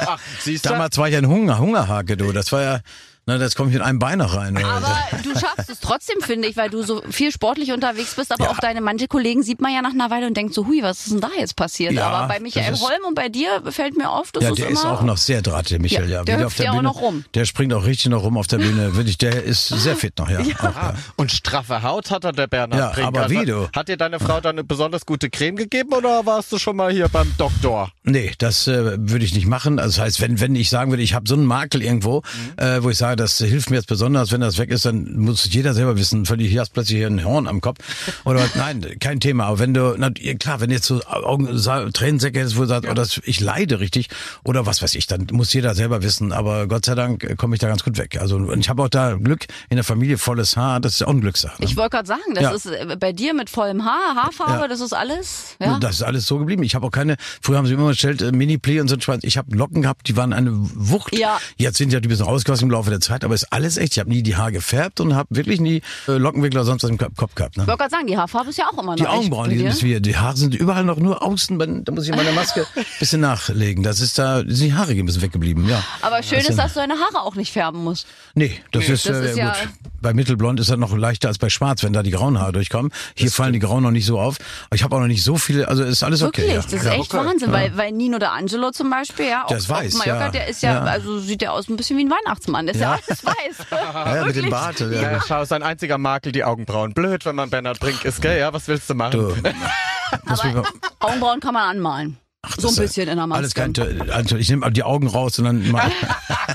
Ach, 0.06 0.20
siehst 0.40 0.64
du? 0.64 0.70
Damals 0.70 0.96
war 0.98 1.08
ich 1.08 1.16
ein 1.16 1.26
Hunger, 1.26 1.58
Hungerhake, 1.58 2.16
du. 2.16 2.32
Das 2.32 2.52
war 2.52 2.62
ja 2.62 2.80
na, 3.28 3.36
das 3.36 3.54
komme 3.54 3.68
ich 3.68 3.74
mit 3.74 3.82
einem 3.82 3.98
Bein 3.98 4.20
noch 4.20 4.34
rein. 4.34 4.56
Aber 4.56 4.96
du 5.22 5.38
schaffst 5.38 5.68
es 5.68 5.80
trotzdem, 5.80 6.22
finde 6.22 6.48
ich, 6.48 6.56
weil 6.56 6.70
du 6.70 6.82
so 6.82 7.02
viel 7.10 7.30
sportlich 7.30 7.72
unterwegs 7.72 8.14
bist. 8.14 8.32
Aber 8.32 8.44
ja. 8.44 8.50
auch 8.50 8.56
deine 8.56 8.80
manche 8.80 9.06
Kollegen 9.06 9.42
sieht 9.42 9.60
man 9.60 9.70
ja 9.70 9.82
nach 9.82 9.92
einer 9.92 10.08
Weile 10.08 10.26
und 10.26 10.34
denkt 10.34 10.54
so, 10.54 10.66
hui, 10.66 10.82
was 10.82 11.00
ist 11.00 11.12
denn 11.12 11.20
da 11.20 11.28
jetzt 11.38 11.54
passiert? 11.54 11.92
Ja, 11.92 12.08
aber 12.08 12.26
bei 12.26 12.40
Michael 12.40 12.74
Holm 12.76 13.04
und 13.06 13.14
bei 13.14 13.28
dir 13.28 13.62
fällt 13.70 13.98
mir 13.98 14.08
auf, 14.08 14.32
dass 14.32 14.44
ja, 14.44 14.48
ist 14.48 14.58
der 14.60 14.70
ist 14.70 14.82
auch 14.82 15.02
noch 15.02 15.18
sehr 15.18 15.42
draht, 15.42 15.68
der 15.70 15.78
Michael. 15.78 16.08
Ja, 16.08 16.20
ja. 16.20 16.24
Der 16.24 16.38
hüpft 16.38 16.58
ja 16.58 16.72
auch 16.72 16.80
noch 16.80 17.02
rum. 17.02 17.22
Der 17.34 17.44
springt 17.44 17.74
auch 17.74 17.84
richtig 17.84 18.06
noch 18.06 18.22
rum 18.22 18.38
auf 18.38 18.46
der 18.46 18.56
Bühne. 18.56 18.96
Wirklich, 18.96 19.18
der 19.18 19.44
ist 19.44 19.68
sehr 19.68 19.94
fit 19.94 20.18
noch, 20.18 20.30
ja. 20.30 20.40
ja. 20.40 20.54
Auch, 20.60 20.62
ja. 20.62 20.94
Und 21.16 21.30
straffe 21.30 21.82
Haut 21.82 22.10
hat 22.10 22.24
er, 22.24 22.32
der 22.32 22.46
Bernhard 22.46 22.80
Ja, 22.80 22.90
Brink. 22.92 23.08
aber 23.08 23.22
also, 23.24 23.34
wie 23.34 23.44
du? 23.44 23.68
Hat 23.76 23.88
dir 23.88 23.98
deine 23.98 24.20
Frau 24.20 24.40
dann 24.40 24.52
eine 24.52 24.64
besonders 24.64 25.04
gute 25.04 25.28
Creme 25.28 25.56
gegeben 25.56 25.92
oder 25.92 26.24
warst 26.24 26.50
du 26.50 26.58
schon 26.58 26.76
mal 26.76 26.90
hier 26.90 27.10
beim 27.10 27.30
Doktor? 27.36 27.92
Nee, 28.04 28.32
das 28.38 28.66
äh, 28.68 28.96
würde 28.98 29.26
ich 29.26 29.34
nicht 29.34 29.46
machen. 29.46 29.78
Also 29.78 29.98
das 29.98 30.04
heißt, 30.06 30.20
wenn, 30.22 30.40
wenn 30.40 30.54
ich 30.54 30.70
sagen 30.70 30.90
würde, 30.92 31.02
ich 31.02 31.12
habe 31.12 31.28
so 31.28 31.34
einen 31.34 31.44
Makel 31.44 31.82
irgendwo, 31.82 32.22
mhm. 32.56 32.64
äh, 32.64 32.82
wo 32.82 32.88
ich 32.88 32.96
sage, 32.96 33.17
das 33.18 33.38
hilft 33.38 33.70
mir 33.70 33.76
jetzt 33.76 33.88
besonders 33.88 34.32
wenn 34.32 34.40
das 34.40 34.58
weg 34.58 34.70
ist, 34.70 34.84
dann 34.84 35.16
muss 35.16 35.48
jeder 35.52 35.74
selber 35.74 35.96
wissen, 35.96 36.26
völlig, 36.26 36.50
hier 36.50 36.60
hast 36.60 36.72
plötzlich 36.72 36.98
hier 36.98 37.06
ein 37.06 37.24
Horn 37.24 37.46
am 37.46 37.60
Kopf. 37.60 37.78
Oder 38.24 38.48
nein, 38.54 38.84
kein 39.00 39.20
Thema. 39.20 39.46
Aber 39.46 39.58
wenn 39.58 39.74
du, 39.74 39.94
na, 39.98 40.10
klar, 40.10 40.60
wenn 40.60 40.70
jetzt 40.70 40.86
so 40.86 41.02
Augen, 41.04 41.48
Tränensäcke 41.92 42.40
ist, 42.40 42.56
wo 42.56 42.62
du 42.62 42.68
sagst, 42.68 42.84
ja. 42.84 42.90
oh, 42.90 42.94
das, 42.94 43.20
ich 43.24 43.40
leide 43.40 43.80
richtig, 43.80 44.08
oder 44.44 44.66
was 44.66 44.82
weiß 44.82 44.94
ich, 44.94 45.06
dann 45.06 45.26
muss 45.32 45.52
jeder 45.52 45.74
selber 45.74 46.02
wissen. 46.02 46.32
Aber 46.32 46.66
Gott 46.66 46.84
sei 46.84 46.94
Dank 46.94 47.36
komme 47.38 47.54
ich 47.54 47.60
da 47.60 47.68
ganz 47.68 47.84
gut 47.84 47.98
weg. 47.98 48.18
Also 48.20 48.52
ich 48.52 48.68
habe 48.68 48.82
auch 48.82 48.88
da 48.88 49.14
Glück 49.14 49.46
in 49.68 49.76
der 49.76 49.84
Familie 49.84 50.18
volles 50.18 50.56
Haar, 50.56 50.80
das 50.80 50.94
ist 50.94 51.02
auch 51.02 51.10
ein 51.10 51.20
Glückssache. 51.20 51.60
Ne? 51.60 51.68
Ich 51.68 51.76
wollte 51.76 51.90
gerade 51.90 52.08
sagen, 52.08 52.34
das 52.34 52.42
ja. 52.42 52.50
ist 52.52 52.66
äh, 52.66 52.96
bei 52.98 53.12
dir 53.12 53.34
mit 53.34 53.50
vollem 53.50 53.84
Haar, 53.84 54.14
Haarfarbe, 54.16 54.62
ja. 54.62 54.68
das 54.68 54.80
ist 54.80 54.92
alles. 54.92 55.56
Ja? 55.60 55.78
Das 55.78 55.96
ist 55.96 56.02
alles 56.02 56.26
so 56.26 56.38
geblieben. 56.38 56.62
Ich 56.62 56.74
habe 56.74 56.86
auch 56.86 56.90
keine, 56.90 57.16
früher 57.40 57.58
haben 57.58 57.66
sie 57.66 57.74
immer 57.74 57.88
gestellt, 57.88 58.22
äh, 58.22 58.32
Mini-Plee 58.32 58.80
und 58.80 58.88
so 58.88 58.96
ein 59.12 59.20
Ich 59.22 59.38
habe 59.38 59.56
Locken 59.56 59.82
gehabt, 59.82 60.08
die 60.08 60.16
waren 60.16 60.32
eine 60.32 60.50
Wucht. 60.52 61.16
Ja. 61.16 61.38
Jetzt 61.56 61.78
sind 61.78 61.92
ja 61.92 62.00
die 62.00 62.08
ein 62.08 62.10
bisschen 62.10 62.26
rausgewachsen 62.26 62.66
im 62.66 62.70
Laufe 62.70 62.90
der 62.90 63.00
Zeit. 63.00 63.07
Zeit, 63.08 63.24
aber 63.24 63.34
ist 63.34 63.52
alles 63.52 63.76
echt. 63.76 63.92
Ich 63.92 63.98
habe 63.98 64.10
nie 64.10 64.22
die 64.22 64.36
Haare 64.36 64.52
gefärbt 64.52 65.00
und 65.00 65.14
habe 65.14 65.34
wirklich 65.34 65.60
nie 65.60 65.82
äh, 66.06 66.12
Lockenwickler 66.12 66.64
sonst 66.64 66.82
was 66.82 66.90
im 66.90 66.98
Kopf 66.98 67.34
gehabt. 67.34 67.56
Ne? 67.56 67.62
Ich 67.62 67.68
wollte 67.68 67.78
gerade 67.78 67.90
sagen, 67.90 68.06
die 68.06 68.16
Haarfarbe 68.16 68.50
ist 68.50 68.58
ja 68.58 68.66
auch 68.66 68.74
immer 68.74 68.92
noch 68.92 68.96
Die 68.96 69.06
Augenbrauen, 69.06 69.50
die 69.50 69.70
sind 69.70 70.06
die 70.06 70.16
Haare 70.16 70.36
sind 70.36 70.54
überall 70.54 70.84
noch 70.84 70.98
nur 70.98 71.22
außen, 71.22 71.84
da 71.84 71.92
muss 71.92 72.06
ich 72.06 72.14
meine 72.14 72.32
Maske 72.32 72.66
ein 72.76 72.84
bisschen 72.98 73.20
nachlegen. 73.20 73.82
Das 73.82 74.00
ist 74.00 74.18
da, 74.18 74.38
sind 74.38 74.60
die 74.60 74.74
Haare 74.74 74.92
ein 74.92 75.06
bisschen 75.06 75.22
weggeblieben, 75.22 75.68
ja. 75.68 75.82
Aber 76.02 76.22
schön 76.22 76.40
ist, 76.40 76.58
dass 76.58 76.74
du 76.74 76.80
deine 76.80 76.94
Haare 76.94 77.22
auch 77.22 77.34
nicht 77.34 77.52
färben 77.52 77.82
musst. 77.82 78.06
Nee, 78.34 78.60
das 78.72 78.86
nee, 78.86 78.94
ist, 78.94 79.08
das 79.08 79.16
äh, 79.18 79.30
ist 79.30 79.36
ja 79.36 79.50
gut. 79.50 79.68
Bei 80.00 80.14
Mittelblond 80.14 80.60
ist 80.60 80.70
das 80.70 80.76
noch 80.76 80.96
leichter 80.96 81.28
als 81.28 81.38
bei 81.38 81.48
Schwarz, 81.48 81.82
wenn 81.82 81.92
da 81.92 82.02
die 82.02 82.12
grauen 82.12 82.38
Haare 82.38 82.52
durchkommen. 82.52 82.92
Hier 83.16 83.32
fallen 83.32 83.52
die 83.52 83.58
grauen 83.58 83.82
noch 83.82 83.90
nicht 83.90 84.06
so 84.06 84.20
auf. 84.20 84.36
Ich 84.72 84.84
habe 84.84 84.94
auch 84.94 85.00
noch 85.00 85.08
nicht 85.08 85.24
so 85.24 85.36
viele, 85.36 85.66
also 85.66 85.82
ist 85.82 86.02
alles 86.04 86.22
okay. 86.22 86.42
Wirklich, 86.42 86.54
ja. 86.54 86.62
das 86.62 86.72
ist 86.72 86.84
ja, 86.84 86.92
echt 86.92 87.14
okay. 87.14 87.26
Wahnsinn, 87.26 87.50
weil, 87.50 87.76
weil 87.76 87.92
Nino 87.92 88.18
de 88.18 88.28
Angelo 88.28 88.70
zum 88.70 88.90
Beispiel, 88.90 89.26
ja, 89.26 89.44
der 89.48 89.56
ist 89.56 89.68
weiß, 89.68 89.94
Mallorca, 89.94 90.26
ja. 90.26 90.30
der 90.30 90.48
ist 90.48 90.62
ja, 90.62 90.82
also 90.82 91.18
sieht 91.18 91.40
der 91.40 91.52
aus 91.52 91.68
ein 91.68 91.76
bisschen 91.76 91.98
wie 91.98 92.04
ein 92.04 92.10
Weihnachtsmann. 92.10 92.66
Der 92.66 92.74
ist 92.74 92.80
ja, 92.80 92.97
alles 93.06 93.24
weiß. 93.24 93.66
ja, 93.70 94.24
mit 94.24 94.36
dem 94.36 94.50
Bart. 94.50 94.80
Ja, 94.80 94.90
ja, 94.90 95.20
schau, 95.26 95.44
sein 95.44 95.62
einziger 95.62 95.98
Makel, 95.98 96.32
die 96.32 96.44
Augenbrauen. 96.44 96.94
Blöd, 96.94 97.24
wenn 97.24 97.36
man 97.36 97.50
Bernhard 97.50 97.80
Brink 97.80 98.04
ist, 98.04 98.22
gell? 98.22 98.38
Ja, 98.38 98.52
was 98.52 98.68
willst 98.68 98.88
du 98.90 98.94
machen? 98.94 99.12
Du. 99.12 99.34
Aber 100.26 100.64
Augenbrauen 101.00 101.40
kann 101.40 101.54
man 101.54 101.70
anmalen. 101.70 102.18
Ach, 102.42 102.54
so 102.56 102.68
ein 102.68 102.76
bisschen 102.76 103.08
in 103.08 103.16
der 103.16 103.26
Maske. 103.26 103.38
Alles 103.38 103.54
kein, 103.54 104.10
also 104.10 104.36
ich 104.36 104.48
nehme 104.48 104.70
die 104.70 104.84
Augen 104.84 105.08
raus 105.08 105.38
und 105.38 105.46
dann 105.46 105.70
mal 105.70 105.90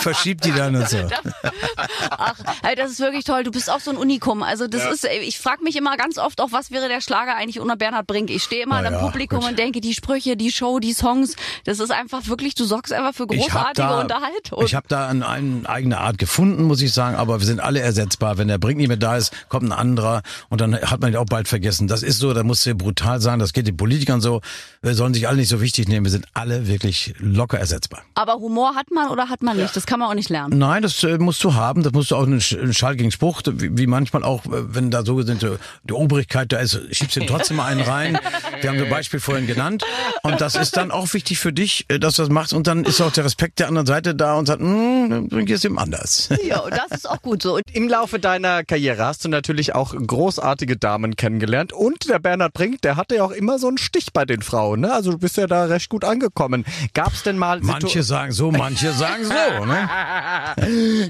verschiebt 0.00 0.44
die 0.44 0.52
dann 0.52 0.76
und 0.76 0.88
so. 0.88 0.98
Ach, 2.10 2.34
das 2.76 2.92
ist 2.92 3.00
wirklich 3.00 3.24
toll. 3.24 3.44
Du 3.44 3.50
bist 3.50 3.70
auch 3.70 3.80
so 3.80 3.90
ein 3.90 3.96
Unikum. 3.96 4.42
Also 4.42 4.66
das 4.66 4.82
ja. 4.82 4.90
ist, 4.90 5.04
ich 5.04 5.38
frage 5.38 5.62
mich 5.62 5.76
immer 5.76 5.96
ganz 5.96 6.18
oft 6.18 6.40
auch, 6.40 6.52
was 6.52 6.70
wäre 6.70 6.88
der 6.88 7.00
Schlager 7.00 7.36
eigentlich 7.36 7.60
ohne 7.60 7.76
Bernhard 7.76 8.06
Brink? 8.06 8.30
Ich 8.30 8.42
stehe 8.42 8.62
immer 8.62 8.82
Na 8.82 8.88
im 8.88 8.94
ja, 8.94 9.00
Publikum 9.00 9.40
gut. 9.40 9.50
und 9.50 9.58
denke, 9.58 9.80
die 9.80 9.94
Sprüche, 9.94 10.36
die 10.36 10.50
Show, 10.50 10.78
die 10.78 10.92
Songs, 10.92 11.36
das 11.64 11.80
ist 11.80 11.90
einfach 11.90 12.26
wirklich, 12.26 12.54
du 12.54 12.64
sorgst 12.64 12.92
einfach 12.92 13.14
für 13.14 13.26
großartige 13.26 13.88
da, 13.88 14.00
Unterhaltung. 14.00 14.64
Ich 14.64 14.74
habe 14.74 14.86
da 14.88 15.08
eine, 15.08 15.28
eine 15.28 15.68
eigene 15.68 15.98
Art 15.98 16.18
gefunden, 16.18 16.64
muss 16.64 16.80
ich 16.82 16.92
sagen, 16.92 17.16
aber 17.16 17.40
wir 17.40 17.46
sind 17.46 17.60
alle 17.60 17.80
ersetzbar. 17.80 18.38
Wenn 18.38 18.48
der 18.48 18.58
Brink 18.58 18.78
nicht 18.78 18.88
mehr 18.88 18.96
da 18.96 19.16
ist, 19.16 19.32
kommt 19.48 19.64
ein 19.64 19.72
anderer 19.72 20.22
und 20.48 20.60
dann 20.60 20.74
hat 20.80 21.00
man 21.00 21.12
ihn 21.12 21.16
auch 21.16 21.26
bald 21.26 21.48
vergessen. 21.48 21.88
Das 21.88 22.02
ist 22.02 22.18
so, 22.18 22.34
da 22.34 22.42
musst 22.42 22.66
du 22.66 22.74
brutal 22.74 23.20
sagen, 23.20 23.40
das 23.40 23.52
geht 23.52 23.66
den 23.66 23.76
Politikern 23.76 24.20
so, 24.20 24.40
wir 24.82 24.94
sollen 24.94 25.14
sich 25.14 25.28
alle 25.28 25.38
nicht 25.38 25.48
so 25.48 25.60
wichtig 25.60 25.88
nehmen, 25.88 26.04
wir 26.04 26.10
sind 26.10 26.26
alle 26.34 26.66
wirklich 26.66 27.14
locker 27.18 27.58
ersetzbar. 27.58 28.02
Aber 28.14 28.34
Humor 28.34 28.74
hat 28.74 28.90
man 28.90 29.08
oder 29.08 29.28
hat 29.28 29.42
man 29.42 29.56
nicht? 29.56 29.74
Das 29.76 29.86
kann 29.88 30.00
man 30.00 30.10
auch 30.10 30.14
nicht 30.14 30.28
lernen. 30.28 30.58
Nein, 30.58 30.82
das 30.82 31.02
äh, 31.02 31.16
musst 31.16 31.42
du 31.42 31.54
haben. 31.54 31.82
Das 31.82 31.92
musst 31.92 32.10
du 32.10 32.16
auch 32.16 32.24
einen, 32.24 32.42
einen 32.52 32.74
Schall 32.74 32.94
gegen 32.94 33.10
Spruch, 33.10 33.40
wie, 33.46 33.76
wie, 33.76 33.86
manchmal 33.86 34.22
auch, 34.22 34.42
wenn 34.46 34.90
da 34.90 35.02
so 35.02 35.22
sind, 35.22 35.44
die 35.84 35.92
Obrigkeit 35.92 36.52
da 36.52 36.58
ist, 36.58 36.78
schiebst 36.94 37.16
du 37.16 37.20
trotzdem 37.24 37.56
mal 37.56 37.66
einen 37.66 37.80
rein. 37.80 38.18
Wir 38.60 38.68
haben 38.68 38.78
so 38.78 38.84
Beispiel 38.86 39.18
vorhin 39.18 39.46
genannt. 39.46 39.84
Und 40.22 40.42
das 40.42 40.56
ist 40.56 40.76
dann 40.76 40.90
auch 40.90 41.14
wichtig 41.14 41.38
für 41.38 41.54
dich, 41.54 41.86
äh, 41.88 41.98
dass 41.98 42.16
du 42.16 42.22
das 42.22 42.30
machst. 42.30 42.52
Und 42.52 42.66
dann 42.66 42.84
ist 42.84 43.00
auch 43.00 43.10
der 43.12 43.24
Respekt 43.24 43.60
der 43.60 43.68
anderen 43.68 43.86
Seite 43.86 44.14
da 44.14 44.34
und 44.34 44.44
sagt, 44.46 44.60
hm, 44.60 45.28
dann 45.30 45.46
gehst 45.46 45.64
du 45.64 45.68
ihm 45.68 45.78
anders. 45.78 46.28
Ja, 46.44 46.60
und 46.60 46.72
das 46.72 46.98
ist 46.98 47.08
auch 47.08 47.22
gut 47.22 47.42
so. 47.42 47.56
Und 47.56 47.64
Im 47.72 47.88
Laufe 47.88 48.18
deiner 48.18 48.64
Karriere 48.64 49.06
hast 49.06 49.24
du 49.24 49.28
natürlich 49.30 49.74
auch 49.74 49.94
großartige 49.94 50.76
Damen 50.76 51.16
kennengelernt. 51.16 51.72
Und 51.72 52.10
der 52.10 52.18
Bernhard 52.18 52.52
Brink, 52.52 52.82
der 52.82 52.96
hatte 52.96 53.16
ja 53.16 53.24
auch 53.24 53.30
immer 53.30 53.58
so 53.58 53.68
einen 53.68 53.78
Stich 53.78 54.12
bei 54.12 54.26
den 54.26 54.42
Frauen. 54.42 54.80
Ne? 54.80 54.92
Also 54.92 55.12
du 55.12 55.18
bist 55.18 55.38
ja 55.38 55.46
da 55.46 55.64
recht 55.64 55.88
gut 55.88 56.04
angekommen. 56.04 56.66
Gab 56.92 57.14
es 57.14 57.22
denn 57.22 57.38
mal... 57.38 57.60
Manche 57.62 58.02
sagen 58.02 58.32
so, 58.32 58.50
manche 58.50 58.92
sagen 58.92 59.24
so. 59.24 59.64
Ne? 59.64 59.77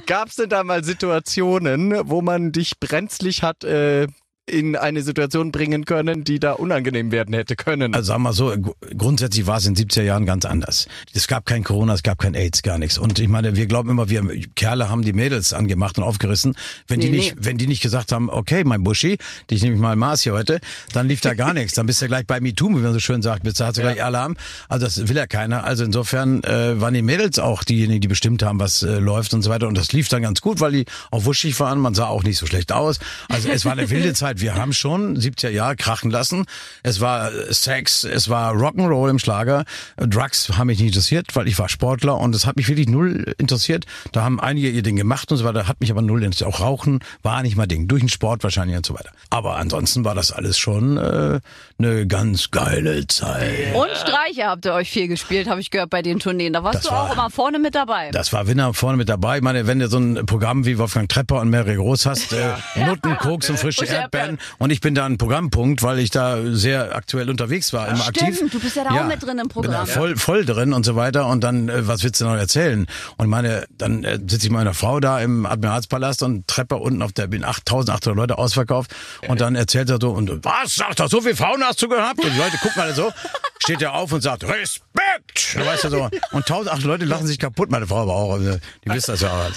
Gab 0.07 0.29
es 0.29 0.37
denn 0.37 0.49
da 0.49 0.65
mal 0.65 0.85
Situationen, 0.85 2.09
wo 2.09 2.23
man 2.23 2.53
dich 2.53 2.79
brenzlig 2.81 3.43
hat 3.43 3.65
äh, 3.65 4.07
in 4.49 4.77
eine 4.77 5.03
Situation 5.03 5.53
bringen 5.53 5.85
können, 5.85 6.25
die 6.25 6.41
da 6.41 6.53
unangenehm 6.53 7.13
werden 7.13 7.35
hätte 7.35 7.57
können. 7.57 7.95
Also 7.95 8.09
sagen 8.09 8.23
wir 8.23 8.33
so, 8.33 8.55
grundsätzlich 8.97 9.47
war 9.47 9.59
es 9.59 9.67
in 9.67 9.77
70er 9.77 10.03
Jahren 10.03 10.27
ganz 10.27 10.45
anders. 10.45 10.89
Es 11.13 11.29
gab 11.29 11.47
kein 11.47 11.65
Corona, 11.65 11.95
es 11.95 12.03
gab 12.03 12.19
kein 12.19 12.35
AIDS, 12.35 12.63
gar 12.63 12.79
nichts. 12.79 12.99
Und 12.99 13.19
ich 13.19 13.29
meine, 13.29 13.57
wir 13.57 13.67
glauben 13.67 13.91
immer, 13.91 14.09
wir 14.09 14.23
Kerle 14.55 14.89
haben 14.89 15.03
die 15.03 15.13
Mädels 15.13 15.53
angemacht 15.53 15.99
und 15.99 16.05
aufgerissen. 16.05 16.55
Wenn 16.87 17.01
nee, 17.01 17.07
die 17.07 17.13
nicht, 17.13 17.37
nee. 17.37 17.41
wenn 17.45 17.59
die 17.59 17.67
nicht 17.67 17.83
gesagt 17.83 18.13
haben, 18.13 18.31
okay, 18.31 18.65
mein 18.65 18.83
Buschi, 18.83 19.19
dich 19.51 19.63
nehme 19.63 19.75
ich 19.75 19.81
mal 19.81 19.97
Maß 19.97 20.23
hier 20.23 20.33
heute, 20.33 20.61
dann 20.93 21.09
lief 21.09 21.21
da 21.21 21.35
gar 21.35 21.55
nichts. 21.55 21.75
Dann 21.75 21.87
bist 21.87 22.03
du 22.03 22.07
gleich 22.07 22.27
bei 22.27 22.41
MeToo, 22.41 22.69
wie 22.71 22.81
man 22.81 22.93
so 22.93 23.01
schön 23.01 23.23
sagt, 23.23 23.43
bist 23.43 23.61
du, 23.61 23.65
hast 23.65 23.77
du 23.77 23.83
ja. 23.83 23.93
gleich 23.93 24.05
Alarm. 24.05 24.37
Also 24.69 24.87
das 24.87 25.09
will 25.09 25.17
ja 25.17 25.27
keiner. 25.27 25.65
Also 25.65 25.85
insofern 25.85 26.43
äh, 26.45 26.81
waren 26.81 26.95
die 26.95 27.03
Mädels 27.03 27.39
auch 27.39 27.65
diejenigen, 27.65 28.01
die 28.01 28.09
bestimmt 28.09 28.43
haben, 28.43 28.61
was 28.61 28.83
äh, 28.83 28.99
läuft 28.99 29.35
und 29.35 29.43
so 29.43 29.51
weiter. 29.51 29.69
Und 29.69 29.77
das 29.77 29.93
lief 29.93 30.09
dann 30.09 30.23
ganz 30.23 30.41
gut, 30.41 30.61
weil 30.61 30.73
die 30.73 30.85
auch 31.11 31.25
wuschig 31.25 31.59
waren. 31.61 31.79
Man 31.79 31.95
sah 31.95 32.07
auch 32.07 32.23
nicht 32.23 32.39
so 32.39 32.47
schlecht 32.47 32.73
aus. 32.73 32.99
Also 33.29 33.49
es 33.49 33.65
war 33.65 33.73
eine 33.73 33.91
wilde 33.91 34.13
Zeit 34.15 34.38
wir 34.41 34.55
haben 34.55 34.73
schon 34.73 35.17
70er 35.17 35.51
Jahre 35.51 35.77
krachen 35.77 36.11
lassen. 36.11 36.47
Es 36.83 37.01
war 37.01 37.31
Sex, 37.51 38.05
es 38.05 38.29
war 38.29 38.55
Rock'n'Roll 38.55 39.11
im 39.11 39.19
Schlager. 39.19 39.65
Drugs 39.97 40.51
haben 40.57 40.69
mich 40.69 40.79
nicht 40.79 40.89
interessiert, 40.89 41.35
weil 41.35 41.49
ich 41.49 41.59
war 41.59 41.69
Sportler 41.69 42.19
und 42.19 42.35
es 42.35 42.47
hat 42.47 42.57
mich 42.57 42.69
wirklich 42.69 42.89
null 42.89 43.35
interessiert. 43.39 43.87
Da 44.13 44.23
haben 44.23 44.41
einige 44.41 44.69
ihr 44.69 44.83
Ding 44.83 44.97
gemacht 44.97 45.31
und 45.31 45.39
so 45.39 45.45
weiter, 45.45 45.69
hat 45.69 45.81
mich 45.81 45.91
aber 45.91 46.03
null 46.03 46.23
interessiert. 46.23 46.49
Auch 46.49 46.61
Rauchen 46.61 47.01
war 47.23 47.43
nicht 47.43 47.57
mein 47.57 47.69
Ding, 47.69 47.89
durch 47.89 48.03
den 48.03 48.09
Sport 48.09 48.43
wahrscheinlich 48.45 48.77
und 48.77 48.87
so 48.87 48.95
weiter. 48.95 49.11
Aber 49.31 49.57
ansonsten 49.57 50.05
war 50.05 50.15
das 50.15 50.33
alles 50.33 50.59
schon 50.59 50.97
äh, 50.97 51.41
eine 51.79 52.07
ganz 52.07 52.51
geile 52.51 53.07
Zeit. 53.07 53.75
Und 53.75 53.91
Streiche 53.97 54.47
habt 54.47 54.67
ihr 54.67 54.75
euch 54.75 54.91
viel 54.91 55.09
gespielt, 55.09 55.49
habe 55.49 55.61
ich 55.61 55.71
gehört 55.71 55.91
bei 55.91 56.03
den 56.03 56.19
Tourneen. 56.19 56.53
Da 56.53 56.65
warst 56.65 56.77
das 56.77 56.85
du 56.85 56.91
war, 56.91 57.05
auch 57.05 57.13
immer 57.13 57.31
vorne 57.31 57.59
mit 57.59 57.75
dabei. 57.75 58.11
Das 58.11 58.33
war 58.33 58.47
Winner 58.47 58.75
vorne 58.75 58.97
mit 58.97 59.09
dabei. 59.09 59.39
Ich 59.39 59.43
meine, 59.43 59.67
wenn 59.67 59.79
du 59.79 59.89
so 59.89 59.99
ein 59.99 60.27
Programm 60.27 60.65
wie 60.65 60.79
Wolfgang 60.79 61.09
Trepper 61.09 61.41
und 61.41 61.51
Mary 61.51 61.77
Groß 61.77 62.07
hast, 62.07 62.33
äh, 62.33 62.53
Nutten, 62.77 63.17
Koks 63.17 63.51
und 63.51 63.59
frische 63.59 63.85
Erdbeeren 63.85 64.28
und 64.59 64.71
ich 64.71 64.81
bin 64.81 64.95
da 64.95 65.07
ein 65.07 65.19
Programmpunkt, 65.19 65.83
weil 65.83 65.99
ich 65.99 66.11
da 66.11 66.39
sehr 66.45 66.95
aktuell 66.95 67.31
unterwegs 67.31 67.73
war, 67.73 67.89
immer 67.89 67.99
Stimmt, 67.99 68.23
aktiv. 68.23 68.51
du 68.51 68.61
bist 68.61 68.77
ja 68.77 68.85
da 68.85 68.95
ja, 68.95 69.03
auch 69.03 69.07
mit 69.07 69.23
drin 69.23 69.39
im 69.39 69.49
Programm. 69.49 69.73
Bin 69.73 69.81
da 69.81 69.87
voll, 69.87 70.17
voll 70.17 70.45
drin 70.45 70.73
und 70.73 70.85
so 70.85 70.97
weiter 70.97 71.27
und 71.27 71.43
dann, 71.43 71.69
äh, 71.69 71.87
was 71.87 72.03
willst 72.03 72.21
du 72.21 72.25
noch 72.25 72.37
erzählen? 72.37 72.87
Und 73.17 73.29
meine, 73.29 73.67
dann 73.71 74.05
äh, 74.05 74.19
sitze 74.19 74.47
ich 74.47 74.51
mit 74.51 74.59
meiner 74.59 74.75
Frau 74.75 75.01
da 75.01 75.21
im 75.21 75.47
Admiralspalast 75.47 76.23
und 76.23 76.47
Trepper 76.47 76.81
unten 76.81 77.03
auf 77.03 77.13
der, 77.13 77.27
bin 77.27 77.45
8800 77.45 78.17
Leute 78.17 78.39
ausverkauft 78.39 78.95
und 79.27 79.41
dann 79.41 79.55
erzählt 79.55 79.91
er 79.91 79.99
so 80.01 80.11
und 80.11 80.45
was, 80.45 80.75
sagt 80.75 81.01
er, 81.01 81.09
so 81.09 81.21
viele 81.21 81.37
Frauen 81.37 81.63
hast 81.65 81.81
du 81.83 81.89
gehabt? 81.89 82.23
Und 82.23 82.33
die 82.33 82.39
Leute 82.39 82.59
gucken 82.59 82.83
alle 82.83 82.95
so, 82.95 83.13
steht 83.59 83.83
er 83.83 83.95
auf 83.95 84.13
und 84.13 84.21
sagt, 84.21 84.45
Respekt! 84.45 85.57
Weißt 85.57 85.85
du 85.85 85.91
so. 85.91 86.03
Und 86.33 86.51
1800 86.51 86.83
Leute 86.85 87.05
lachen 87.05 87.27
sich 87.27 87.39
kaputt, 87.39 87.71
meine 87.71 87.87
Frau 87.87 88.03
aber 88.03 88.15
auch. 88.15 88.33
Also, 88.35 88.59
die 88.85 88.91
wissen 88.91 89.13
das 89.13 89.21
ja 89.21 89.31
auch. 89.31 89.51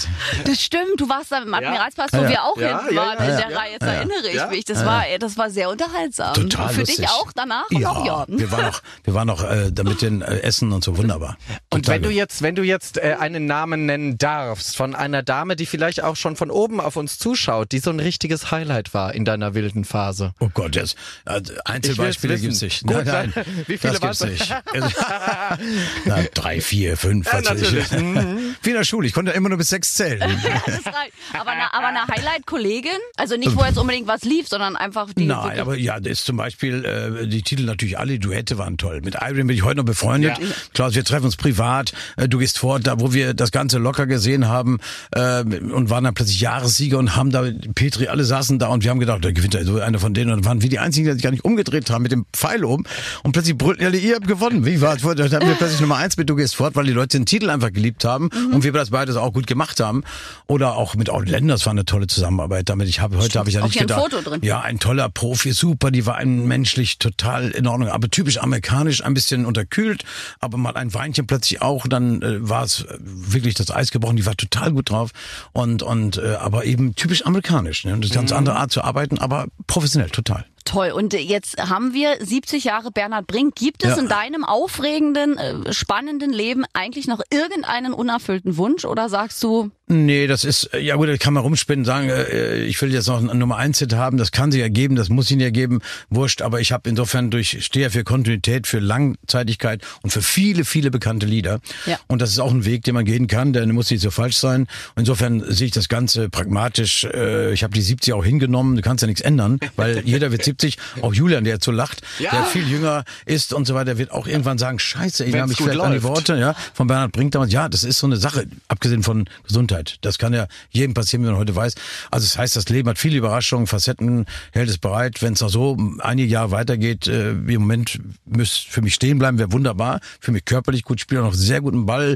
Das 0.46 0.62
stimmt, 0.62 1.00
du 1.00 1.10
warst 1.10 1.32
da 1.32 1.40
im 1.40 1.54
Admiralspalast, 1.54 2.14
wo 2.14 2.22
ja. 2.24 2.30
wir 2.30 2.44
auch 2.44 2.58
ja, 2.58 2.80
hinten 2.80 2.96
waren 2.96 3.18
in 3.18 3.38
der 3.38 3.58
Reihe, 3.58 3.72
jetzt 3.74 3.84
erinnere 3.84 4.28
ich 4.30 4.50
mich. 4.50 4.61
Das 4.66 4.86
war, 4.86 5.04
das 5.20 5.38
war 5.38 5.50
sehr 5.50 5.70
unterhaltsam. 5.70 6.34
Total 6.34 6.70
Für 6.70 6.82
lustig. 6.82 6.98
dich 6.98 7.10
auch 7.10 7.32
danach 7.34 7.70
ja, 7.72 7.78
und 7.78 7.86
auch 7.86 8.06
ja. 8.06 8.26
Wir 8.28 8.52
waren 8.52 8.66
noch, 8.66 8.82
wir 9.04 9.14
waren 9.14 9.28
noch 9.28 9.44
äh, 9.44 9.72
damit 9.72 10.02
den 10.02 10.22
äh, 10.22 10.40
Essen 10.40 10.72
und 10.72 10.84
so 10.84 10.98
wunderbar. 10.98 11.38
Und 11.70 11.88
wenn 11.88 12.02
du 12.02 12.10
jetzt, 12.10 12.42
wenn 12.42 12.56
du 12.56 12.64
jetzt 12.64 12.98
äh, 12.98 13.18
einen 13.20 13.46
Namen 13.46 13.86
nennen 13.86 14.18
darfst 14.18 14.76
von 14.76 14.96
einer 14.96 15.24
Dame, 15.24 15.56
die 15.56 15.66
vielleicht 15.66 16.04
auch 16.04 16.16
schon 16.16 16.36
von 16.36 16.52
oben 16.52 16.80
auf 16.80 16.96
uns 16.96 17.18
zuschaut, 17.18 17.72
die 17.72 17.80
so 17.80 17.90
ein 17.90 18.00
richtiges 18.00 18.52
Highlight 18.52 18.94
war 18.94 19.14
in 19.14 19.26
deiner 19.26 19.54
wilden 19.54 19.86
Phase. 19.86 20.34
Oh 20.40 20.50
Gott, 20.54 20.76
jetzt 20.76 20.96
äh, 21.26 21.42
Einzelbeispiele 21.66 22.40
gibt's 22.40 22.62
nicht. 22.62 22.86
Gut, 22.86 23.06
nein, 23.06 23.34
nein, 23.36 23.46
wie 23.68 23.78
viele 23.78 24.00
das 24.00 24.20
gibt's 24.20 24.42
nicht. 24.42 24.56
Na, 26.06 26.24
drei, 26.34 26.62
vier, 26.62 26.98
fünf, 26.98 27.32
ja, 27.32 27.42
natürlich. 27.42 27.92
Mhm. 28.02 28.56
Wie 28.64 28.70
in 28.70 28.76
der 28.76 28.84
Schule. 28.84 29.08
Ich 29.08 29.14
konnte 29.14 29.32
immer 29.32 29.50
nur 29.50 29.58
bis 29.58 29.70
sechs 29.70 29.94
zählen. 29.94 30.22
aber, 30.22 31.52
eine, 31.52 31.74
aber 31.74 31.88
eine 31.88 32.08
Highlight-Kollegin? 32.08 32.92
Also 33.16 33.38
nicht, 33.38 33.56
wo 33.56 33.64
jetzt 33.64 33.78
unbedingt 33.78 34.08
was 34.08 34.24
lief, 34.24 34.41
sondern 34.50 34.76
einfach 34.76 35.14
die. 35.14 35.26
Nein, 35.26 35.60
aber 35.60 35.78
ja, 35.78 36.00
das 36.00 36.12
ist 36.12 36.26
zum 36.26 36.38
Beispiel, 36.38 36.86
äh, 36.86 37.28
die 37.28 37.42
Titel 37.42 37.64
natürlich 37.64 37.98
alle, 37.98 38.20
Duette 38.20 38.58
waren 38.58 38.78
toll. 38.78 39.02
Mit 39.04 39.16
Irene 39.16 39.46
bin 39.46 39.56
ich 39.56 39.64
heute 39.64 39.78
noch 39.78 39.86
befreundet. 39.86 40.38
Ja. 40.40 40.46
Klaus, 40.74 40.96
wir 40.96 41.04
treffen 41.04 41.26
uns 41.26 41.36
privat. 41.36 41.94
Äh, 42.18 42.28
du 42.28 42.38
gehst 42.38 42.60
fort, 42.60 42.88
da 42.88 43.00
wo 43.00 43.14
wir 43.14 43.34
das 43.34 43.52
Ganze 43.52 43.78
locker 43.78 44.08
gesehen 44.08 44.48
haben 44.48 44.80
äh, 45.12 45.44
und 45.44 45.90
waren 45.90 46.04
dann 46.04 46.14
plötzlich 46.14 46.42
Jahressieger 46.42 46.98
und 46.98 47.16
haben 47.16 47.32
da, 47.32 47.46
Petri, 47.76 48.08
alle 48.08 48.24
saßen 48.24 48.60
da 48.60 48.68
und 48.68 48.84
wir 48.84 48.92
haben 48.92 49.00
gedacht, 49.00 49.24
da 49.24 49.32
gewinnt 49.32 49.58
so 49.64 49.80
einer 49.80 50.00
von 50.00 50.14
denen 50.14 50.32
und 50.32 50.46
waren 50.46 50.62
wir 50.62 50.70
die 50.70 50.80
einzigen, 50.80 51.08
die 51.08 51.14
sich 51.14 51.24
gar 51.24 51.32
nicht 51.32 51.46
umgedreht 51.46 51.90
haben 51.90 52.04
mit 52.04 52.12
dem 52.12 52.26
Pfeil 52.34 52.64
oben 52.64 52.84
und 53.24 53.34
plötzlich 53.34 53.58
brüllten 53.58 53.86
alle, 53.86 53.98
ihr 53.98 54.16
habt 54.16 54.28
gewonnen. 54.28 54.66
Wie 54.66 54.82
war 54.82 54.96
Da 54.98 55.04
haben 55.04 55.48
wir 55.48 55.56
plötzlich 55.56 55.82
Nummer 55.82 55.98
eins 55.98 56.18
mit 56.18 56.30
Du 56.30 56.36
gehst 56.36 56.56
fort, 56.56 56.76
weil 56.76 56.86
die 56.86 56.94
Leute 56.94 57.18
den 57.18 57.26
Titel 57.26 57.50
einfach 57.50 57.72
geliebt 57.72 58.06
haben 58.06 58.30
mhm. 58.34 58.56
und 58.56 58.64
wir 58.64 58.72
das 58.72 58.92
beides 58.92 59.16
auch 59.16 59.34
gut 59.34 59.48
gemacht 59.48 59.80
haben. 59.80 60.04
Oder 60.48 60.76
auch 60.76 60.96
mit 60.96 61.10
Outlander, 61.10 61.56
das 61.56 61.66
war 61.66 61.72
eine 61.72 61.86
tolle 61.86 62.08
Zusammenarbeit 62.08 62.70
damit. 62.70 62.88
Ich 62.88 63.00
habe 63.00 63.18
heute 63.18 63.40
habe 63.40 63.50
ich 63.50 63.56
ja 63.56 63.64
nicht 63.64 63.78
gedacht. 63.78 64.14
Drin. 64.32 64.42
Ja, 64.44 64.62
ein 64.62 64.80
toller 64.80 65.10
Profi, 65.10 65.52
super, 65.52 65.92
die 65.92 66.06
war 66.06 66.16
ein 66.16 66.48
menschlich 66.48 66.98
total 67.00 67.52
in 67.52 67.68
Ordnung, 67.68 67.90
aber 67.90 68.10
typisch 68.10 68.38
amerikanisch, 68.38 69.04
ein 69.04 69.14
bisschen 69.14 69.46
unterkühlt, 69.46 70.04
aber 70.40 70.58
mal 70.58 70.76
ein 70.76 70.94
Weinchen 70.94 71.28
plötzlich 71.28 71.62
auch, 71.62 71.88
dann 71.88 72.22
äh, 72.22 72.50
war 72.50 72.64
es 72.64 72.86
wirklich 73.00 73.56
das 73.56 73.72
Eis 73.72 73.92
gebrochen, 73.92 74.16
die 74.16 74.26
war 74.26 74.36
total 74.36 74.72
gut 74.72 74.90
drauf 74.90 75.12
und 75.54 75.84
und 75.84 76.18
äh, 76.18 76.36
aber 76.36 76.66
eben 76.66 76.96
typisch 76.96 77.26
amerikanisch, 77.26 77.86
ne? 77.86 77.94
Und 77.94 78.02
das 78.02 78.12
ist 78.12 78.18
eine 78.18 78.22
ganz 78.22 78.32
mhm. 78.32 78.38
andere 78.38 78.56
Art 78.56 78.72
zu 78.72 78.84
arbeiten, 78.84 79.18
aber 79.20 79.48
professionell 79.68 80.10
total. 80.10 80.46
Toll. 80.66 80.92
Und 80.92 81.14
jetzt 81.14 81.58
haben 81.58 81.94
wir 81.94 82.18
70 82.20 82.64
Jahre 82.64 82.92
Bernhard 82.92 83.28
Brink. 83.28 83.56
Gibt 83.56 83.84
es 83.84 83.96
ja. 83.96 84.02
in 84.02 84.08
deinem 84.08 84.44
aufregenden, 84.44 85.38
äh, 85.38 85.74
spannenden 85.74 86.32
Leben 86.32 86.66
eigentlich 86.74 87.08
noch 87.08 87.22
irgendeinen 87.32 87.94
unerfüllten 87.94 88.58
Wunsch 88.58 88.86
oder 88.86 89.10
sagst 89.10 89.42
du, 89.44 89.72
Nee, 89.92 90.26
das 90.26 90.46
ist, 90.46 90.70
ja 90.80 90.96
gut, 90.96 91.10
das 91.10 91.20
kann 91.20 91.34
man 91.34 91.44
rumspinnen, 91.44 91.84
sagen, 91.84 92.08
äh, 92.08 92.64
ich 92.64 92.82
will 92.82 92.94
jetzt 92.94 93.08
noch 93.08 93.20
ein 93.22 93.38
Nummer 93.38 93.58
1 93.58 93.80
Hit 93.80 93.94
haben, 93.94 94.16
das 94.16 94.32
kann 94.32 94.50
sich 94.50 94.62
ergeben, 94.62 94.96
das 94.96 95.10
muss 95.10 95.30
ihn 95.30 95.42
ja 95.42 95.50
geben, 95.50 95.82
wurscht, 96.10 96.42
aber 96.42 96.62
ich 96.62 96.72
habe 96.72 96.88
insofern 96.88 97.30
durch, 97.30 97.58
stehe 97.62 97.90
für 97.90 98.06
Kontinuität, 98.06 98.68
für 98.68 98.80
Langzeitigkeit 98.80 99.84
und 100.02 100.12
für 100.12 100.22
viele, 100.22 100.64
viele 100.64 100.92
bekannte 100.92 101.26
Lieder. 101.26 101.60
Ja. 101.86 102.00
Und 102.08 102.22
das 102.22 102.30
ist 102.30 102.40
auch 102.40 102.52
ein 102.52 102.64
Weg, 102.64 102.86
den 102.86 102.94
man 102.94 103.04
gehen 103.04 103.28
kann, 103.28 103.52
der 103.52 103.68
muss 103.68 103.92
nicht 103.92 104.00
so 104.00 104.12
falsch 104.12 104.38
sein. 104.38 104.68
Insofern 104.96 105.44
sehe 105.52 105.68
ich 105.68 105.74
das 105.74 105.90
Ganze 105.90 106.30
pragmatisch, 106.30 107.04
äh, 107.04 107.52
ich 107.52 107.64
habe 107.64 107.74
die 107.74 107.82
70 107.82 108.14
auch 108.14 108.24
hingenommen, 108.24 108.78
du 108.78 108.82
kannst 108.82 109.02
ja 109.02 109.08
nichts 109.08 109.22
ändern, 109.22 109.60
weil 109.76 110.04
jeder 110.06 110.32
wird 110.32 110.44
70, 110.52 110.78
auch 111.02 111.14
Julian, 111.14 111.44
der 111.44 111.56
jetzt 111.56 111.66
so 111.66 111.72
lacht, 111.72 112.02
ja. 112.20 112.32
der 112.32 112.44
viel 112.44 112.68
jünger 112.68 113.04
ist 113.26 113.54
und 113.54 113.66
so 113.66 113.74
weiter, 113.74 113.98
wird 113.98 114.12
auch 114.12 114.28
irgendwann 114.28 114.58
sagen, 114.58 114.80
scheiße, 114.80 115.26
ich 115.26 115.36
habe 115.36 115.48
mich 115.48 115.58
vielleicht 115.58 115.80
an 115.80 115.94
die 115.94 116.04
Worte 116.04 116.36
ja, 116.38 116.56
von 116.74 116.88
Bernhard 116.88 117.12
Brink 117.12 117.32
damals, 117.32 117.52
ja, 117.52 117.70
das 117.70 117.84
ist 117.84 118.00
so 118.00 118.08
eine 118.08 118.18
Sache, 118.18 118.48
abgesehen 118.68 119.04
von 119.04 119.26
Gesundheit. 119.48 119.98
Das 120.02 120.18
kann 120.18 120.34
ja 120.34 120.48
jedem 120.70 120.94
passieren, 120.94 121.24
wie 121.24 121.30
man 121.30 121.38
heute 121.38 121.56
weiß. 121.56 121.76
Also 122.10 122.26
das 122.26 122.38
heißt, 122.38 122.56
das 122.56 122.70
Leben 122.70 122.90
hat 122.90 122.98
viele 122.98 123.18
Überraschungen, 123.18 123.68
Facetten, 123.68 124.26
hält 124.52 124.70
es 124.70 124.78
bereit. 124.78 125.22
Wenn 125.22 125.34
es 125.34 125.42
noch 125.42 125.50
so 125.50 125.78
einige 126.00 126.28
Jahre 126.28 126.52
weitergeht, 126.52 127.08
äh, 127.08 127.48
wie 127.48 127.54
im 127.54 127.62
Moment 127.62 128.00
müsste 128.26 128.70
für 128.70 128.82
mich 128.82 128.94
stehen 128.94 129.20
bleiben, 129.20 129.38
wäre 129.38 129.52
wunderbar. 129.52 130.00
Für 130.20 130.32
mich 130.32 130.46
körperlich 130.46 130.84
gut, 130.84 131.00
spiele 131.00 131.22
noch 131.22 131.34
sehr 131.34 131.62
guten 131.62 131.86
Ball 131.86 132.16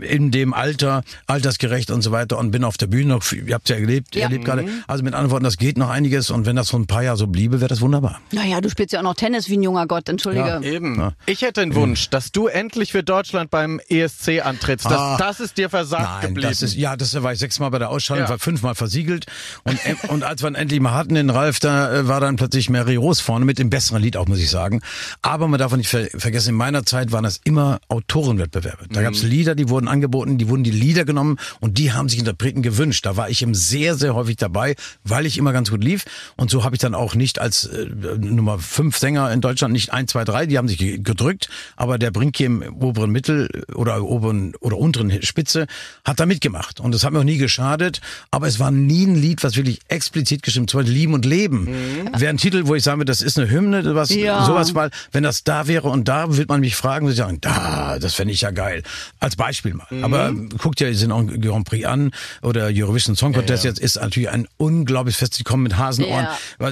in 0.00 0.30
dem 0.30 0.54
Alter, 0.54 1.02
altersgerecht 1.26 1.90
und 1.90 2.02
so 2.02 2.12
weiter 2.12 2.38
und 2.38 2.50
bin 2.50 2.64
auf 2.64 2.76
der 2.76 2.86
Bühne 2.86 3.06
noch, 3.06 3.30
ihr 3.32 3.54
habt 3.54 3.68
ja 3.68 3.76
erlebt, 3.76 4.14
ja. 4.14 4.24
erlebt 4.24 4.44
gerade. 4.44 4.66
Also 4.86 5.02
mit 5.04 5.14
anderen 5.14 5.30
Worten, 5.30 5.44
das 5.44 5.56
geht 5.56 5.78
noch 5.78 5.90
einiges 5.90 6.30
und 6.30 6.46
wenn 6.46 6.56
das 6.56 6.68
so 6.68 6.76
ein 6.76 6.86
paar 6.86 7.02
Jahre 7.02 7.16
so 7.16 7.26
bliebe, 7.26 7.60
wäre 7.60 7.68
das 7.72 7.80
wunderbar. 7.80 8.20
Naja, 8.30 8.60
du 8.60 8.68
spielst 8.68 8.92
ja 8.92 9.00
auch 9.00 9.04
noch 9.04 9.14
Tennis 9.14 9.48
wie 9.48 9.56
ein 9.56 9.62
junger 9.62 9.86
Gott, 9.86 10.08
entschuldige. 10.08 10.46
Ja, 10.46 10.60
eben. 10.60 10.98
Ja. 10.98 11.12
Ich 11.26 11.42
hätte 11.42 11.62
einen 11.62 11.74
Wunsch, 11.74 12.10
dass 12.10 12.30
du 12.30 12.46
endlich 12.46 12.92
für 12.92 13.02
Deutschland 13.02 13.50
beim 13.50 13.80
ESC 13.88 14.44
antrittst. 14.44 14.86
Das, 14.86 14.92
ah, 14.92 15.16
das 15.18 15.40
ist 15.40 15.56
dir 15.58 15.70
versagt 15.70 16.02
nein, 16.02 16.20
geblieben. 16.28 16.48
Das 16.48 16.62
ist, 16.62 16.76
ja, 16.76 16.96
das 16.96 17.20
war 17.22 17.32
ich 17.32 17.38
sechsmal 17.38 17.70
bei 17.70 17.78
der 17.78 17.90
Ausschaltung, 17.90 18.26
ja. 18.26 18.30
war 18.30 18.38
fünfmal 18.38 18.74
versiegelt. 18.74 19.26
Und, 19.64 19.78
und 20.08 20.22
als 20.22 20.42
wir 20.42 20.48
ihn 20.48 20.54
endlich 20.54 20.80
mal 20.80 20.92
hatten, 20.92 21.14
den 21.14 21.30
Ralf, 21.30 21.58
da 21.60 21.92
äh, 21.92 22.08
war 22.08 22.20
dann 22.20 22.36
plötzlich 22.36 22.68
Mary 22.68 22.96
Rose 22.96 23.22
vorne 23.22 23.44
mit 23.44 23.58
dem 23.58 23.70
besseren 23.70 24.02
Lied 24.02 24.16
auch, 24.16 24.28
muss 24.28 24.38
ich 24.38 24.50
sagen. 24.50 24.82
Aber 25.22 25.48
man 25.48 25.58
darf 25.58 25.74
nicht 25.76 25.88
ver 25.88 26.08
vergessen, 26.14 26.50
in 26.50 26.56
meiner 26.56 26.84
Zeit 26.84 27.12
waren 27.12 27.24
das 27.24 27.40
immer 27.44 27.80
Autorenwettbewerbe. 27.88 28.86
Da 28.90 29.00
mhm. 29.00 29.04
gab 29.04 29.14
es 29.14 29.22
Lieder, 29.22 29.54
die 29.54 29.68
wurden 29.68 29.88
angeboten, 29.88 30.36
die 30.36 30.48
wurden 30.48 30.64
die 30.64 30.70
Lieder 30.70 31.04
genommen 31.04 31.38
und 31.60 31.78
die 31.78 31.92
haben 31.92 32.08
sich 32.08 32.18
Interpreten 32.18 32.62
gewünscht. 32.62 33.06
Da 33.06 33.16
war 33.16 33.30
ich 33.30 33.40
eben 33.42 33.54
sehr, 33.54 33.94
sehr 33.94 34.14
häufig 34.14 34.36
dabei, 34.36 34.74
weil 35.04 35.26
ich 35.26 35.38
immer 35.38 35.52
ganz 35.52 35.70
gut 35.70 35.82
lief. 35.82 36.04
Und 36.36 36.50
so 36.50 36.64
habe 36.64 36.74
ich 36.74 36.80
dann 36.80 36.94
auch 36.94 37.14
nicht 37.14 37.38
als 37.38 37.61
äh, 37.64 37.86
Nummer 38.18 38.58
fünf 38.58 38.96
Sänger 38.96 39.30
in 39.32 39.40
Deutschland 39.40 39.72
nicht 39.72 39.92
ein, 39.92 40.08
zwei, 40.08 40.24
drei, 40.24 40.46
die 40.46 40.58
haben 40.58 40.68
sich 40.68 40.78
gedrückt, 40.78 41.48
aber 41.76 41.98
der 41.98 42.10
Brink 42.10 42.36
hier 42.36 42.46
im 42.46 42.62
oberen 42.62 43.10
Mittel 43.10 43.48
oder 43.74 44.02
oberen 44.02 44.54
oder 44.60 44.78
unteren 44.78 45.22
Spitze 45.22 45.66
hat 46.04 46.20
da 46.20 46.26
mitgemacht. 46.26 46.80
Und 46.80 46.94
das 46.94 47.04
hat 47.04 47.12
mir 47.12 47.20
auch 47.20 47.24
nie 47.24 47.38
geschadet, 47.38 48.00
aber 48.30 48.46
es 48.46 48.58
war 48.58 48.70
nie 48.70 49.06
ein 49.06 49.14
Lied, 49.14 49.44
was 49.44 49.56
wirklich 49.56 49.80
explizit 49.88 50.42
gestimmt, 50.42 50.70
zum 50.70 50.80
Beispiel 50.80 50.94
Lieben 50.94 51.14
und 51.14 51.24
Leben. 51.24 51.64
Mhm. 51.64 52.20
Wäre 52.20 52.30
ein 52.30 52.38
Titel, 52.38 52.66
wo 52.66 52.74
ich 52.74 52.82
sagen 52.82 52.98
würde, 52.98 53.10
das 53.10 53.22
ist 53.22 53.38
eine 53.38 53.50
Hymne, 53.50 53.94
was, 53.94 54.10
ja. 54.10 54.44
sowas, 54.44 54.74
weil, 54.74 54.90
wenn 55.12 55.22
das 55.22 55.44
da 55.44 55.66
wäre 55.66 55.88
und 55.88 56.08
da, 56.08 56.28
würde 56.30 56.46
man 56.48 56.60
mich 56.60 56.76
fragen, 56.76 57.06
würde 57.06 57.12
ich 57.12 57.18
sagen, 57.18 57.40
da, 57.40 57.98
das 57.98 58.14
fände 58.14 58.32
ich 58.32 58.40
ja 58.42 58.50
geil. 58.50 58.82
Als 59.20 59.36
Beispiel 59.36 59.74
mal. 59.74 59.86
Mhm. 59.90 60.04
Aber 60.04 60.32
guckt 60.58 60.80
ja 60.80 60.88
diesen 60.88 61.10
Grand 61.40 61.66
Prix 61.66 61.86
an 61.86 62.10
oder 62.42 62.70
Eurovision 62.72 63.16
Song 63.16 63.32
Contest 63.32 63.64
ja, 63.64 63.70
ja. 63.70 63.74
jetzt 63.74 63.82
ist 63.82 64.00
natürlich 64.00 64.30
ein 64.30 64.46
unglaubliches 64.56 65.18
Fest, 65.18 65.38
die 65.38 65.44
kommen 65.44 65.62
mit 65.62 65.76
Hasenohren. 65.76 66.26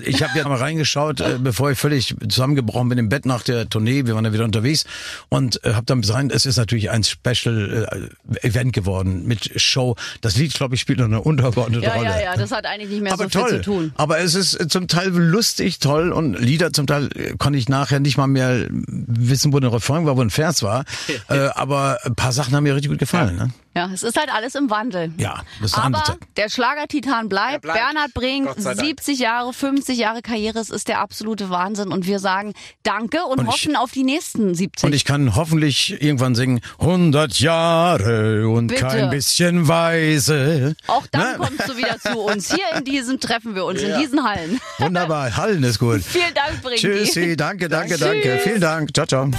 Ich 0.05 0.23
habe 0.23 0.39
ja 0.39 0.49
mal 0.49 0.59
reingeschaut, 0.59 0.80
äh, 1.21 1.39
bevor 1.39 1.71
ich 1.71 1.79
völlig 1.79 2.15
zusammengebrochen 2.29 2.89
bin 2.89 2.99
im 2.99 3.09
Bett 3.09 3.27
nach 3.27 3.43
der 3.43 3.69
Tournee, 3.69 4.07
wir 4.07 4.15
waren 4.15 4.25
ja 4.25 4.33
wieder 4.33 4.45
unterwegs 4.45 4.85
und 5.29 5.65
äh, 5.65 5.75
habe 5.75 5.87
dann 5.87 6.01
gesagt, 6.01 6.33
es 6.33 6.47
ist 6.47 6.57
natürlich 6.57 6.91
ein 6.91 7.05
Special 7.05 7.89
äh, 8.33 8.47
Event 8.47 8.73
geworden 8.73 9.27
mit 9.27 9.61
Show. 9.61 9.97
Das 10.21 10.37
Lied, 10.37 10.55
glaube 10.55 10.75
ich, 10.75 10.81
spielt 10.81 10.99
noch 10.99 11.07
eine 11.07 11.21
untergeordnete 11.21 11.85
ja, 11.85 11.95
Rolle. 11.95 12.11
Ja, 12.11 12.21
ja, 12.21 12.37
das 12.37 12.51
hat 12.51 12.67
eigentlich 12.67 12.91
nicht 12.91 13.03
mehr 13.03 13.13
aber 13.13 13.25
so 13.25 13.31
toll. 13.31 13.49
viel 13.49 13.59
zu 13.59 13.65
tun. 13.65 13.93
Aber 13.97 14.19
es 14.19 14.35
ist 14.35 14.71
zum 14.71 14.89
Teil 14.89 15.09
lustig, 15.09 15.79
toll 15.79 16.13
und 16.13 16.39
Lieder 16.39 16.73
zum 16.73 16.87
Teil 16.87 17.09
äh, 17.15 17.35
konnte 17.39 17.59
ich 17.59 17.69
nachher 17.69 18.01
nicht 18.01 18.17
mal 18.17 18.27
mehr 18.27 18.67
wissen, 18.71 19.53
wo 19.53 19.59
ein 19.59 19.65
Refrain 19.65 20.07
war, 20.07 20.17
wo 20.17 20.23
ein 20.23 20.31
Vers 20.31 20.63
war. 20.63 20.85
äh, 21.29 21.49
aber 21.55 21.99
ein 22.05 22.15
paar 22.15 22.33
Sachen 22.33 22.55
haben 22.55 22.65
mir 22.65 22.75
richtig 22.75 22.91
gut 22.91 22.99
gefallen. 22.99 23.37
Ja. 23.39 23.45
Ne? 23.47 23.53
Ja, 23.75 23.89
es 23.95 24.03
ist 24.03 24.19
halt 24.19 24.35
alles 24.35 24.57
im 24.57 24.69
Wandel. 24.69 25.13
Ja, 25.17 25.43
das 25.61 25.73
ist 25.73 25.79
Aber 25.79 26.03
der 26.37 26.49
Schlagertitan 26.49 27.29
bleibt. 27.29 27.63
bleibt. 27.63 27.79
Bernhard 27.79 28.13
Brink, 28.15 28.51
70 28.57 29.21
Jahre, 29.21 29.53
50 29.53 29.97
Jahre 29.97 30.23
Karriere, 30.23 30.59
es 30.59 30.71
ist 30.71 30.89
der 30.89 30.99
absolute 30.99 31.51
Wahnsinn. 31.51 31.93
Und 31.93 32.07
wir 32.07 32.19
sagen 32.19 32.53
Danke 32.83 33.25
und, 33.25 33.39
und 33.39 33.47
hoffen 33.47 33.71
ich, 33.73 33.79
auf 33.79 33.93
die 33.93 34.03
nächsten 34.03 34.55
70. 34.57 34.85
Und 34.85 34.93
ich 34.93 35.05
kann 35.05 35.37
hoffentlich 35.37 36.03
irgendwann 36.03 36.35
singen 36.35 36.61
100 36.81 37.39
Jahre 37.39 38.49
und 38.49 38.69
Bitte. 38.69 38.81
kein 38.81 39.11
bisschen 39.11 39.69
weise. 39.69 40.75
Auch 40.89 41.07
dann 41.13 41.37
Na? 41.39 41.47
kommst 41.47 41.69
du 41.69 41.77
wieder 41.77 41.99
zu 42.01 42.19
uns. 42.19 42.53
Hier 42.53 42.77
in 42.77 42.85
diesem 42.85 43.21
treffen 43.21 43.55
wir 43.55 43.65
uns, 43.65 43.83
ja. 43.83 43.95
in 43.95 44.01
diesen 44.01 44.25
Hallen. 44.25 44.61
Wunderbar, 44.79 45.37
Hallen 45.37 45.63
ist 45.63 45.79
gut. 45.79 46.03
Vielen 46.05 46.35
Dank, 46.35 46.61
Brink. 46.63 46.79
Tschüssi, 46.79 47.37
danke, 47.37 47.69
danke, 47.69 47.99
danke. 47.99 48.41
Vielen 48.43 48.61
Dank. 48.61 48.93
Ciao, 48.93 49.07
ciao. 49.07 49.31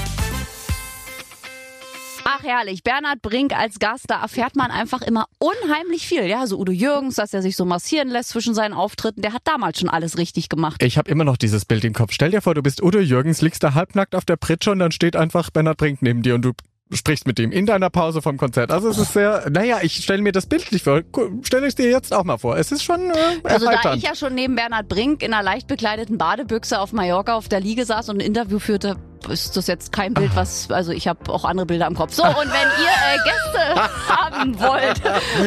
Ach 2.42 2.48
herrlich, 2.48 2.84
Bernhard 2.84 3.22
Brink 3.22 3.56
als 3.56 3.78
Gast, 3.80 4.06
da 4.08 4.22
erfährt 4.22 4.56
man 4.56 4.72
einfach 4.72 5.02
immer 5.02 5.26
unheimlich 5.38 6.08
viel. 6.08 6.26
Ja, 6.26 6.48
so 6.48 6.58
Udo 6.58 6.72
Jürgens, 6.72 7.16
dass 7.16 7.34
er 7.34 7.42
sich 7.42 7.56
so 7.56 7.66
massieren 7.66 8.10
lässt 8.10 8.30
zwischen 8.30 8.56
seinen 8.56 8.74
Auftritten, 8.74 9.22
der 9.22 9.34
hat 9.34 9.42
damals 9.46 9.80
schon 9.80 9.90
alles 9.90 10.18
richtig 10.18 10.50
gemacht. 10.50 10.82
Ich 10.82 10.98
habe 10.98 11.10
immer 11.10 11.24
noch 11.24 11.38
dieses 11.38 11.66
Bild 11.66 11.84
im 11.84 11.94
Kopf. 11.94 12.14
Stell 12.14 12.32
dir 12.32 12.42
vor, 12.42 12.56
du 12.56 12.64
bist 12.64 12.82
Udo 12.82 13.00
Jürgens, 13.00 13.42
liegst 13.42 13.64
da 13.64 13.74
halbnackt 13.74 14.16
auf 14.16 14.26
der 14.26 14.38
Pritsche 14.38 14.72
und 14.72 14.80
dann 14.80 14.92
steht 14.92 15.16
einfach 15.16 15.50
Bernhard 15.52 15.78
Brink 15.78 16.02
neben 16.02 16.24
dir 16.24 16.36
und 16.36 16.42
du 16.42 16.54
sprichst 16.94 17.28
mit 17.28 17.40
ihm 17.40 17.52
in 17.52 17.66
deiner 17.66 17.90
Pause 17.90 18.22
vom 18.22 18.38
Konzert. 18.38 18.72
Also 18.72 18.90
es 18.90 18.98
ist 18.98 19.14
sehr, 19.14 19.48
naja, 19.50 19.80
ich 19.82 20.04
stelle 20.04 20.22
mir 20.22 20.32
das 20.32 20.46
bildlich 20.48 20.84
vor. 20.84 21.02
Stelle 21.44 21.68
ich 21.68 21.76
dir 21.76 21.90
jetzt 21.90 22.14
auch 22.14 22.24
mal 22.24 22.38
vor. 22.38 22.58
Es 22.58 22.72
ist 22.72 22.84
schon 22.84 23.12
äh, 23.12 23.40
Also 23.44 23.68
da 23.68 23.94
ich 23.94 24.04
ja 24.04 24.16
schon 24.16 24.34
neben 24.34 24.56
Bernhard 24.56 24.90
Brink 24.90 25.22
in 25.24 25.34
einer 25.34 25.44
leicht 25.44 25.68
bekleideten 25.68 26.18
Badebüchse 26.18 26.80
auf 26.80 26.92
Mallorca 26.92 27.36
auf 27.36 27.50
der 27.50 27.60
Liege 27.60 27.86
saß 27.86 28.10
und 28.10 28.18
ein 28.18 28.26
Interview 28.26 28.60
führte, 28.60 28.98
ist 29.30 29.58
das 29.58 29.68
jetzt 29.68 29.92
kein 29.92 30.14
Bild, 30.14 30.36
was, 30.36 30.70
also 30.72 30.92
ich 30.92 31.08
habe 31.08 31.32
auch 31.32 31.46
andere 31.46 31.66
Bilder 31.66 31.88
im 31.88 31.96
Kopf. 31.96 32.14
So, 32.14 32.24
und 32.24 32.36
wenn 32.36 32.70
ihr 32.82 32.90
äh, 32.90 33.18
Gäste 33.24 33.82
haben 34.08 34.60
wollt 34.60 35.02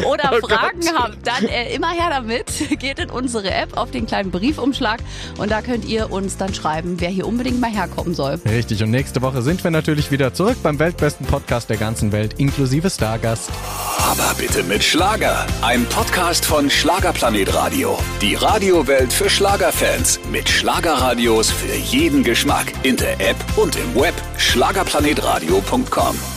oder 0.06 0.32
oh 0.32 0.46
Fragen 0.46 0.80
Gott. 0.80 0.94
habt, 0.96 1.26
dann 1.26 1.44
äh, 1.46 1.74
immer 1.74 1.90
her 1.90 2.10
damit. 2.10 2.46
Geht 2.78 2.98
in 2.98 3.10
unsere 3.10 3.50
App 3.50 3.76
auf 3.76 3.90
den 3.90 4.06
kleinen 4.06 4.30
Briefumschlag 4.30 5.00
und 5.38 5.50
da 5.50 5.62
könnt 5.62 5.84
ihr 5.84 6.10
uns 6.10 6.36
dann 6.36 6.54
schreiben, 6.54 7.00
wer 7.00 7.08
hier 7.08 7.26
unbedingt 7.26 7.60
mal 7.60 7.70
herkommen 7.70 8.14
soll. 8.14 8.40
Richtig, 8.44 8.82
und 8.82 8.90
nächste 8.90 9.22
Woche 9.22 9.42
sind 9.42 9.62
wir 9.64 9.70
natürlich 9.70 10.10
wieder 10.10 10.34
zurück 10.34 10.56
beim 10.62 10.78
weltbesten 10.78 11.26
Podcast 11.26 11.70
der 11.70 11.76
ganzen 11.76 12.12
Welt, 12.12 12.34
inklusive 12.38 12.90
Stargast. 12.90 13.50
Aber 13.98 14.34
bitte 14.36 14.62
mit 14.62 14.82
Schlager. 14.84 15.46
Ein 15.62 15.84
Podcast 15.86 16.44
von 16.44 16.68
Schlagerplanet 16.68 17.54
Radio. 17.54 17.98
Die 18.20 18.34
Radiowelt 18.34 19.12
für 19.12 19.30
Schlagerfans. 19.30 20.20
Mit 20.30 20.48
Schlagerradios 20.48 21.50
für 21.50 21.74
jeden 21.74 22.22
Geschmack. 22.24 22.72
In 22.82 22.96
der 22.96 23.20
App 23.20 23.36
und 23.64 23.76
im 23.76 23.94
Web. 23.94 24.14
Schlagerplanetradio.com. 24.36 26.33